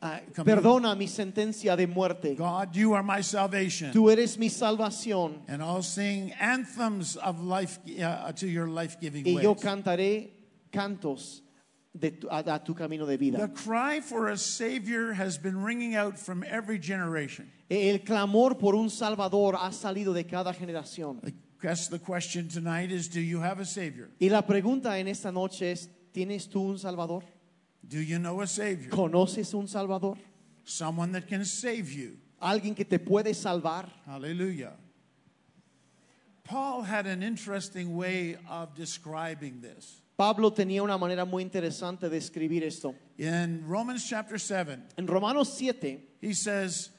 Ah, 0.01 0.21
perdona 0.45 0.95
mi 0.97 1.07
sentencia 1.07 1.75
de 1.75 1.85
muerte. 1.85 2.33
God, 2.35 2.73
you 2.73 2.93
are 2.93 3.03
my 3.03 3.19
salvation. 3.21 3.91
Tú 3.91 4.09
eres 4.09 4.37
mi 4.37 4.47
salvación 4.47 5.41
And 5.49 5.61
I'll 5.61 5.81
sing 5.83 6.31
anthems 6.39 7.17
of 7.17 7.41
life 7.41 7.79
uh, 8.01 8.31
to 8.31 8.47
your 8.47 8.67
life 8.69 8.97
giving 9.01 9.25
y 9.27 9.41
yo 9.41 9.51
ways. 9.51 9.61
cantaré 9.61 10.29
cantos 10.71 11.41
de 11.93 12.11
tu- 12.11 12.29
a, 12.31 12.39
a 12.55 12.59
tu 12.63 12.73
camino 12.73 13.05
de 13.05 13.17
vida. 13.17 13.39
The 13.39 13.49
cry 13.49 13.99
for 13.99 14.29
a 14.29 14.37
Savior 14.37 15.11
has 15.11 15.37
been 15.37 15.61
ringing 15.61 15.95
out 15.95 16.17
from 16.17 16.45
every 16.47 16.79
generation. 16.79 17.51
El 17.69 18.01
clamor 18.01 18.57
por 18.57 18.73
un 18.73 18.89
Salvador 18.89 19.55
ha 19.59 19.71
salido 19.71 20.11
de 20.11 20.25
cada 20.25 20.53
generación. 20.53 21.21
Guess 21.61 21.89
the 21.89 21.99
question 21.99 22.47
tonight 22.47 22.89
is 22.89 23.09
Do 23.09 23.19
you 23.19 23.41
have 23.41 23.59
a 23.61 23.65
Savior? 23.65 24.09
Y 24.19 24.29
la 24.29 24.41
pregunta 24.41 24.97
en 24.97 25.07
esta 25.07 25.31
noche 25.31 25.71
es, 25.71 25.89
¿tienes 26.11 26.49
tú 26.49 26.61
un 26.61 26.79
Salvador? 26.79 27.23
Do 27.87 27.99
you 27.99 28.17
know 28.17 28.41
a 28.41 28.47
Savior? 28.47 28.89
¿Conoces 28.89 29.53
un 29.53 29.67
Salvador? 29.67 30.17
Someone 30.63 31.11
that 31.11 31.27
can 31.27 31.45
save 31.45 31.91
you. 31.91 32.17
¿Alguien 32.41 32.75
que 32.75 32.85
te 32.85 32.97
puede 32.97 33.33
salvar? 33.33 33.89
Hallelujah. 34.05 34.73
Paul 36.43 36.81
had 36.81 37.05
an 37.05 37.21
interesting 37.21 37.95
way 37.95 38.37
of 38.49 38.73
describing 38.75 39.61
this. 39.61 40.01
Pablo 40.17 40.51
tenía 40.51 40.81
una 40.81 40.97
manera 40.97 41.25
muy 41.25 41.43
interesante 41.43 42.09
de 42.09 42.17
escribir 42.17 42.63
esto. 42.63 42.95
In 43.17 43.63
Romans 43.67 44.07
chapter 44.07 44.39
7, 44.39 44.79
En 44.97 45.07
Romanos 45.07 45.53
7, 45.57 45.99
he 46.21 46.33
says, 46.33 46.89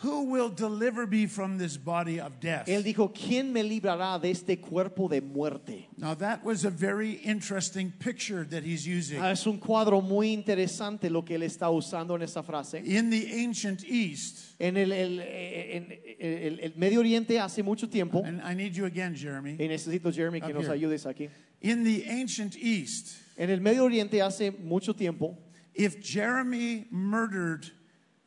Who 0.00 0.24
will 0.30 0.50
deliver 0.50 1.06
me 1.06 1.24
from 1.26 1.56
this 1.56 1.78
body 1.78 2.20
of 2.20 2.38
death? 2.38 2.66
él 2.68 2.82
dijo, 2.84 3.14
¿quién 3.14 3.50
me 3.50 3.62
librará 3.62 4.20
de 4.20 4.30
este 4.30 4.60
cuerpo 4.60 5.08
de 5.08 5.22
muerte? 5.22 5.86
Now, 5.96 6.12
that 6.16 6.44
was 6.44 6.66
a 6.66 6.70
very 6.70 7.12
interesting 7.24 7.90
picture 7.98 8.44
that 8.44 8.62
he's 8.62 8.86
using. 8.86 9.18
Ah, 9.22 9.30
Es 9.30 9.46
un 9.46 9.58
cuadro 9.58 10.02
muy 10.02 10.34
interesante 10.36 11.08
lo 11.10 11.22
que 11.22 11.36
él 11.36 11.42
está 11.44 11.70
usando 11.70 12.14
en 12.14 12.20
esta 12.22 12.42
frase. 12.42 12.82
In 12.84 13.08
the 13.08 13.42
ancient 13.42 13.84
East, 13.84 14.54
En 14.60 14.76
el, 14.76 14.92
el- 14.92 15.20
en 15.20 15.92
el- 16.20 16.60
el 16.60 16.72
Medio 16.76 17.00
Oriente 17.00 17.40
hace 17.40 17.62
mucho 17.62 17.88
tiempo, 17.88 18.22
and 18.22 18.42
I 18.42 18.52
need 18.54 18.74
you 18.74 18.84
again, 18.84 19.14
Jeremy. 19.14 19.52
y 19.58 19.66
necesito 19.66 20.12
Jeremy 20.12 20.42
que 20.42 20.52
nos 20.52 20.64
here. 20.66 20.74
ayudes 20.74 21.06
aquí. 21.06 21.30
In 21.62 21.84
the 21.84 22.04
ancient 22.04 22.54
East, 22.58 23.16
En 23.38 23.48
el 23.48 23.60
Medio 23.62 23.84
Oriente 23.84 24.20
hace 24.20 24.50
mucho 24.50 24.92
tiempo, 24.94 25.38
if 25.74 26.02
Jeremy 26.02 26.84
murdered 26.90 27.70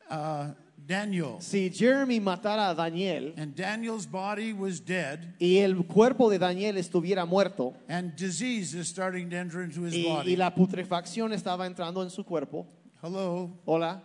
uh, 0.09 0.47
Daniel. 0.89 1.37
Si 1.39 1.69
Jeremy 1.69 2.19
matara 2.19 2.71
a 2.71 2.73
Daniel 2.73 3.31
and 3.37 3.55
Daniel's 3.55 4.07
body 4.07 4.53
was 4.53 4.79
dead 4.79 5.35
y 5.39 5.59
el 5.59 5.83
cuerpo 5.83 6.31
de 6.31 6.39
Daniel 6.39 6.77
estuviera 6.77 7.27
muerto 7.27 7.75
and 7.87 8.15
disease 8.15 8.73
is 8.73 8.87
starting 8.87 9.29
to 9.29 9.35
enter 9.37 9.61
into 9.61 9.83
his 9.83 9.93
y, 9.93 10.03
body, 10.03 10.31
y 10.31 10.35
la 10.35 10.49
putrefacción 10.49 11.31
estaba 11.31 11.67
entrando 11.67 12.01
en 12.01 12.09
su 12.09 12.23
cuerpo, 12.23 12.65
hello, 13.03 13.51
hola, 13.65 14.01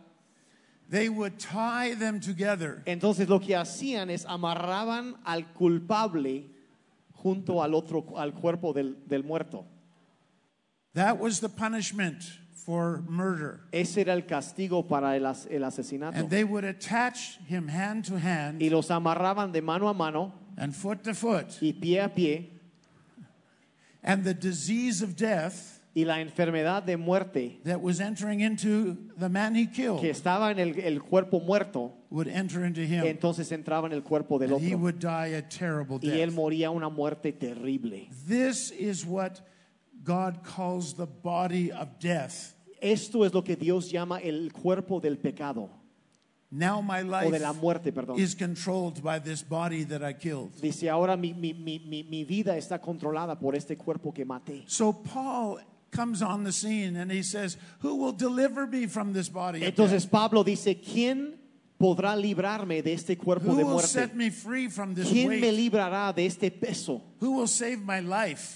they 0.91 1.09
would 1.09 1.39
tie 1.39 1.95
them 1.95 2.21
together. 2.21 2.83
entonces 2.85 3.31
lo 3.31 3.41
que 3.41 3.57
hacían 3.57 4.11
es 4.11 4.27
amarraban 4.27 5.17
al 5.25 5.55
culpable 5.55 6.51
junto 7.15 7.63
al 7.63 7.73
otro, 7.73 8.05
al 8.19 8.35
cuerpo 8.35 8.75
del, 8.75 8.99
del 9.07 9.25
muerto. 9.25 9.65
That 10.93 11.19
was 11.19 11.41
the 11.41 11.49
punishment 11.49 12.44
for 12.65 13.03
murder. 13.09 13.61
Ese 13.73 13.99
era 14.01 14.15
el 14.15 14.23
castigo 14.27 14.87
para 14.89 15.17
el, 15.17 15.27
as- 15.27 15.47
el 15.51 15.63
asesinato. 15.65 16.17
And 16.17 16.31
they 16.31 16.45
would 16.45 16.65
attach 16.65 17.39
him 17.47 17.69
hand 17.69 18.05
to 18.07 18.19
hand 18.19 18.63
Y 18.63 18.69
los 18.71 18.89
amarraban 18.91 19.53
de 19.53 19.61
mano 19.61 19.89
a 19.89 19.95
mano 19.95 20.33
and 20.57 20.75
foot 20.75 21.03
to 21.05 21.15
foot. 21.15 21.59
y 21.61 21.73
pie 21.73 21.99
a 22.01 22.09
pie 22.09 22.51
And 24.03 24.23
the 24.25 24.35
disease 24.35 25.03
of 25.03 25.17
death 25.17 25.81
y 25.97 26.05
la 26.05 26.17
enfermedad 26.21 26.85
de 26.85 26.97
muerte 26.97 27.59
that 27.65 27.81
was 27.81 28.01
entering 28.01 28.41
into 28.41 28.97
the 29.17 29.29
man 29.29 29.55
he 29.55 29.67
killed 29.67 30.01
que 30.01 30.11
estaba 30.11 30.51
en 30.51 30.59
el, 30.59 30.79
el 30.81 31.01
cuerpo 31.03 31.41
muerto, 31.41 31.93
would 32.11 32.27
enter 32.29 32.65
into 32.65 32.81
him. 32.81 33.05
entonces 33.07 33.51
entraba 33.53 33.87
en 33.87 33.93
el 33.93 34.03
cuerpo 34.03 34.39
del 34.39 34.53
And 34.55 34.61
he 34.63 34.75
would 34.75 34.99
die 34.99 35.29
a 35.37 35.43
terrible 35.43 35.99
death. 35.99 36.13
y 36.15 36.21
él 36.21 36.33
moría 36.33 36.71
una 36.71 36.89
muerte 36.91 37.33
terrible. 37.33 38.09
This 38.27 38.71
is 38.73 39.07
what 39.07 39.41
God 40.03 40.43
calls 40.43 40.95
the 40.95 41.07
body 41.07 41.71
of 41.73 41.99
death. 42.01 42.54
Esto 42.85 43.25
es 43.25 43.33
lo 43.33 43.43
que 43.43 43.57
Dios 43.57 43.91
llama 43.91 44.19
el 44.19 44.53
cuerpo 44.53 45.01
del 45.01 45.17
pecado 45.17 45.71
Now 46.51 46.83
my 46.83 47.01
o 47.01 47.31
de 47.31 47.39
la 47.41 47.51
life 47.51 47.61
muerte, 47.61 47.93
perdón. 47.93 48.19
is 48.19 48.35
controlled 48.35 49.03
by 49.03 49.19
this 49.19 49.43
body 49.43 49.85
that 49.85 50.03
I 50.03 50.13
killed. 50.13 50.53
Dice, 50.61 50.89
ahora 50.89 51.17
mi, 51.17 51.33
mi, 51.33 51.53
mi, 51.53 51.81
mi, 51.81 52.25
vida 52.25 52.57
está 52.57 52.81
controlada 52.81 53.39
por 53.39 53.57
este 53.57 53.77
cuerpo 53.77 54.13
que 54.13 54.25
maté. 54.25 54.63
So 54.67 54.93
Paul 54.93 55.61
comes 55.91 56.23
on 56.23 56.45
the 56.45 56.53
scene 56.53 56.97
and 56.97 57.11
he 57.11 57.23
says, 57.23 57.57
Who 57.81 57.97
will 57.97 58.13
deliver 58.13 58.67
me 58.67 58.87
from 58.87 59.15
this 59.15 59.29
body? 59.29 59.65
Entonces? 59.65 60.07
Pablo 60.07 60.45
dice, 60.45 60.81
¿quién 60.81 61.41
podrá 61.79 62.17
librarme 62.17 62.83
de 62.83 62.93
este 62.93 63.17
cuerpo 63.17 63.55
de 63.55 63.65
muerte? 63.65 64.11
¿Quién 65.11 65.41
me 65.41 65.53
librará 65.53 66.13
de 66.13 66.27
este 66.27 66.51
peso? 66.51 67.03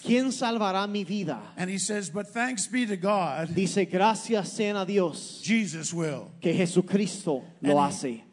¿Quién 0.04 0.32
salvará 0.32 0.86
mi 0.86 1.04
vida? 1.04 1.52
And 1.56 1.70
he 1.70 1.78
says, 1.78 2.10
But 2.10 2.28
thanks 2.28 2.66
be 2.66 2.86
to 2.86 2.96
God, 2.96 3.48
Dice, 3.54 3.86
gracias 3.86 4.48
sean 4.50 4.76
a 4.76 4.84
Dios 4.84 5.42
que 6.40 6.54
Jesucristo 6.54 7.44
lo 7.60 7.82
hace. 7.82 8.24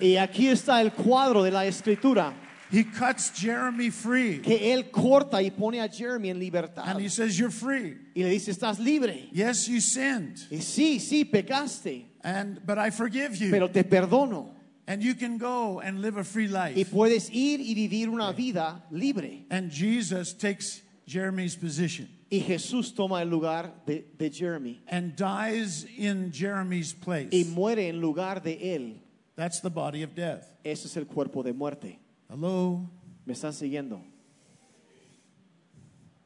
Y 0.00 0.16
aquí 0.16 0.48
está 0.48 0.80
el 0.80 0.92
cuadro 0.92 1.42
de 1.42 1.50
la 1.50 1.66
escritura 1.66 2.34
He 2.74 2.82
cuts 2.82 3.30
Jeremy 3.30 3.90
free 3.90 4.40
que 4.40 4.72
él 4.72 4.90
corta 4.90 5.40
y 5.40 5.50
pone 5.50 5.80
a 5.80 5.88
Jeremy 5.88 6.30
en 6.30 6.38
libertad. 6.38 6.84
and 6.86 7.00
he 7.00 7.08
says, 7.08 7.38
You're 7.38 7.52
free. 7.52 7.96
Y 8.16 8.22
le 8.22 8.30
dice, 8.30 8.50
estás 8.50 8.78
libre. 8.80 9.28
Yes, 9.32 9.68
you 9.68 9.80
sinned, 9.80 10.38
Y 10.50 10.60
sí, 10.60 10.98
sí, 10.98 11.24
pecaste, 11.24 12.06
and 12.24 12.60
but 12.66 12.78
I 12.78 12.90
forgive 12.90 13.36
you. 13.36 13.50
pero 13.50 13.68
te 13.68 13.82
perdono. 13.84 14.50
and 14.86 15.02
you 15.02 15.14
can 15.14 15.38
go 15.38 15.80
and 15.80 16.00
live 16.02 16.16
a 16.16 16.24
free 16.24 16.48
Y 16.48 16.74
life. 16.74 16.90
puedes 16.90 17.30
ir 17.30 17.60
y 17.60 17.74
vivir 17.74 18.08
una 18.08 18.32
vida 18.32 18.82
libre. 18.90 19.44
And 19.50 19.70
Jesus 19.70 20.32
takes 20.34 20.82
Jeremy's 21.06 21.54
position 21.56 22.08
Y 22.30 22.40
Jesús 22.40 22.94
toma 22.94 23.20
el 23.22 23.28
lugar 23.28 23.70
de, 23.86 24.04
de 24.18 24.28
Jeremy 24.30 24.80
and 24.88 25.14
dies 25.14 25.86
in 25.96 26.32
Jeremy's 26.32 26.92
place. 26.94 27.28
y 27.30 27.44
muere 27.44 27.88
en 27.88 28.00
lugar 28.00 28.40
de 28.42 28.56
él. 28.74 28.96
That's 29.36 29.60
the 29.60 29.70
body 29.70 30.02
of 30.02 30.14
death. 30.14 30.44
Ese 30.64 30.86
es 30.86 30.96
el 30.96 31.04
cuerpo 31.06 31.42
de 31.42 31.52
muerte. 31.52 31.98
Hello? 32.30 32.88
¿Me 33.26 33.34
están 33.34 33.52
siguiendo? 33.52 34.00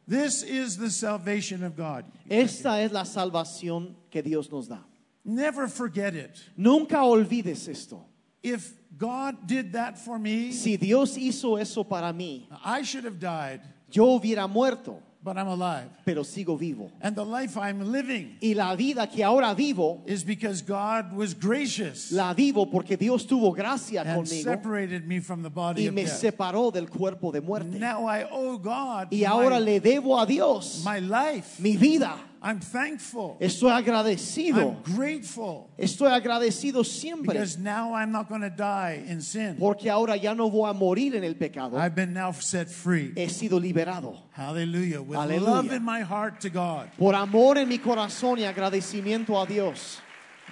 This 0.06 0.42
is 0.42 0.78
the 0.78 0.90
salvation 0.90 1.62
of 1.64 1.76
God. 1.76 2.04
Esta 2.30 2.80
es 2.82 2.92
la 2.92 3.04
salvación 3.04 3.94
que 4.10 4.22
Dios 4.22 4.50
nos 4.50 4.68
da. 4.68 4.84
Never 5.28 5.68
forget 5.68 6.14
it. 6.14 6.40
Nunca 6.56 6.96
olvides 7.04 7.68
esto. 7.68 8.00
If 8.42 8.72
God 8.96 9.46
did 9.46 9.72
that 9.74 9.98
for 9.98 10.18
me, 10.18 10.52
Si 10.52 10.76
Dios 10.78 11.16
hizo 11.16 11.60
eso 11.60 11.84
para 11.84 12.12
mí, 12.14 12.46
I 12.64 12.82
should 12.82 13.04
have 13.04 13.18
died, 13.20 13.60
yo 13.90 14.18
hubiera 14.18 14.48
muerto, 14.48 15.02
but 15.22 15.36
I'm 15.36 15.48
alive. 15.48 15.90
pero 16.06 16.22
sigo 16.22 16.56
vivo. 16.58 16.90
And 17.02 17.14
the 17.14 17.24
life 17.26 17.58
I'm 17.58 17.92
living 17.92 18.38
Y 18.40 18.54
la 18.54 18.74
vida 18.74 19.06
que 19.06 19.22
ahora 19.22 19.54
vivo, 19.54 20.02
is 20.06 20.24
because 20.24 20.62
God 20.62 21.12
was 21.12 21.34
gracious 21.34 22.10
la 22.10 22.32
vivo 22.32 22.64
porque 22.64 22.96
Dios 22.96 23.26
tuvo 23.26 23.54
gracia 23.54 24.00
and 24.06 24.20
conmigo 24.24 24.44
separated 24.44 25.06
me 25.06 25.20
from 25.20 25.42
the 25.42 25.50
body 25.50 25.82
y 25.82 25.88
of 25.88 25.94
me 25.94 26.04
death. 26.04 26.18
separó 26.18 26.72
del 26.72 26.86
cuerpo 26.88 27.30
de 27.32 27.42
muerte. 27.42 27.78
Now 27.78 28.06
I 28.06 28.24
owe 28.30 28.56
God 28.56 29.08
Y 29.12 29.24
ahora 29.24 29.58
my, 29.60 29.64
le 29.66 29.80
debo 29.80 30.18
a 30.18 30.24
Dios 30.26 30.82
my 30.86 31.00
life. 31.00 31.60
mi 31.60 31.76
vida. 31.76 32.16
I'm 32.40 32.60
thankful. 32.60 33.36
Estoy 33.40 33.72
agradecido. 33.72 34.58
I'm 34.58 34.96
grateful 34.96 35.70
Estoy 35.78 36.10
agradecido 36.12 36.84
siempre 36.84 37.32
because 37.34 37.58
now 37.58 37.94
I'm 37.94 38.12
not 38.12 38.28
going 38.28 38.42
to 38.42 38.50
die 38.50 39.02
in 39.06 39.20
sin. 39.20 39.56
porque 39.58 39.90
ahora 39.90 40.16
ya 40.16 40.34
no 40.34 40.48
voy 40.50 40.70
a 40.70 40.72
morir 40.72 41.14
en 41.16 41.24
el 41.24 41.34
pecado. 41.34 41.76
I've 41.76 41.94
been 41.94 42.12
now 42.12 42.32
set 42.32 42.68
free. 42.68 43.12
He 43.16 43.28
sido 43.28 43.60
liberado. 43.60 44.16
Hallelujah. 44.32 45.02
With 45.02 45.18
Hallelujah. 45.18 45.50
love 45.50 45.72
in 45.72 45.82
my 45.82 46.00
heart 46.00 46.40
to 46.42 46.50
God. 46.50 46.88
Por 46.96 47.14
amor 47.14 47.58
en 47.58 47.68
mi 47.68 47.78
corazón 47.78 48.38
y 48.38 48.44
agradecimiento 48.44 49.40
a 49.42 49.46
Dios. 49.46 50.00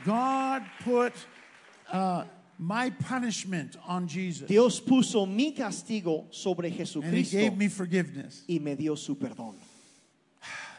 God 0.04 0.62
put 0.84 1.12
uh, 1.92 2.24
my 2.58 2.90
punishment 2.90 3.76
on 3.86 4.08
Jesus. 4.08 4.48
Dios 4.48 4.80
puso 4.80 5.26
mi 5.26 5.52
castigo 5.52 6.26
sobre 6.32 6.68
And 6.68 6.74
He 6.74 6.78
Jesucristo 6.84 7.36
gave 7.38 7.56
me 7.56 7.68
forgiveness. 7.68 8.44
y 8.48 8.58
me 8.60 8.74
dio 8.74 8.96
su 8.96 9.16
perdón. 9.16 9.54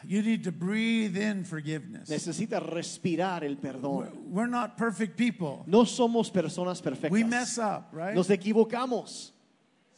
You 0.04 0.22
need 0.22 0.44
to 0.44 0.52
breathe 0.52 1.16
in 1.16 1.44
forgiveness. 1.44 2.08
Necesita 2.08 2.60
respirar 2.60 3.44
el 3.44 3.56
perdón. 3.56 4.10
We're 4.30 4.46
not 4.48 4.76
perfect 4.76 5.16
people. 5.16 5.64
No 5.66 5.84
somos 5.84 6.30
personas 6.30 6.80
perfectas. 6.82 7.10
We 7.10 7.24
mess 7.24 7.58
up, 7.58 7.90
right? 7.92 8.14
Nos 8.14 8.28
equivocamos. 8.30 9.32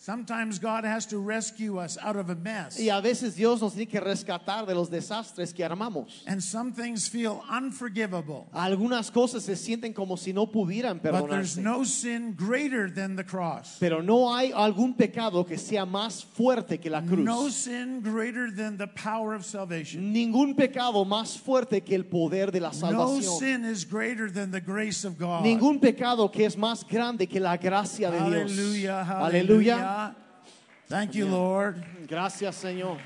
Sometimes 0.03 0.59
God 0.59 0.87
has 0.87 1.05
to 1.09 1.19
rescue 1.19 1.77
us 1.77 1.99
out 2.03 2.17
of 2.17 2.31
a 2.31 2.35
mess. 2.35 2.81
Y 2.81 2.89
a 2.89 3.03
veces 3.03 3.37
Dios 3.37 3.61
nos 3.61 3.75
tiene 3.75 3.87
que 3.87 4.01
rescatar 4.01 4.67
de 4.67 4.75
los 4.75 4.89
desastres 4.89 5.53
que 5.55 5.63
armamos. 5.63 6.23
And 6.27 6.43
some 6.43 6.73
things 6.73 7.07
feel 7.07 7.45
unforgivable. 7.51 8.47
Algunas 8.55 9.11
cosas 9.13 9.43
se 9.45 9.57
sienten 9.57 9.95
como 9.95 10.17
si 10.17 10.33
no 10.33 10.47
pudieran 10.47 11.03
But 11.03 11.29
there's 11.29 11.57
perdonarse. 11.57 11.59
no 11.59 11.85
sin 11.85 12.35
greater 12.35 12.89
than 12.89 13.15
the 13.15 13.25
cross. 13.25 13.77
Pero 13.79 14.01
no 14.01 14.35
hay 14.35 14.53
algún 14.53 14.94
pecado 14.96 15.44
que 15.44 15.59
sea 15.59 15.85
más 15.85 16.25
fuerte 16.25 16.81
que 16.81 16.88
la 16.88 17.03
cruz. 17.03 17.23
No 17.23 17.51
sin 17.51 18.01
greater 18.01 18.51
than 18.51 18.79
the 18.79 18.87
power 18.87 19.35
of 19.35 19.44
salvation. 19.44 20.15
Ningún 20.15 20.57
pecado 20.57 21.05
más 21.05 21.37
fuerte 21.38 21.83
que 21.85 21.94
el 21.94 22.07
poder 22.07 22.51
de 22.53 22.61
la 22.61 22.71
No 22.71 23.19
salvación. 23.19 23.38
sin 23.38 23.65
is 23.67 23.85
greater 23.85 24.33
than 24.33 24.51
the 24.51 24.63
grace 24.63 25.05
of 25.05 25.19
God. 25.19 25.42
Ningún 25.44 25.79
pecado 25.79 26.31
que 26.33 26.46
es 26.46 26.57
más 26.57 26.87
grande 26.88 27.27
que 27.29 27.38
la 27.38 27.59
gracia 27.59 28.11
de 28.11 28.17
Dios. 28.17 28.51
Hallelujah, 28.51 29.03
Aleluya. 29.27 29.90
Hallelujah. 29.91 30.17
Thank 30.88 31.15
you, 31.15 31.27
Lord. 31.27 31.85
Gracias, 32.09 32.63
Señor. 32.63 32.99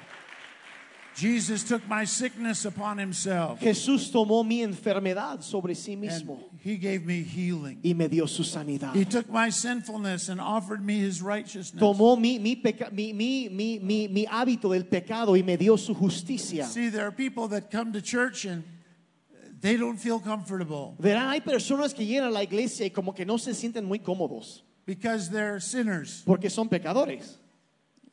Jesus 1.14 1.62
took 1.62 1.87
my 1.87 2.05
sickness 2.05 2.64
upon 2.64 2.99
himself. 2.99 3.61
Jesús 3.61 4.11
tomó 4.11 4.45
mi 4.45 4.62
enfermedad 4.62 5.43
sobre 5.43 5.74
sí 5.74 5.93
And 5.93 6.03
mismo 6.03 6.39
he 6.64 6.76
gave 6.76 7.05
me 7.07 7.22
healing. 7.22 7.78
y 7.85 7.93
me 7.95 8.09
dio 8.09 8.26
su 8.26 8.43
sanidad. 8.43 8.95
He 8.95 9.05
took 9.05 9.28
my 9.30 9.51
sinfulness 9.51 10.28
and 10.28 10.41
offered 10.41 10.85
me 10.85 10.99
his 10.99 11.22
righteousness. 11.22 11.80
Tomó 11.80 12.18
mi, 12.18 12.39
mi, 12.41 12.61
mi, 12.91 13.12
mi, 13.12 13.78
mi, 13.80 14.09
mi 14.09 14.26
hábito 14.26 14.70
del 14.72 14.87
pecado 14.87 15.37
y 15.37 15.43
me 15.43 15.57
dio 15.57 15.76
su 15.76 15.95
justicia. 15.95 16.64
See, 16.64 16.89
there 16.89 17.07
are 17.07 17.12
people 17.12 17.49
that 17.49 17.70
come 17.70 17.93
to 17.93 18.03
church 18.03 18.45
and 18.45 18.64
they 19.61 19.76
don't 19.76 19.99
feel 19.99 20.18
comfortable 20.18 20.97
Verán, 20.99 21.28
hay 21.28 21.41
personas 21.41 21.95
que 21.95 22.05
llegan 22.05 22.26
a 22.26 22.30
la 22.30 22.43
iglesia 22.43 22.87
y 22.87 22.91
como 22.91 23.14
que 23.14 23.24
no 23.24 23.39
se 23.39 23.55
sienten 23.55 23.85
muy 23.85 24.01
cómodos 24.01 24.64
because 24.87 25.30
they're 25.30 25.61
sinners. 25.61 26.22
porque 26.26 26.51
son 26.51 26.68
pecadores. 26.68 27.39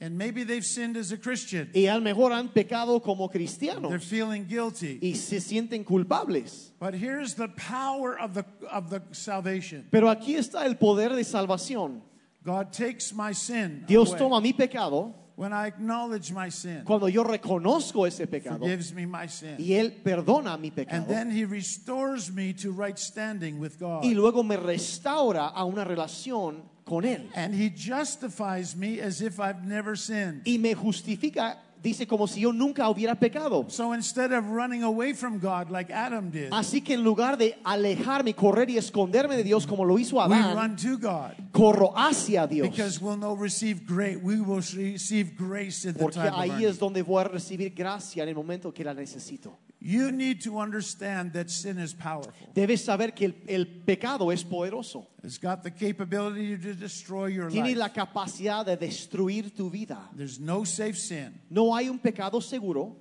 And 0.03 0.17
maybe 0.17 0.43
they've 0.43 0.65
sinned 0.65 0.97
as 0.97 1.11
a 1.11 1.17
Christian. 1.17 1.69
Y 1.75 1.85
a 1.85 1.93
lo 1.93 2.01
mejor 2.01 2.31
han 2.31 2.49
pecado 2.49 2.99
como 3.03 3.27
They're 3.27 3.39
cristianos 3.39 4.03
feeling 4.03 4.47
guilty. 4.47 4.97
y 4.99 5.13
se 5.13 5.39
sienten 5.39 5.85
culpables. 5.85 6.71
But 6.79 6.95
here's 6.95 7.35
the 7.35 7.49
power 7.49 8.17
of 8.19 8.33
the, 8.33 8.43
of 8.71 8.89
the 8.89 9.03
salvation 9.11 9.85
Pero 9.91 10.09
aquí 10.09 10.35
está 10.35 10.65
el 10.65 10.75
poder 10.77 11.09
de 11.15 11.23
salvación. 11.23 12.01
God 12.43 12.73
takes 12.73 13.13
my 13.13 13.31
sin. 13.31 13.83
Dios 13.85 14.09
away. 14.09 14.17
toma 14.19 14.41
mi 14.41 14.53
pecado 14.53 15.13
When 15.41 15.53
I 15.53 15.65
acknowledge 15.65 16.31
my 16.31 16.49
sin, 16.49 16.83
cuando 16.85 17.07
yo 17.07 17.23
reconozco 17.23 18.05
ese 18.05 18.27
pecado 18.27 18.59
forgives 18.59 18.93
me 18.93 19.07
my 19.07 19.25
sin. 19.25 19.55
y 19.57 19.73
Él 19.73 19.91
perdona 20.03 20.55
mi 20.55 20.69
pecado, 20.69 20.95
And 20.95 21.07
then 21.07 21.31
he 21.31 21.45
restores 21.45 22.31
me 22.31 22.53
to 22.61 22.71
right 22.71 22.99
standing 22.99 23.57
with 23.59 23.79
God. 23.79 24.03
Y 24.03 24.13
luego 24.13 24.43
me 24.43 24.55
restaura 24.55 25.47
a 25.47 25.65
una 25.65 25.83
relación 25.83 26.61
con 26.85 27.05
Él. 27.05 27.27
And 27.33 27.55
he 27.55 27.71
justifies 27.71 28.75
me 28.75 28.99
as 28.99 29.23
if 29.23 29.39
I've 29.39 29.65
never 29.65 29.95
sinned. 29.95 30.43
Y 30.45 30.59
me 30.59 30.75
justifica, 30.75 31.57
dice, 31.81 32.05
como 32.07 32.27
si 32.27 32.41
yo 32.41 32.53
nunca 32.53 32.89
hubiera 32.89 33.15
pecado. 33.15 33.65
So 33.69 33.93
instead 33.93 34.31
of 34.31 34.45
running 34.49 34.83
away 34.83 35.13
from 35.13 35.39
God 35.39 35.69
like 35.69 35.91
Adam 35.91 36.29
did, 36.31 36.49
Así 36.51 36.81
que 36.81 36.93
en 36.93 37.03
lugar 37.03 37.37
de 37.37 37.57
alejarme, 37.63 38.33
correr 38.35 38.69
y 38.69 38.77
esconderme 38.77 39.35
de 39.35 39.43
Dios 39.43 39.65
como 39.65 39.83
lo 39.85 39.97
hizo 39.97 40.17
we 40.17 40.23
Adán, 40.23 40.55
run 40.55 40.75
to 40.75 40.97
God 40.97 41.33
corro 41.51 41.93
hacia 41.95 42.47
Dios. 42.47 42.69
because 42.69 43.01
we'll 43.01 43.17
know 43.17 43.35
receive 43.35 43.85
great. 43.85 44.21
We 44.21 44.39
will 44.39 44.61
receive 44.61 45.35
grace 45.35 45.85
in 45.85 45.93
the 45.93 45.99
Porque 45.99 46.19
time 46.19 46.31
ahí 46.35 46.65
es 46.65 46.77
donde 46.79 47.01
voy 47.01 47.21
a 47.21 47.27
recibir 47.27 47.73
gracia 47.75 48.23
en 48.23 48.29
el 48.29 48.35
momento 48.35 48.73
que 48.73 48.83
la 48.83 48.93
necesito. 48.93 49.57
You 49.83 50.11
need 50.11 50.41
to 50.43 50.59
understand 50.59 51.33
that 51.33 51.49
sin 51.49 51.79
is 51.79 51.91
powerful. 51.93 52.47
Debes 52.53 52.83
saber 52.85 53.15
que 53.15 53.25
el, 53.25 53.33
el 53.47 53.65
pecado 53.65 54.29
es 54.29 54.43
poderoso. 54.43 55.07
It's 55.23 55.39
got 55.39 55.63
the 55.63 55.71
capability 55.71 56.55
to 56.55 56.73
destroy 56.75 57.27
your 57.27 57.49
Tiene 57.49 57.69
life. 57.75 57.77
la 57.79 57.89
capacidad 57.89 58.63
de 58.63 58.77
destruir 58.77 59.55
tu 59.55 59.71
vida. 59.71 59.97
There's 60.15 60.39
no 60.39 60.63
safe 60.65 60.97
sin, 60.99 61.33
No 61.49 61.73
hay 61.75 61.89
un 61.89 61.97
pecado 61.97 62.39
seguro, 62.41 62.95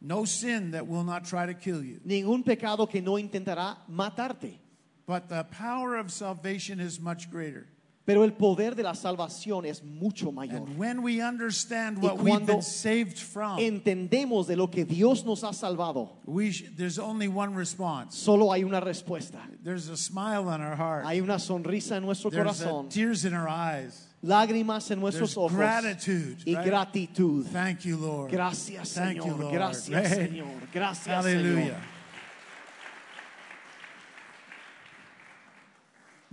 no 0.00 0.24
sin 0.24 0.72
that 0.72 0.86
will 0.88 1.04
not 1.04 1.24
try 1.24 1.46
to 1.46 1.54
kill 1.54 1.84
you. 1.84 2.00
ningún 2.04 2.44
pecado 2.44 2.86
que 2.88 3.00
no 3.00 3.12
intentará 3.12 3.76
matarte. 3.88 4.58
But 5.06 5.28
the 5.28 5.44
power 5.44 5.96
of 5.96 6.10
salvation 6.10 6.80
is 6.80 6.98
much 6.98 7.30
greater. 7.30 7.66
Pero 8.06 8.22
el 8.22 8.34
poder 8.34 8.74
de 8.74 8.82
la 8.82 8.94
salvación 8.94 9.64
es 9.64 9.82
mucho 9.82 10.30
mayor. 10.30 10.68
When 10.76 11.02
we 11.02 11.22
understand 11.22 11.96
Y 11.96 12.06
what 12.06 12.18
we've 12.18 12.34
cuando 12.36 12.52
been 12.52 12.62
saved 12.62 13.16
from, 13.16 13.58
Entendemos 13.58 14.46
de 14.46 14.56
lo 14.56 14.68
que 14.70 14.84
Dios 14.84 15.24
nos 15.24 15.42
ha 15.42 15.52
salvado. 15.54 16.10
we 16.26 16.50
there's 16.76 16.98
only 16.98 17.28
one 17.28 17.54
response. 17.54 18.14
Solo 18.14 18.52
hay 18.52 18.62
una 18.62 18.80
respuesta. 18.82 19.38
There's 19.62 19.88
a 19.88 19.96
smile 19.96 20.48
on 20.48 20.60
our 20.60 20.76
heart. 20.76 21.06
Hay 21.06 21.20
una 21.22 21.38
sonrisa 21.38 21.96
en 21.96 22.02
nuestro 22.04 22.28
There's 22.30 22.60
corazón, 22.60 22.90
tears 22.90 23.24
in 23.24 23.32
our 23.32 23.48
eyes. 23.48 24.06
lágrimas 24.22 24.90
en 24.90 25.00
There's 25.00 25.14
nuestros 25.18 25.36
ojos 25.38 25.52
gratitude. 25.56 26.36
y 26.44 26.54
right? 26.56 26.66
gratitud. 26.66 27.46
Thank 27.46 27.86
you, 27.86 27.96
Lord. 27.96 28.30
Gracias, 28.30 28.92
Thank 28.92 29.16
you, 29.16 29.22
Señor. 29.22 29.38
Lord. 29.40 29.52
Gracias, 29.54 29.88
Right? 30.10 30.28
Señor. 30.30 30.46
Gracias, 30.74 31.06
Hallelujah. 31.24 31.64
Señor. 31.64 31.93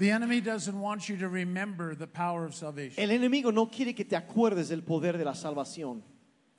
The 0.02 0.10
enemy 0.10 0.42
doesn't 0.42 0.80
want 0.80 1.08
you 1.10 1.18
to 1.18 1.30
remember 1.30 1.94
the 1.94 2.08
power 2.08 2.44
of 2.44 2.56
salvation. 2.56 2.96
El 2.98 3.12
enemigo 3.12 3.54
no 3.54 3.68
quiere 3.68 3.94
que 3.94 4.04
te 4.04 4.16
acuerdes 4.16 4.70
del 4.70 4.82
poder 4.82 5.16
de 5.16 5.24
la 5.24 5.34
salvación. 5.36 6.02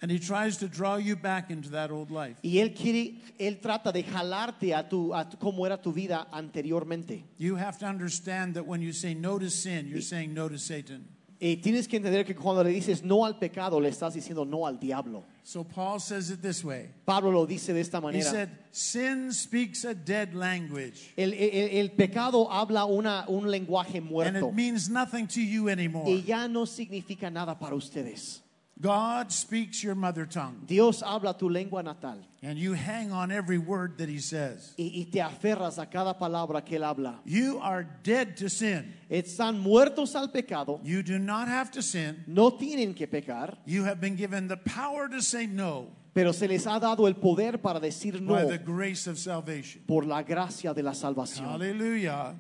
And 0.00 0.12
he 0.12 0.20
tries 0.20 0.58
to 0.58 0.68
draw 0.68 0.94
you 0.94 1.16
back 1.16 1.50
into 1.50 1.68
that 1.70 1.90
old 1.90 2.12
life. 2.12 2.36
Y 2.44 2.58
él 2.60 2.72
quiere, 2.72 3.16
él 3.40 3.60
trata 3.60 3.92
de 3.92 4.04
jalarte 4.04 4.72
a 4.72 4.88
tu, 4.88 5.12
a 5.12 5.28
tu- 5.28 5.38
cómo 5.38 5.66
era 5.66 5.76
tu 5.82 5.92
vida 5.92 6.28
anteriormente. 6.32 7.24
You 7.36 7.56
have 7.56 7.78
to 7.80 7.86
understand 7.86 8.54
that 8.54 8.64
when 8.64 8.80
you 8.80 8.92
say 8.92 9.12
no 9.12 9.40
to 9.40 9.50
sin, 9.50 9.88
you're 9.88 10.00
saying 10.02 10.32
no 10.32 10.48
to 10.48 10.56
Satan. 10.56 11.08
Y 11.44 11.56
tienes 11.56 11.88
que 11.88 11.96
entender 11.96 12.24
que 12.24 12.36
cuando 12.36 12.62
le 12.62 12.70
dices 12.70 13.02
no 13.02 13.24
al 13.24 13.36
pecado, 13.36 13.80
le 13.80 13.88
estás 13.88 14.14
diciendo 14.14 14.44
no 14.44 14.64
al 14.64 14.78
diablo. 14.78 15.24
So 15.42 15.64
Paul 15.64 15.98
says 15.98 16.30
it 16.30 16.40
this 16.40 16.62
way. 16.64 16.88
Pablo 17.04 17.32
lo 17.32 17.46
dice 17.46 17.72
de 17.72 17.80
esta 17.80 17.98
He 17.98 18.00
manera. 18.00 18.30
said, 18.30 18.48
Sin 18.70 19.32
speaks 19.32 19.84
a 19.84 19.92
dead 19.92 20.34
language, 20.34 21.12
El, 21.16 21.32
el- 21.34 21.78
el 21.80 21.90
pecado 21.90 22.48
habla 22.48 22.84
una, 22.84 23.24
un 23.26 23.50
lenguaje 23.50 23.98
and 23.98 24.08
muerto 24.08 24.48
it 24.50 24.54
means 24.54 24.88
nothing 24.88 25.26
to 25.26 25.40
you 25.40 25.68
anymore. 25.68 26.08
y 26.08 26.22
ya 26.22 26.46
no 26.46 26.64
significa 26.64 27.28
nada 27.28 27.58
para 27.58 27.74
ustedes. 27.74 28.41
God 28.82 29.30
speaks 29.32 29.82
your 29.82 29.94
mother 29.94 30.26
tongue, 30.26 30.60
Dios 30.66 31.02
habla 31.02 31.34
tu 31.38 31.48
lengua 31.48 31.82
natal 31.82 32.18
and 32.42 32.58
you 32.58 32.72
hang 32.72 33.12
on 33.12 33.30
every 33.30 33.56
word 33.58 33.96
that 33.98 34.08
he 34.08 34.18
says. 34.18 34.74
y, 34.76 34.90
y 34.94 35.04
te 35.10 35.20
aferras 35.20 35.78
a 35.78 35.86
cada 35.86 36.18
palabra 36.18 36.64
que 36.64 36.76
él 36.76 36.82
habla. 36.84 37.20
You 37.24 37.60
are 37.62 37.86
dead 38.02 38.36
to 38.38 38.48
sin. 38.50 38.92
Están 39.08 39.60
muertos 39.60 40.16
al 40.16 40.28
pecado, 40.32 40.80
You 40.82 41.02
do 41.04 41.18
not 41.20 41.46
have 41.48 41.70
to 41.72 41.82
sin. 41.82 42.24
no 42.26 42.50
tienen 42.50 42.94
que 42.94 43.06
pecar, 43.06 43.56
You 43.64 43.84
have 43.84 44.00
been 44.00 44.16
given 44.16 44.48
the 44.48 44.56
power 44.56 45.08
to 45.08 45.22
say 45.22 45.46
no 45.46 45.86
pero 46.14 46.32
se 46.32 46.46
les 46.46 46.66
ha 46.66 46.78
dado 46.78 47.06
el 47.06 47.14
poder 47.14 47.62
para 47.62 47.80
decir 47.80 48.20
no 48.20 48.34
by 48.34 48.44
the 48.44 48.58
grace 48.58 49.06
of 49.06 49.16
salvation. 49.16 49.80
por 49.86 50.04
la 50.04 50.22
gracia 50.22 50.74
de 50.74 50.82
la 50.82 50.92
salvación. 50.92 51.46
Hallelujah. 51.48 52.34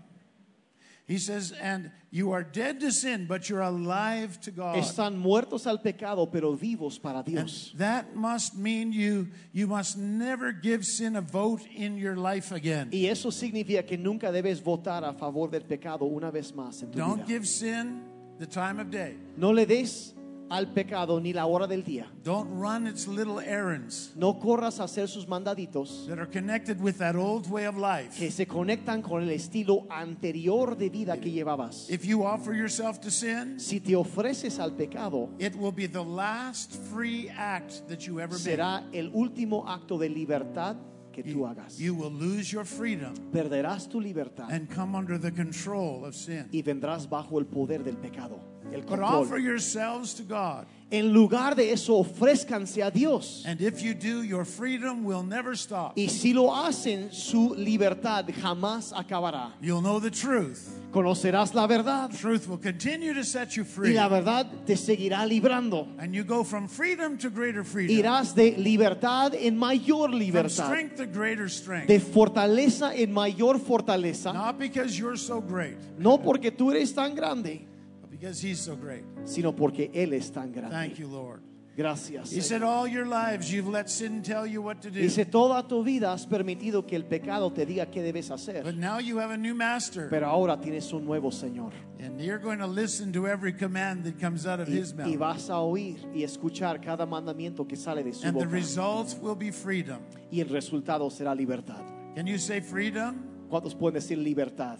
He 1.06 1.18
says, 1.18 1.52
and 1.60 1.90
you 2.10 2.30
are 2.30 2.42
dead 2.44 2.78
to 2.80 2.92
sin, 2.92 3.26
but 3.26 3.48
you're 3.48 3.60
alive 3.62 4.40
to 4.42 4.50
God. 4.52 4.76
Están 4.76 5.18
muertos 5.18 5.66
al 5.66 5.78
pecado, 5.78 6.30
pero 6.30 6.54
vivos 6.54 6.98
para 6.98 7.18
And 7.18 7.26
Dios. 7.26 7.72
that 7.76 8.14
must 8.14 8.56
mean 8.56 8.92
you 8.92 9.28
you 9.52 9.66
must 9.66 9.98
never 9.98 10.52
give 10.52 10.84
sin 10.86 11.16
a 11.16 11.20
vote 11.20 11.66
in 11.74 11.96
your 11.98 12.16
life 12.16 12.52
again. 12.52 12.88
Y 12.92 13.06
eso 13.06 13.30
significa 13.30 13.84
que 13.86 13.98
nunca 13.98 14.30
debes 14.30 14.62
votar 14.62 15.04
a 15.04 15.12
favor 15.12 15.50
del 15.50 15.62
pecado 15.62 16.04
una 16.06 16.30
vez 16.30 16.52
más 16.54 16.82
en 16.82 16.92
tu 16.92 16.98
Don't 16.98 17.26
vida. 17.26 17.26
give 17.26 17.46
sin 17.46 18.02
the 18.38 18.46
time 18.46 18.80
of 18.80 18.90
day. 18.90 19.16
No 19.36 19.50
le 19.52 19.66
des 19.66 20.14
al 20.52 20.66
pecado 20.74 21.18
ni 21.18 21.32
la 21.32 21.46
hora 21.46 21.66
del 21.66 21.82
día. 21.82 22.06
Don't 22.22 22.50
run 22.60 22.86
its 22.86 23.08
little 23.08 23.40
errands 23.40 24.12
No 24.16 24.38
corras 24.38 24.80
a 24.80 24.84
hacer 24.84 25.08
sus 25.08 25.26
mandaditos 25.26 26.06
that 26.08 26.18
are 26.18 26.26
connected 26.30 26.78
with 26.80 26.98
that 26.98 27.16
old 27.16 27.48
way 27.50 27.64
of 27.66 27.76
life. 27.78 28.18
que 28.18 28.30
se 28.30 28.44
conectan 28.46 29.00
con 29.02 29.22
el 29.22 29.30
estilo 29.30 29.86
anterior 29.90 30.76
de 30.76 30.90
vida 30.90 31.18
que 31.18 31.30
llevabas. 31.30 31.88
If 31.88 32.04
you 32.04 32.22
offer 32.24 32.52
yourself 32.54 33.00
to 33.00 33.10
sin, 33.10 33.58
Si 33.58 33.80
te 33.80 33.96
ofreces 33.96 34.58
al 34.58 34.72
pecado, 34.72 35.30
it 35.38 35.54
will 35.56 35.72
be 35.72 35.86
the 35.88 36.02
last 36.04 36.74
free 36.92 37.30
act 37.30 37.88
that 37.88 38.00
you 38.06 38.20
ever 38.20 38.34
make. 38.34 38.42
será 38.44 38.84
el 38.92 39.10
último 39.14 39.64
acto 39.66 39.98
de 39.98 40.10
libertad 40.10 40.76
que 41.12 41.22
tú 41.22 41.30
You, 41.30 41.46
hagas. 41.46 41.78
you 41.78 41.94
will 41.94 42.10
lose 42.12 42.52
your 42.52 42.64
freedom 42.64 43.14
Perderás 43.32 43.88
tu 43.88 44.00
libertad 44.00 44.50
and 44.50 44.68
come 44.68 44.94
under 44.96 45.18
the 45.18 45.30
control 45.32 46.04
of 46.04 46.14
sin. 46.14 46.46
y 46.52 46.62
vendrás 46.62 47.08
bajo 47.08 47.38
el 47.38 47.46
poder 47.46 47.82
del 47.84 47.96
pecado. 47.96 48.38
El 48.72 49.02
offer 49.02 49.38
yourselves 49.38 50.14
to 50.14 50.22
God. 50.22 50.66
En 50.92 51.10
lugar 51.14 51.54
de 51.54 51.72
eso, 51.72 51.94
ofrézcanse 51.94 52.82
a 52.86 52.90
Dios. 52.90 53.44
And 53.46 53.62
if 53.62 53.80
you 53.80 53.94
do, 53.94 54.22
your 54.22 54.44
freedom 54.44 55.04
will 55.04 55.22
never 55.22 55.56
stop. 55.56 55.96
Y 55.96 56.08
si 56.08 56.34
lo 56.34 56.54
hacen, 56.54 57.10
su 57.10 57.54
libertad 57.56 58.26
jamás 58.28 58.92
acabará. 58.92 59.52
You'll 59.62 59.80
know 59.80 59.98
the 59.98 60.10
truth. 60.10 60.68
Conocerás 60.92 61.54
la 61.54 61.66
verdad 61.66 62.10
Truth 62.10 62.46
will 62.46 62.58
continue 62.58 63.14
to 63.14 63.24
set 63.24 63.56
you 63.56 63.62
y 63.62 63.66
free. 63.66 63.94
la 63.94 64.08
verdad 64.10 64.46
te 64.66 64.74
seguirá 64.74 65.26
librando. 65.26 65.88
And 65.98 66.14
you 66.14 66.24
go 66.24 66.44
from 66.44 66.68
freedom 66.68 67.16
to 67.18 67.30
greater 67.30 67.64
freedom. 67.64 67.96
Irás 67.96 68.34
de 68.34 68.54
libertad 68.58 69.32
en 69.34 69.56
mayor 69.56 70.10
From 70.10 70.18
libertad, 70.18 70.66
strength 70.66 70.96
to 70.98 71.06
greater 71.06 71.48
strength. 71.48 71.88
de 71.88 72.00
fortaleza 72.00 72.94
en 72.94 73.10
mayor 73.14 73.58
fortaleza, 73.58 74.34
Not 74.34 74.58
because 74.58 74.98
you're 74.98 75.16
so 75.16 75.40
great, 75.40 75.78
no 75.98 76.18
porque 76.18 76.50
tú 76.50 76.70
eres 76.70 76.92
tan 76.92 77.14
grande, 77.14 77.66
because 78.22 78.40
He's 78.40 78.60
so 78.60 78.76
great. 78.76 79.02
sino 79.24 79.52
porque 79.52 79.90
Él 79.92 80.12
es 80.12 80.30
tan 80.30 80.52
Thank 80.52 80.68
grande. 80.70 80.94
you, 80.96 81.08
Lord. 81.08 81.40
Gracias. 81.74 82.30
He 82.30 82.36
Señor. 82.40 82.42
said, 82.42 82.62
All 82.62 82.86
your 82.86 83.06
lives 83.06 83.50
you've 83.50 83.66
let 83.66 83.88
sin 83.88 84.22
tell 84.22 84.46
you 84.46 84.60
what 84.62 84.82
to 84.82 84.90
do. 84.90 85.00
Dice, 85.00 85.24
toda 85.24 85.66
tu 85.66 85.82
vida 85.82 86.12
has 86.12 86.26
permitido 86.26 86.86
que 86.86 86.96
el 86.96 87.04
pecado 87.04 87.50
te 87.50 87.64
diga 87.64 87.86
qué 87.90 88.02
debes 88.02 88.28
But 88.28 88.34
hacer, 88.40 88.74
now 88.76 88.98
you 88.98 89.18
have 89.18 89.30
a 89.32 89.38
new 89.38 89.54
master. 89.54 90.08
pero 90.10 90.26
ahora 90.28 90.60
tienes 90.60 90.92
un 90.92 91.04
nuevo 91.06 91.30
Señor. 91.30 91.72
And 91.98 92.20
you're 92.20 92.38
going 92.38 92.58
to 92.58 92.66
listen 92.66 93.10
to 93.14 93.26
every 93.26 93.54
command 93.54 94.04
that 94.04 94.20
comes 94.20 94.46
out 94.46 94.60
of 94.60 94.68
Y, 94.68 94.74
His 94.74 94.92
y 94.92 95.16
mouth. 95.16 95.18
vas 95.18 95.48
a 95.48 95.60
oír 95.60 95.98
y 96.14 96.22
escuchar 96.24 96.80
cada 96.82 97.06
mandamiento 97.06 97.66
que 97.66 97.76
sale 97.76 98.02
de 98.04 98.12
su 98.12 98.26
And 98.26 98.36
the 98.38 98.44
boca. 98.44 98.54
result 98.54 99.16
will 99.22 99.34
be 99.36 99.50
freedom. 99.50 100.00
Y 100.30 100.40
el 100.40 100.48
resultado 100.50 101.08
será 101.10 101.34
libertad. 101.34 101.82
Can 102.14 102.26
you 102.26 102.36
say 102.38 102.60
freedom? 102.60 103.16
¿Cuántos 103.48 103.74
pueden 103.74 103.94
decir 103.94 104.18
libertad? 104.18 104.78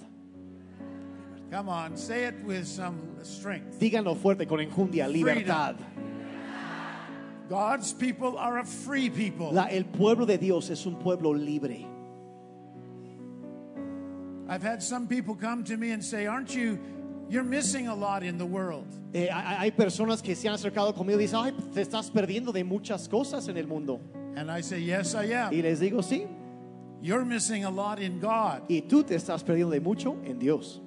Come 1.53 1.69
on, 1.69 1.99
say 1.99 2.25
it 2.25 2.43
with 2.47 2.67
some 2.67 2.99
strength. 3.25 3.79
Díganlo 3.79 4.17
fuerte 4.17 4.49
con 4.49 4.59
enjundia, 4.59 5.07
libertad. 5.07 5.77
God's 7.51 7.93
people 7.93 8.39
are 8.39 8.61
a 8.61 8.65
free 8.65 9.11
people. 9.11 9.53
La- 9.53 9.69
el 9.71 9.85
pueblo 9.85 10.25
de 10.25 10.39
Dios 10.39 10.71
es 10.71 10.87
un 10.87 10.97
pueblo 10.97 11.31
libre. 11.31 11.87
I've 14.49 14.63
had 14.63 14.83
some 14.83 15.07
people 15.07 15.35
come 15.35 15.63
to 15.65 15.77
me 15.77 15.91
and 15.91 16.03
say, 16.03 16.27
Aren't 16.27 16.55
you, 16.55 16.79
you're 17.29 17.45
missing 17.45 17.87
a 17.87 17.95
lot 17.95 18.23
in 18.23 18.39
the 18.39 18.47
world. 18.47 18.87
Eh, 19.13 19.29
hay, 19.31 19.73
personas 19.73 20.23
que 20.23 20.35
se 20.35 20.49
han 20.49 20.55
acercado 20.55 20.95
conmigo 20.95 21.19
y 21.21 21.27
dicen, 21.27 21.41
ay, 21.45 21.53
te 21.75 21.83
estás 21.83 22.11
perdiendo 22.11 22.51
de 22.51 22.65
muchas 22.65 23.09
cosas 23.09 23.47
en 23.49 23.59
el 23.59 23.67
mundo. 23.67 24.01
And 24.37 24.51
I 24.51 24.63
say, 24.63 24.81
Yes, 24.81 25.15
I 25.15 25.35
am. 25.35 25.53
Y 25.53 25.61
les 25.61 25.81
digo, 25.81 26.01
sí, 26.03 26.27
You're 27.03 27.27
missing 27.27 27.67
a 27.67 27.71
lot 27.71 27.99
in 27.99 28.21
God. 28.21 28.63
y 28.71 28.81
tú 28.89 29.05
te 29.05 29.17
estás 29.17 29.45
perdiendo 29.45 29.71
de 29.71 29.81
mucho 29.81 30.17
en 30.25 30.39
Dios. 30.39 30.81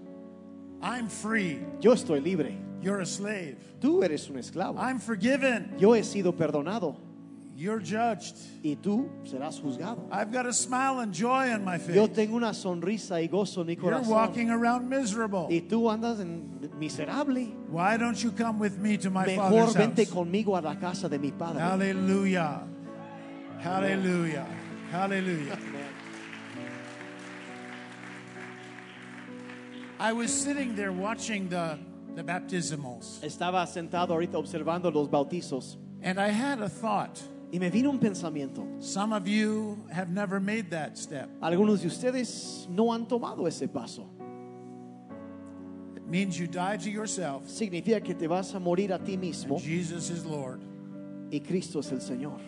I'm 0.86 1.08
free. 1.10 1.60
Yo 1.82 1.94
estoy 1.94 2.22
libre, 2.22 2.56
You're 2.82 3.02
a 3.02 3.06
slave. 3.08 3.58
tú 3.82 4.04
eres 4.04 4.30
un 4.30 4.38
esclavo. 4.38 4.78
I'm 4.78 5.00
forgiven. 5.00 5.74
Yo 5.80 5.94
he 5.96 6.04
sido 6.04 6.34
perdonado 6.34 6.98
You're 7.58 7.80
judged. 7.80 8.36
y 8.64 8.76
tú 8.76 9.08
serás 9.24 9.60
juzgado. 9.60 10.08
I've 10.12 10.32
got 10.32 10.46
a 10.46 10.54
smile 10.54 11.00
and 11.00 11.12
joy 11.14 11.52
on 11.54 11.64
my 11.66 11.80
face. 11.80 11.96
Yo 11.96 12.08
tengo 12.08 12.36
una 12.36 12.54
sonrisa 12.54 13.20
y 13.22 13.28
gozo 13.30 13.62
en 13.62 13.68
mi 13.68 13.76
corazón. 13.78 14.04
You're 14.06 14.14
walking 14.14 14.50
around 14.52 14.88
miserable. 14.90 15.48
Y 15.50 15.62
tú 15.62 15.90
andas 15.90 16.20
en 16.20 16.70
miserable. 16.78 17.48
Why 17.72 17.98
don't 17.98 18.22
you 18.22 18.32
come 18.32 18.60
with 18.60 18.78
me 18.78 18.98
to 18.98 19.10
my 19.10 19.26
Mejor 19.26 19.50
father's 19.70 19.74
vente 19.74 20.06
house? 20.06 20.14
conmigo 20.14 20.56
a 20.58 20.62
la 20.62 20.76
casa 20.78 21.08
de 21.10 21.18
mi 21.18 21.32
padre. 21.32 21.62
Hallelujah. 21.62 22.62
Hallelujah. 23.64 24.46
Hallelujah. 24.92 25.58
I 30.00 30.14
was 30.14 30.32
sitting 30.32 30.76
there 30.76 30.92
watching 30.92 31.48
the, 31.50 31.78
the 32.16 32.24
baptismals, 32.24 33.20
Estaba 33.24 33.66
sentado 33.68 34.10
ahorita 34.10 34.38
observando 34.38 34.92
los 34.94 35.08
bautizos 35.08 35.78
and 36.02 36.20
I 36.20 36.28
had 36.30 36.62
a 36.62 36.70
thought. 36.70 37.20
y 37.52 37.60
me 37.60 37.70
vino 37.70 37.90
un 37.90 38.00
pensamiento. 38.00 38.66
Some 38.84 39.14
of 39.14 39.28
you 39.28 39.78
have 39.92 40.10
never 40.10 40.40
made 40.40 40.70
that 40.72 40.98
step. 40.98 41.30
Algunos 41.42 41.82
de 41.82 41.88
ustedes 41.88 42.68
no 42.70 42.92
han 42.92 43.06
tomado 43.08 43.48
ese 43.48 43.68
paso. 43.72 44.10
It 45.96 46.06
means 46.08 46.38
you 46.38 46.48
die 46.48 46.78
to 46.78 46.90
yourself, 46.90 47.48
Significa 47.48 48.04
que 48.04 48.14
te 48.14 48.28
vas 48.28 48.54
a 48.54 48.60
morir 48.60 48.92
a 48.94 49.00
ti 49.00 49.16
mismo 49.18 49.56
and 49.56 49.64
Jesus 49.64 50.10
is 50.10 50.26
Lord. 50.26 50.62
y 51.32 51.40
Cristo 51.40 51.80
es 51.80 51.92
el 51.92 52.00
Señor. 52.00 52.40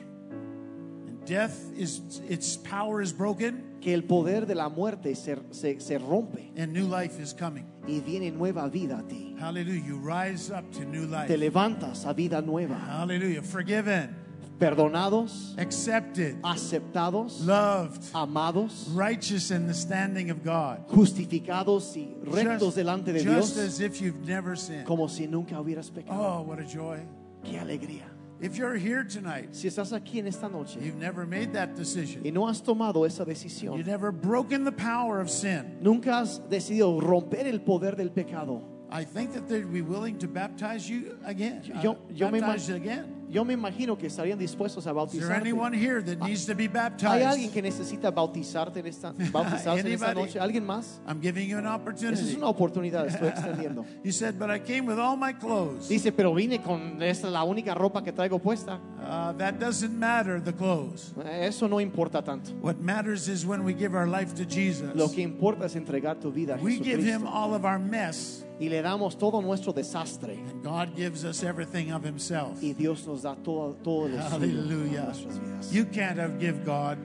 Death 1.27 1.71
is 1.77 2.21
its 2.29 2.57
power 2.57 3.01
is 3.01 3.11
broken, 3.11 3.63
Que 3.81 3.93
el 3.93 4.03
poder 4.03 4.45
de 4.47 4.55
la 4.55 4.69
muerte 4.69 5.13
se, 5.15 5.35
se, 5.51 5.79
se 5.79 5.97
rompe 5.99 6.51
and 6.57 6.73
new 6.73 6.87
life 6.87 7.19
is 7.21 7.33
coming. 7.33 7.65
y 7.87 7.99
viene 7.99 8.31
nueva 8.31 8.67
vida 8.69 8.99
a 8.99 9.03
ti. 9.07 9.35
Hallelujah. 9.39 9.83
You 9.85 9.97
rise 9.97 10.49
up 10.51 10.71
to 10.73 10.85
new 10.85 11.05
life. 11.05 11.27
Te 11.27 11.37
levantas 11.37 12.05
a 12.05 12.13
vida 12.13 12.41
nueva. 12.41 12.75
Hallelujah. 12.75 13.41
Forgiven, 13.43 14.15
Perdonados, 14.57 15.53
accepted, 15.59 16.41
aceptados, 16.41 17.45
loved, 17.45 18.03
amados, 18.15 18.87
righteous 18.93 19.51
in 19.51 19.67
the 19.67 19.73
standing 19.73 20.31
of 20.31 20.43
God. 20.43 20.87
justificados 20.87 21.95
y 21.95 22.15
rectos 22.25 22.59
Just, 22.73 22.77
delante 22.77 23.13
de 23.13 23.19
just 23.23 23.55
Dios 23.55 23.57
as 23.57 23.79
if 23.79 24.01
you've 24.01 24.25
never 24.27 24.55
sinned. 24.55 24.85
como 24.85 25.07
si 25.07 25.27
nunca 25.27 25.55
hubieras 25.61 25.91
pecado. 25.91 26.19
Oh, 26.19 26.41
what 26.41 26.59
a 26.59 26.63
joy. 26.65 26.99
Qué 27.43 27.59
alegría. 27.59 28.05
If 28.39 28.55
you're 28.57 28.75
here 28.75 29.03
tonight, 29.03 29.49
Si 29.55 29.67
estás 29.67 29.91
aquí 29.93 30.19
en 30.19 30.27
esta 30.27 30.47
noche 30.47 30.77
you've 30.79 30.99
never 30.99 31.25
made 31.25 31.53
that 31.53 31.75
decision. 31.75 32.21
y 32.23 32.29
no 32.31 32.47
has 32.47 32.61
tomado 32.61 33.05
esa 33.05 33.25
decisión, 33.25 33.77
You've 33.77 33.87
never 33.87 34.11
broken 34.11 34.63
the 34.63 34.71
power 34.71 35.19
of 35.19 35.29
sin. 35.29 35.77
nunca 35.81 36.19
has 36.19 36.39
decidido 36.47 37.01
romper 37.01 37.47
el 37.47 37.61
poder 37.61 37.95
del 37.95 38.09
pecado, 38.11 38.61
I 38.91 39.03
think 39.03 39.33
that 39.33 39.47
they'd 39.49 39.71
be 39.71 39.81
willing 39.81 40.17
to 40.19 40.27
baptize 40.27 40.87
you 40.87 41.17
again. 41.25 41.61
uh, 41.75 41.81
Yo- 41.81 41.97
me 42.31 42.39
baptize 42.39 42.69
you 42.69 42.75
again. 42.75 43.16
Yo 43.29 43.43
me 43.43 43.53
imagino 43.53 43.97
que 43.97 44.07
estarían 44.07 44.37
dispuestos 44.39 44.85
a 44.87 44.91
Is 44.91 44.93
there 44.93 44.93
bautizarte. 44.95 45.41
anyone 45.41 45.73
here 45.73 46.01
that 46.01 46.25
needs 46.25 46.45
to 46.45 46.55
be 46.55 46.63
¿Hay 46.63 46.67
baptized? 46.69 47.25
alguien 47.25 47.51
que 47.51 47.61
necesita 47.61 48.11
bautizarte 48.11 48.79
en 48.79 48.87
esta, 48.87 49.13
bautizarse 49.31 49.81
en 49.81 49.93
esta 49.93 50.13
noche? 50.13 50.39
¿Alguien 50.39 50.65
más? 50.65 50.99
I'm 51.07 51.21
giving 51.21 51.47
you 51.47 51.57
an 51.57 51.65
Esa 51.65 51.75
es 51.75 51.81
opportunity. 51.81 52.35
una 52.35 52.47
oportunidad, 52.47 53.07
estoy 53.07 53.27
extendiendo. 53.29 53.85
You 54.03 54.11
said, 54.11 54.39
but 54.39 54.49
I 54.49 54.59
came 54.59 54.85
with 54.85 54.99
all 54.99 55.17
my 55.17 55.33
clothes. 55.33 55.87
Dice, 55.89 56.11
pero 56.11 56.33
vine 56.33 56.61
con 56.61 57.01
esta 57.01 57.29
la 57.29 57.43
única 57.43 57.73
ropa 57.73 58.03
que 58.03 58.11
traigo 58.13 58.39
puesta. 58.39 58.79
Uh, 58.99 59.33
that 59.37 59.59
doesn't 59.59 59.97
matter, 59.97 60.41
the 60.41 60.53
clothes. 60.53 61.13
Eso 61.25 61.67
no 61.67 61.79
importa 61.79 62.21
tanto. 62.23 62.51
What 62.61 62.79
matters 62.79 63.27
is 63.27 63.45
when 63.45 63.63
we 63.63 63.73
give 63.73 63.95
our 63.95 64.07
life 64.07 64.33
to 64.35 64.45
Jesus. 64.45 64.95
Lo 64.95 65.09
que 65.09 65.21
importa 65.21 65.65
es 65.65 65.75
entregar 65.75 66.19
tu 66.19 66.31
vida 66.31 66.55
a 66.55 66.57
We 66.57 66.79
give 66.79 67.03
him 67.03 67.25
all 67.27 67.53
of 67.53 67.65
our 67.65 67.79
mess, 67.79 68.43
y 68.59 68.69
le 68.69 68.81
damos 68.81 69.15
todo 69.17 69.41
nuestro 69.41 69.71
desastre 69.73 70.33
and 70.49 70.63
God 70.63 70.95
gives 70.95 71.23
us 71.23 71.43
everything 71.43 71.91
of 71.91 72.03
himself. 72.03 72.61
y 72.61 72.73
Dios 72.73 73.05
nos 73.07 73.21
da 73.23 73.35
todo, 73.35 73.73
todo 73.83 74.07
lo 74.07 74.17
Hallelujah. 74.17 75.05
nuestras 75.05 75.37
vidas. 75.39 75.71
You 75.73 75.85
can't 75.85 76.17
outgive 76.19 76.63
God. 76.65 76.97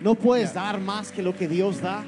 No 0.00 0.14
puedes 0.14 0.52
Yeah. 0.54 0.72
dar 0.72 0.80
más 0.80 1.10
que 1.12 1.22
lo 1.22 1.32
que 1.32 1.48
Dios 1.48 1.80
da. 1.80 2.04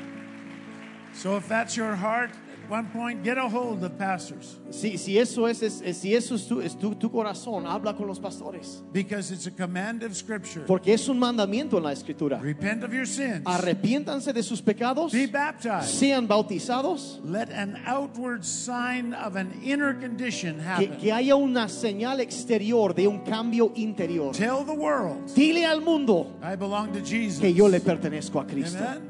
So 1.13 1.37
if 1.37 1.49
that's 1.49 1.77
your 1.77 1.97
heart, 1.97 2.31
one 2.71 2.87
point, 2.93 3.23
get 3.25 3.37
a 3.37 3.49
hold 3.49 3.83
of 3.85 3.99
pastors 3.99 4.59
Si, 4.71 4.97
si 4.97 5.19
eso 5.19 5.47
es, 5.49 5.59
si 5.59 6.15
eso 6.15 6.37
es, 6.37 6.47
tu, 6.47 6.61
es 6.61 6.77
tu, 6.79 6.95
tu 6.95 7.11
corazón, 7.11 7.67
habla 7.67 7.95
con 7.97 8.07
los 8.07 8.19
pastores. 8.21 8.83
because 8.93 9.33
it's 9.33 9.47
a 9.47 9.51
command 9.51 10.03
of 10.05 10.15
Scripture. 10.17 10.65
Porque 10.67 10.95
es 10.95 11.09
un 11.09 11.19
mandamiento 11.19 11.77
en 11.79 11.83
la 11.85 11.93
escritura. 11.93 12.39
Repent 12.41 12.85
of 12.85 12.93
your 12.93 13.07
sins, 13.07 13.43
Arrepiéntanse 13.45 14.33
de 14.33 14.43
sus 14.43 14.63
pecados, 14.63 15.13
be 15.13 15.27
baptized. 15.27 15.89
sean 15.89 16.29
bautizados, 16.29 17.21
Let 17.25 17.51
an 17.51 17.77
outward 17.87 18.45
sign 18.45 19.13
of 19.15 19.35
an 19.37 19.51
inner 19.65 19.95
condition 19.95 20.57
que, 20.57 20.63
happen. 20.65 20.97
que 20.99 21.13
haya 21.13 21.35
una 21.35 21.69
señal 21.69 22.21
exterior 22.21 22.95
de 22.95 23.09
un 23.09 23.21
cambio 23.25 23.73
interior. 23.75 24.33
Tell 24.33 24.65
the 24.65 24.73
world, 24.73 25.29
Dile 25.35 25.67
al 25.67 25.81
mundo 25.81 26.37
I 26.43 26.55
belong 26.57 26.93
to 26.93 27.01
Jesus. 27.01 27.41
que 27.41 27.53
yo 27.53 27.67
le 27.69 27.81
pertenezco 27.81 28.41
a 28.41 28.47
Cristo. 28.47 28.79
Amen. 28.79 29.10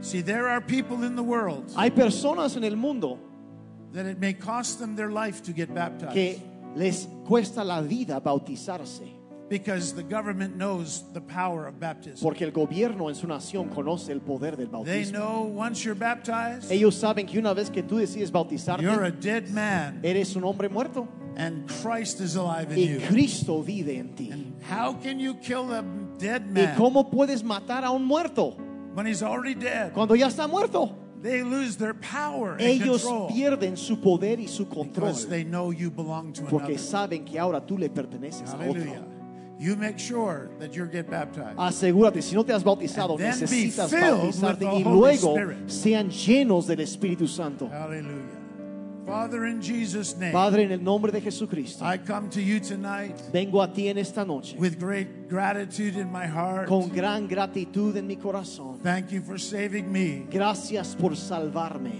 See, 0.00 0.20
there 0.22 0.48
are 0.48 0.60
people 0.60 1.04
in 1.04 1.16
the 1.16 1.22
world 1.22 1.72
Hay 1.76 1.90
personas 1.90 2.56
en 2.56 2.64
el 2.64 2.76
mundo 2.76 3.18
that 3.92 4.06
it 4.06 4.18
may 4.18 4.32
cost 4.34 4.78
them 4.78 4.94
their 4.96 5.10
life 5.10 5.42
to 5.44 5.52
get 5.52 5.74
baptized 5.74 6.12
que 6.12 6.40
les 6.76 7.08
cuesta 7.26 7.64
la 7.64 7.80
vida 7.80 8.20
bautizarse, 8.20 9.08
because 9.48 9.94
the 9.94 10.02
government 10.02 10.56
knows 10.56 11.02
the 11.14 11.20
power 11.20 11.66
of 11.66 11.80
baptism. 11.80 12.22
porque 12.22 12.42
el 12.44 12.52
gobierno 12.52 13.08
en 13.08 13.14
su 13.14 13.26
nación 13.26 13.70
conoce 13.70 14.10
el 14.10 14.20
poder 14.20 14.56
del 14.56 14.66
They 14.84 15.04
bautismo. 15.04 15.12
know 15.12 15.42
once 15.46 15.84
you're 15.84 15.94
baptized, 15.98 16.70
Ellos 16.70 16.94
saben 16.94 17.26
que 17.26 17.38
una 17.38 17.54
vez 17.54 17.70
que 17.70 17.82
tú 17.82 17.96
decides 17.96 18.30
you're 18.30 18.38
a 18.38 19.10
bautizarte, 19.10 19.20
dead 19.20 19.48
man 19.48 20.00
eres 20.04 20.36
un 20.36 20.44
hombre 20.44 20.68
muerto 20.68 21.08
and 21.36 21.66
Christ 21.82 22.20
is 22.20 22.36
alive 22.36 22.70
in 22.72 22.78
y 22.78 22.82
you. 22.94 23.00
Cristo 23.08 23.62
vive 23.62 23.96
en 23.98 24.14
ti. 24.14 24.52
How 24.70 24.92
can 24.92 25.18
you 25.18 25.34
kill 25.36 25.72
a 25.72 25.82
dead 26.18 26.42
¿Y 26.50 26.52
man 26.52 26.76
cómo 26.76 27.10
puedes 27.10 27.42
matar 27.42 27.84
a 27.84 27.90
un 27.90 28.04
muerto 28.04 28.56
when 28.98 29.06
he's 29.06 29.22
already 29.22 29.54
dead? 29.54 29.92
cuando 29.92 30.14
ya 30.16 30.26
está 30.26 30.48
muerto? 30.48 30.94
They 31.22 31.42
lose 31.42 31.76
their 31.76 31.94
power 31.94 32.52
and 32.52 32.60
Ellos 32.60 33.02
control 33.02 33.28
pierden 33.28 33.76
su 33.76 34.00
poder 34.00 34.38
y 34.38 34.46
su 34.46 34.66
control 34.66 35.08
because 35.08 35.26
they 35.28 35.44
know 35.44 35.70
you 35.70 35.90
belong 35.90 36.32
to 36.32 36.42
porque 36.42 36.74
another. 36.74 36.78
saben 36.78 37.24
que 37.24 37.38
ahora 37.38 37.60
tú 37.60 37.78
le 37.78 37.88
perteneces 37.88 38.52
a 38.52 38.56
otro. 38.68 38.82
You 39.58 39.74
make 39.74 39.98
sure 39.98 40.50
that 40.60 40.72
you 40.76 40.86
get 40.86 41.10
baptized. 41.10 41.58
Asegúrate, 41.58 42.22
si 42.22 42.36
no 42.36 42.44
te 42.44 42.52
has 42.52 42.62
bautizado, 42.62 43.18
necesitas 43.18 43.90
bautizarte 43.90 44.64
y 44.64 44.84
luego 44.84 45.34
Spirit. 45.36 45.68
sean 45.68 46.10
llenos 46.10 46.66
del 46.68 46.80
Espíritu 46.80 47.26
Santo. 47.26 47.68
Father, 49.08 49.46
in 49.46 49.62
Jesus' 49.62 50.14
name, 50.16 50.32
Padre, 50.32 50.64
en 50.64 50.72
el 50.72 50.82
nombre 50.82 51.10
de 51.10 51.20
Jesucristo, 51.22 51.82
I 51.82 51.96
come 51.96 52.28
to 52.28 52.42
you 52.42 52.60
tonight 52.60 53.16
vengo 53.32 53.62
a 53.62 53.72
ti 53.72 53.88
en 53.88 53.96
esta 53.96 54.22
noche 54.22 54.54
with 54.58 54.78
great 54.78 55.28
gratitude 55.30 55.96
in 55.96 56.12
my 56.12 56.26
heart. 56.26 56.68
con 56.68 56.90
gran 56.90 57.26
gratitud 57.26 57.96
en 57.96 58.06
mi 58.06 58.16
corazón. 58.16 58.78
Thank 58.82 59.10
you 59.10 59.22
for 59.22 59.38
saving 59.38 59.90
me. 59.90 60.26
Gracias 60.30 60.94
por 60.94 61.12
salvarme. 61.16 61.92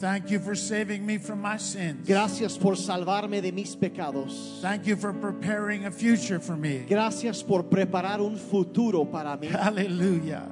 Thank 0.00 0.30
you 0.30 0.38
for 0.38 0.54
saving 0.54 1.04
me 1.04 1.18
from 1.18 1.40
my 1.42 1.56
sins. 1.56 2.06
Gracias 2.06 2.56
por 2.56 2.76
salvarme 2.76 3.40
de 3.42 3.50
mis 3.50 3.74
pecados. 3.74 4.60
Thank 4.60 4.86
you 4.86 4.96
for 4.96 5.12
preparing 5.12 5.86
a 5.86 5.90
future 5.90 6.38
for 6.38 6.56
me. 6.56 6.84
Gracias 6.88 7.42
por 7.42 7.64
preparar 7.64 8.20
un 8.20 8.36
futuro 8.36 9.04
para 9.04 9.36
mí. 9.36 9.48
Hallelujah. 9.48 10.48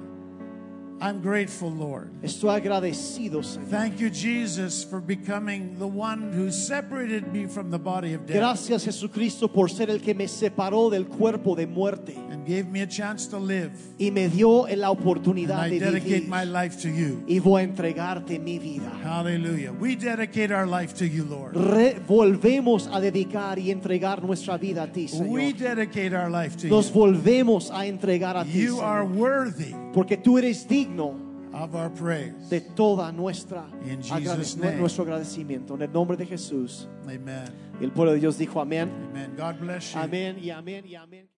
I'm 1.02 1.20
grateful, 1.20 1.68
Lord. 1.70 2.10
Estoy 2.22 2.54
agradecido, 2.54 3.42
Señor. 3.42 3.68
Thank 3.70 3.98
you, 3.98 4.08
Jesus, 4.08 4.84
for 4.84 5.00
becoming 5.00 5.76
the 5.80 5.86
one 5.86 6.32
who 6.32 6.52
separated 6.52 7.32
me 7.32 7.46
from 7.46 7.70
the 7.72 7.78
body 7.78 8.14
of 8.14 8.24
death 8.24 8.36
Gracias, 8.36 8.84
Jesucristo, 8.84 9.48
por 9.48 9.68
ser 9.68 9.90
el 9.90 10.00
que 10.00 10.14
me 10.14 10.28
separó 10.28 10.90
del 10.90 11.06
cuerpo 11.08 11.56
de 11.56 11.66
muerte 11.66 12.14
and 12.30 12.46
gave 12.46 12.66
me 12.68 12.82
a 12.82 12.86
chance 12.86 13.26
to 13.28 13.38
live. 13.40 13.72
y 13.98 14.10
me 14.12 14.28
dio 14.28 14.66
la 14.76 14.90
oportunidad 14.92 15.64
And 15.64 15.72
I 15.74 15.78
de 15.78 15.86
dedicate 15.90 16.20
vivir. 16.20 16.28
my 16.28 16.44
life 16.44 16.80
to 16.82 16.88
you. 16.88 17.24
Y 17.26 17.40
voy 17.40 17.62
a 17.62 17.64
entregarte 17.64 18.38
mi 18.38 18.60
vida. 18.60 18.90
Hallelujah. 19.02 19.72
We 19.72 19.96
dedicate 19.96 20.52
our 20.52 20.66
life 20.68 20.94
to 20.98 21.04
you, 21.06 21.24
Lord. 21.24 21.56
Re- 21.56 22.00
volvemos 22.06 22.88
a 22.92 23.00
dedicar 23.00 23.58
y 23.58 23.72
entregar 23.72 24.22
nuestra 24.22 24.56
vida 24.56 24.84
a 24.84 24.92
ti, 24.92 25.08
Señor. 25.08 25.28
We 25.30 25.52
dedicate 25.52 26.14
our 26.14 26.30
life 26.30 26.56
to 26.58 26.68
Nos 26.68 26.88
you. 26.90 26.94
volvemos 26.94 27.70
a 27.72 27.86
entregar 27.86 28.36
a 28.36 28.44
ti, 28.44 28.52
You 28.52 28.80
are 28.80 29.04
worthy 29.04 29.74
Porque 29.92 30.16
tú 30.16 30.38
eres 30.38 30.66
digno 30.66 30.91
of 31.00 31.74
our 31.74 31.90
praise. 31.90 32.48
de 32.48 32.60
toda 32.60 33.12
nuestra 33.12 33.66
In 33.84 34.02
Jesus' 34.02 34.56
name. 34.56 34.76
nuestro 34.78 35.04
agradecimiento. 35.04 35.74
En 35.74 35.82
el 35.82 35.92
nombre 35.92 36.16
de 36.16 36.26
Jesús. 36.26 36.88
Amen. 37.04 37.44
Y 37.80 37.84
el 37.84 37.90
pueblo 37.92 38.12
de 38.12 38.20
Dios 38.20 38.38
dijo 38.38 38.60
amén. 38.60 38.90
Amen. 39.10 39.34
God 39.36 39.60
bless 39.60 39.92
you. 39.94 40.00
Amén 40.00 40.38
y 40.40 40.50
amén 40.50 40.86
y 40.86 40.94
amén. 40.94 41.31